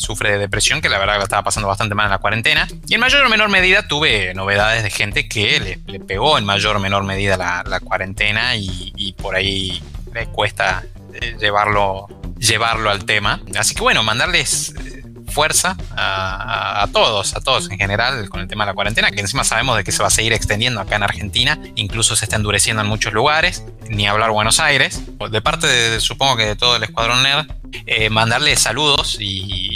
sufre 0.00 0.32
de 0.32 0.38
depresión, 0.38 0.80
que 0.80 0.88
la 0.88 0.98
verdad 0.98 1.18
la 1.18 1.24
estaba 1.24 1.42
pasando 1.44 1.68
bastante 1.68 1.94
mal 1.94 2.06
en 2.06 2.10
la 2.12 2.18
cuarentena. 2.18 2.66
Y 2.88 2.94
en 2.94 3.00
mayor 3.00 3.24
o 3.24 3.28
menor 3.28 3.48
medida 3.50 3.86
tuve 3.86 4.34
novedades 4.34 4.82
de 4.82 4.90
gente 4.90 5.28
que 5.28 5.60
le, 5.60 5.78
le 5.86 6.00
pegó 6.00 6.38
en 6.38 6.44
mayor 6.44 6.76
o 6.76 6.80
menor 6.80 7.04
medida 7.04 7.36
la, 7.36 7.62
la 7.66 7.80
cuarentena 7.80 8.56
y, 8.56 8.92
y 8.96 9.12
por 9.12 9.34
ahí 9.36 9.82
le 10.12 10.26
cuesta 10.26 10.82
eh, 11.14 11.36
llevarlo, 11.38 12.06
llevarlo 12.38 12.90
al 12.90 13.04
tema. 13.04 13.40
Así 13.58 13.74
que 13.74 13.82
bueno, 13.82 14.02
mandarles 14.02 14.74
eh, 14.84 15.02
fuerza 15.30 15.76
a, 15.96 16.82
a- 16.82 16.86
todos, 16.88 17.36
a 17.36 17.40
todos 17.40 17.70
en 17.70 17.78
general 17.78 18.28
con 18.28 18.40
el 18.40 18.48
tema 18.48 18.64
de 18.64 18.70
la 18.70 18.74
cuarentena, 18.74 19.12
que 19.12 19.20
encima 19.20 19.44
sabemos 19.44 19.76
de 19.76 19.84
que 19.84 19.92
se 19.92 20.02
va 20.02 20.08
a 20.08 20.10
seguir 20.10 20.32
extendiendo 20.32 20.80
acá 20.80 20.96
en 20.96 21.04
Argentina, 21.04 21.56
incluso 21.76 22.16
se 22.16 22.24
está 22.24 22.34
endureciendo 22.34 22.82
en 22.82 22.88
muchos 22.88 23.12
lugares, 23.12 23.64
ni 23.88 24.08
hablar 24.08 24.32
Buenos 24.32 24.58
Aires. 24.58 25.00
De 25.30 25.40
parte 25.40 25.68
de, 25.68 26.00
supongo 26.00 26.36
que 26.36 26.46
de 26.46 26.56
todo 26.56 26.74
el 26.76 26.82
Escuadrón 26.82 27.22
Nerd, 27.22 27.46
eh, 27.86 28.10
mandarles 28.10 28.58
saludos 28.60 29.18
y 29.20 29.69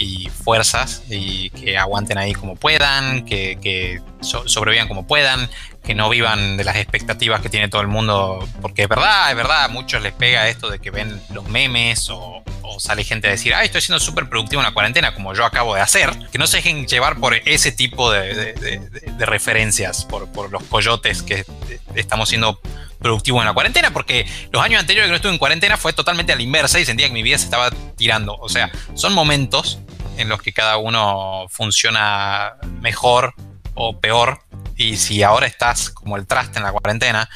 fuerzas 0.45 1.03
y 1.09 1.51
que 1.51 1.76
aguanten 1.78 2.18
ahí 2.18 2.32
como 2.34 2.55
puedan, 2.57 3.24
que, 3.24 3.59
que 3.61 4.01
so- 4.20 4.47
sobrevivan 4.49 4.86
como 4.88 5.07
puedan, 5.07 5.49
que 5.82 5.95
no 5.95 6.09
vivan 6.09 6.57
de 6.57 6.64
las 6.64 6.76
expectativas 6.76 7.40
que 7.40 7.49
tiene 7.49 7.68
todo 7.68 7.80
el 7.80 7.88
mundo, 7.88 8.47
porque 8.62 8.82
es 8.82 8.88
verdad, 8.88 9.30
es 9.30 9.36
verdad, 9.36 9.64
a 9.64 9.68
muchos 9.68 10.03
les 10.03 10.12
pega 10.12 10.49
esto 10.49 10.70
de 10.70 10.78
que 10.78 10.90
ven 10.90 11.20
los 11.32 11.49
memes 11.49 12.09
o, 12.11 12.42
sale 12.78 13.05
gente 13.05 13.28
a 13.28 13.30
decir, 13.30 13.55
ay, 13.55 13.66
estoy 13.66 13.80
siendo 13.82 14.01
súper 14.01 14.28
productivo 14.28 14.61
en 14.61 14.66
la 14.66 14.74
cuarentena, 14.74 15.14
como 15.14 15.32
yo 15.32 15.45
acabo 15.45 15.76
de 15.76 15.80
hacer, 15.80 16.11
que 16.32 16.38
no 16.38 16.47
se 16.49 16.57
dejen 16.57 16.86
llevar 16.88 17.20
por 17.20 17.34
ese 17.34 17.70
tipo 17.70 18.11
de- 18.11 18.34
de 18.55 19.26
referencias, 19.26 20.05
por, 20.05 20.32
por 20.32 20.51
los 20.51 20.64
coyotes 20.64 21.22
que 21.22 21.40
eh, 21.68 21.78
estamos 21.95 22.28
siendo 22.30 22.59
productivos 22.99 23.42
en 23.42 23.47
la 23.47 23.53
cuarentena, 23.53 23.92
porque 23.92 24.26
los 24.51 24.61
años 24.62 24.80
anteriores 24.80 25.07
que 25.07 25.11
no 25.11 25.16
estuve 25.16 25.32
en 25.32 25.38
cuarentena 25.38 25.76
fue 25.76 25.92
totalmente 25.92 26.32
a 26.32 26.36
la 26.36 26.42
inversa 26.42 26.80
y 26.80 26.84
sentía 26.84 27.07
que 27.07 27.12
mi 27.12 27.22
vida 27.22 27.38
se 27.38 27.45
estaba 27.45 27.70
tirando. 27.97 28.34
O 28.38 28.49
sea, 28.49 28.72
son 28.95 29.12
momentos 29.12 29.78
en 30.16 30.28
los 30.28 30.42
que 30.42 30.52
cada 30.52 30.76
uno 30.76 31.46
funciona 31.48 32.54
mejor 32.80 33.34
o 33.74 33.98
peor. 34.00 34.40
Y 34.76 34.96
si 34.96 35.22
ahora 35.22 35.46
estás 35.46 35.90
como 35.90 36.16
el 36.16 36.26
traste 36.26 36.58
en 36.58 36.64
la 36.64 36.72
cuarentena, 36.72 37.28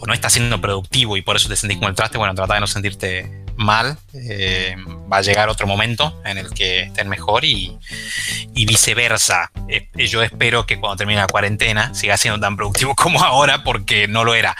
o 0.00 0.06
no 0.06 0.14
estás 0.14 0.32
siendo 0.32 0.60
productivo 0.60 1.16
y 1.16 1.22
por 1.22 1.36
eso 1.36 1.48
te 1.48 1.56
sentís 1.56 1.78
como 1.78 1.88
el 1.88 1.94
traste, 1.94 2.18
bueno, 2.18 2.34
trata 2.34 2.54
de 2.54 2.60
no 2.60 2.66
sentirte 2.66 3.44
mal. 3.56 3.96
Eh, 4.14 4.76
va 5.10 5.18
a 5.18 5.22
llegar 5.22 5.48
otro 5.48 5.66
momento 5.66 6.20
en 6.24 6.38
el 6.38 6.50
que 6.50 6.82
estén 6.82 7.08
mejor 7.08 7.44
y, 7.44 7.78
viceversa. 8.52 9.50
Eh, 9.68 9.88
yo 10.06 10.22
espero 10.22 10.66
que 10.66 10.78
cuando 10.80 10.96
termine 10.96 11.20
la 11.20 11.26
cuarentena 11.26 11.94
siga 11.94 12.16
siendo 12.16 12.40
tan 12.40 12.56
productivo 12.56 12.94
como 12.96 13.22
ahora 13.22 13.62
porque 13.64 14.08
no 14.08 14.24
lo 14.24 14.34
era. 14.34 14.56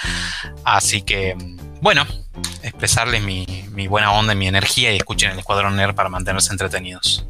Así 0.64 1.02
que, 1.02 1.36
bueno, 1.80 2.06
expresarles 2.62 3.22
mi, 3.22 3.46
mi 3.70 3.86
buena 3.88 4.12
onda 4.12 4.32
y 4.32 4.36
mi 4.36 4.46
energía 4.48 4.92
y 4.92 4.96
escuchen 4.96 5.30
el 5.32 5.38
Escuadrón 5.38 5.76
Nerd 5.76 5.94
para 5.94 6.08
mantenerse 6.08 6.52
entretenidos. 6.52 7.26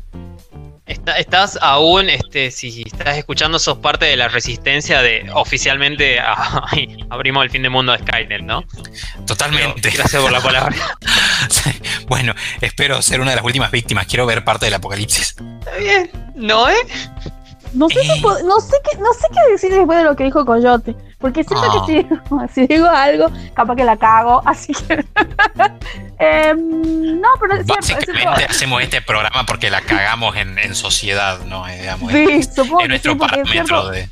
Está- 0.87 1.17
estás 1.19 1.59
aún, 1.63 2.11
este, 2.11 2.51
si 2.51 2.83
estás 2.85 3.17
escuchando, 3.17 3.59
sos 3.59 3.79
parte 3.79 4.05
de 4.05 4.17
la 4.19 4.29
resistencia 4.29 5.01
de 5.01 5.31
oficialmente 5.33 6.21
a- 6.21 6.63
abrimos 7.11 7.43
el 7.45 7.51
fin 7.51 7.63
del 7.63 7.71
mundo 7.71 7.93
de 7.93 7.99
Skynet, 7.99 8.43
¿no? 8.43 8.65
Totalmente. 9.27 9.81
Pero 9.83 9.97
gracias 9.97 10.23
por 10.23 10.33
la 10.33 10.41
palabra. 10.41 10.75
Sí, 11.51 11.71
bueno, 12.09 12.33
espero 12.63 13.03
ser 13.03 13.21
una 13.21 13.31
de 13.31 13.37
las 13.37 13.45
últimas 13.45 13.71
víctimas. 13.71 14.07
Quiero 14.07 14.25
ver 14.25 14.45
parte 14.45 14.65
del 14.67 14.75
apocalipsis. 14.75 15.35
Está 15.61 15.77
bien, 15.79 16.11
¿no, 16.35 16.69
eh? 16.71 16.75
No 17.75 17.89
sé, 17.91 18.01
Eh. 18.01 18.23
no, 18.45 18.61
sé 18.61 18.77
qué, 18.91 18.97
no 18.99 19.13
sé 19.13 19.27
qué 19.31 19.53
decir 19.53 19.71
después 19.75 19.99
de 19.99 20.05
lo 20.05 20.17
que 20.17 20.25
dijo 20.25 20.45
Coyote. 20.47 20.95
Porque 21.25 21.43
siento 21.43 21.87
que 21.87 22.07
ah. 22.33 22.47
si, 22.53 22.67
digo 22.67 22.87
algo, 22.87 23.29
capaz 23.55 23.77
que 23.77 23.85
la 23.85 23.97
cago, 23.97 24.43
así 24.45 24.75
que... 24.75 25.03
Em, 26.19 27.19
no, 27.19 27.29
pero 27.41 27.55
es 27.55 27.67
Básicamente 27.67 28.45
hacemos 28.47 28.83
este 28.83 29.01
programa 29.01 29.47
porque 29.47 29.71
la 29.71 29.81
cagamos 29.81 30.37
en, 30.37 30.75
sociedad, 30.75 31.39
¿no? 31.47 31.67
Eh, 31.67 31.81
digamos, 31.81 32.13
sí, 32.13 32.43
supongo 32.43 32.87
nuestro 32.89 33.17
parámetro 33.17 33.89
de... 33.89 34.07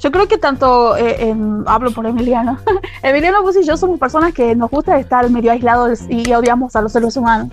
Yo 0.00 0.10
creo 0.10 0.26
que 0.26 0.36
tanto, 0.36 0.96
eh, 0.96 1.32
hablo 1.66 1.92
por 1.92 2.06
Emiliano, 2.06 2.58
Emiliano 3.04 3.38
y 3.48 3.64
yo 3.64 3.76
somos 3.76 4.00
personas 4.00 4.34
que 4.34 4.56
nos 4.56 4.68
gusta 4.68 4.98
estar 4.98 5.30
medio 5.30 5.52
aislados 5.52 6.00
y 6.08 6.32
odiamos 6.32 6.74
a 6.74 6.82
los 6.82 6.90
seres 6.90 7.16
humanos. 7.16 7.50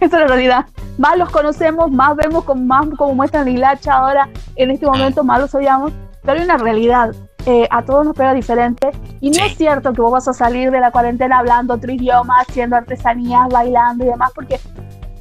Esa 0.00 0.16
es 0.16 0.22
la 0.22 0.26
realidad. 0.26 0.66
Más 0.98 1.16
los 1.16 1.30
conocemos, 1.30 1.92
más 1.92 2.16
vemos, 2.16 2.42
con, 2.42 2.66
más 2.66 2.88
como 2.98 3.14
muestran 3.14 3.44
la 3.44 3.52
hilacha 3.52 3.92
ahora, 3.92 4.28
en 4.56 4.72
este 4.72 4.84
momento, 4.84 5.22
más 5.22 5.40
los 5.40 5.54
odiamos. 5.54 5.92
Pero 6.22 6.38
hay 6.38 6.44
una 6.44 6.56
realidad. 6.56 7.14
Eh, 7.46 7.66
a 7.70 7.82
todos 7.82 8.06
nos 8.06 8.16
pega 8.16 8.34
diferente. 8.34 8.90
Y 9.20 9.30
no 9.30 9.44
es 9.44 9.56
cierto 9.56 9.92
que 9.92 10.00
vos 10.00 10.12
vas 10.12 10.28
a 10.28 10.32
salir 10.32 10.70
de 10.70 10.80
la 10.80 10.90
cuarentena 10.90 11.38
hablando 11.38 11.74
otro 11.74 11.92
idioma, 11.92 12.34
haciendo 12.46 12.76
artesanías, 12.76 13.48
bailando 13.50 14.04
y 14.04 14.08
demás, 14.08 14.30
porque 14.34 14.60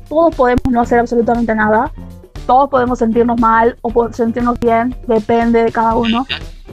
todos 0.08 0.36
podemos 0.36 0.66
no 0.70 0.82
hacer 0.82 1.00
absolutamente 1.00 1.56
nada. 1.56 1.92
Todos 2.46 2.70
podemos 2.70 3.00
sentirnos 3.00 3.40
mal 3.40 3.78
o 3.82 4.12
sentirnos 4.12 4.60
bien, 4.60 4.96
depende 5.08 5.64
de 5.64 5.72
cada 5.72 5.96
uno. 5.96 6.26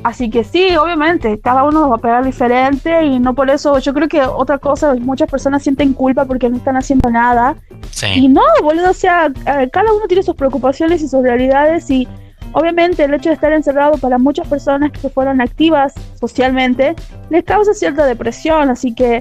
Así 0.03 0.31
que 0.31 0.45
sí, 0.45 0.77
obviamente, 0.77 1.41
cada 1.41 1.65
uno 1.65 1.81
nos 1.81 1.91
va 1.91 1.97
a 1.97 1.99
pegar 1.99 2.25
diferente 2.25 3.05
y 3.05 3.19
no 3.19 3.35
por 3.35 3.51
eso, 3.51 3.79
yo 3.79 3.93
creo 3.93 4.09
que 4.09 4.23
otra 4.23 4.59
cosa, 4.59 4.95
muchas 4.95 5.31
personas 5.31 5.63
sienten 5.63 5.93
culpa 5.93 6.25
porque 6.25 6.49
no 6.49 6.57
están 6.57 6.77
haciendo 6.77 7.11
nada. 7.11 7.57
Y 8.15 8.29
no, 8.29 8.43
boludo, 8.63 8.91
o 8.91 8.95
sea, 8.95 9.31
cada 9.73 9.93
uno 9.93 10.07
tiene 10.07 10.23
sus 10.23 10.37
preocupaciones 10.37 11.03
y 11.03 11.09
sus 11.09 11.23
realidades 11.23 11.91
y 11.91 12.07
Obviamente 12.59 13.05
el 13.05 13.15
hecho 13.15 13.29
de 13.29 13.37
estar 13.37 13.53
encerrado 13.53 13.99
para 13.99 14.19
muchas 14.19 14.49
personas 14.49 14.91
que 14.91 15.09
fueron 15.09 15.41
activas 15.41 15.95
socialmente 16.19 16.97
les 17.31 17.45
causa 17.45 17.73
cierta 17.73 18.05
depresión, 18.05 18.69
así 18.69 18.93
que 18.97 19.21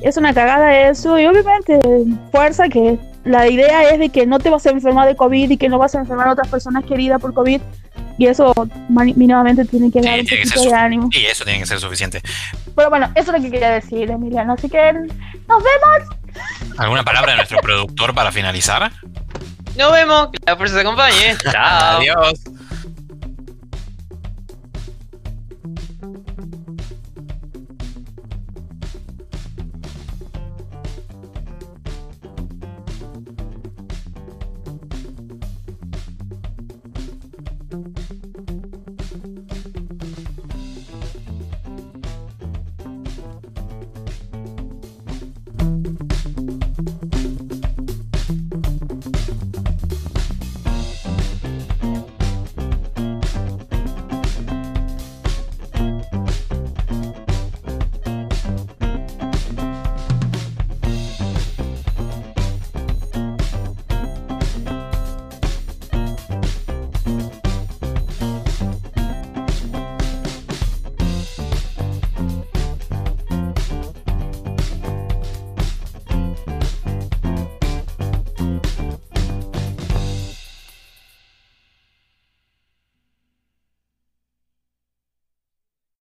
es 0.00 0.16
una 0.16 0.32
cagada 0.32 0.88
eso 0.88 1.18
y 1.18 1.26
obviamente 1.26 1.78
fuerza 2.32 2.70
que 2.70 2.98
la 3.24 3.46
idea 3.46 3.90
es 3.90 3.98
de 3.98 4.08
que 4.08 4.24
no 4.24 4.38
te 4.38 4.48
vas 4.48 4.64
a 4.64 4.70
enfermar 4.70 5.06
de 5.06 5.16
COVID 5.16 5.50
y 5.50 5.58
que 5.58 5.68
no 5.68 5.76
vas 5.76 5.94
a 5.96 5.98
enfermar 5.98 6.28
a 6.28 6.32
otras 6.32 6.48
personas 6.48 6.82
queridas 6.86 7.20
por 7.20 7.34
COVID 7.34 7.60
y 8.16 8.26
eso 8.26 8.54
mínimamente 8.88 9.66
tiene 9.66 9.92
que 9.92 10.00
dar 10.00 10.20
un 10.20 10.26
poquito 10.26 10.62
de 10.62 10.72
ánimo. 10.72 11.10
Sí, 11.12 11.26
eso 11.26 11.44
tiene 11.44 11.60
que 11.60 11.66
ser 11.66 11.80
suficiente. 11.80 12.22
Pero 12.74 12.88
bueno, 12.88 13.10
eso 13.16 13.32
es 13.32 13.38
lo 13.38 13.44
que 13.44 13.50
quería 13.50 13.70
decir, 13.70 14.10
Emiliano, 14.10 14.54
así 14.54 14.70
que 14.70 14.92
nos 14.94 15.62
vemos. 15.62 16.16
¿Alguna 16.78 17.04
palabra 17.04 17.32
de 17.32 17.36
nuestro 17.36 17.58
productor 17.60 18.14
para 18.14 18.32
finalizar? 18.32 18.90
Nos 19.76 19.92
vemos, 19.92 20.30
que 20.32 20.38
la 20.46 20.56
fuerza 20.56 20.76
te 20.76 20.80
acompañe. 20.80 21.36
Chao. 21.52 21.98
Adiós. 21.98 22.40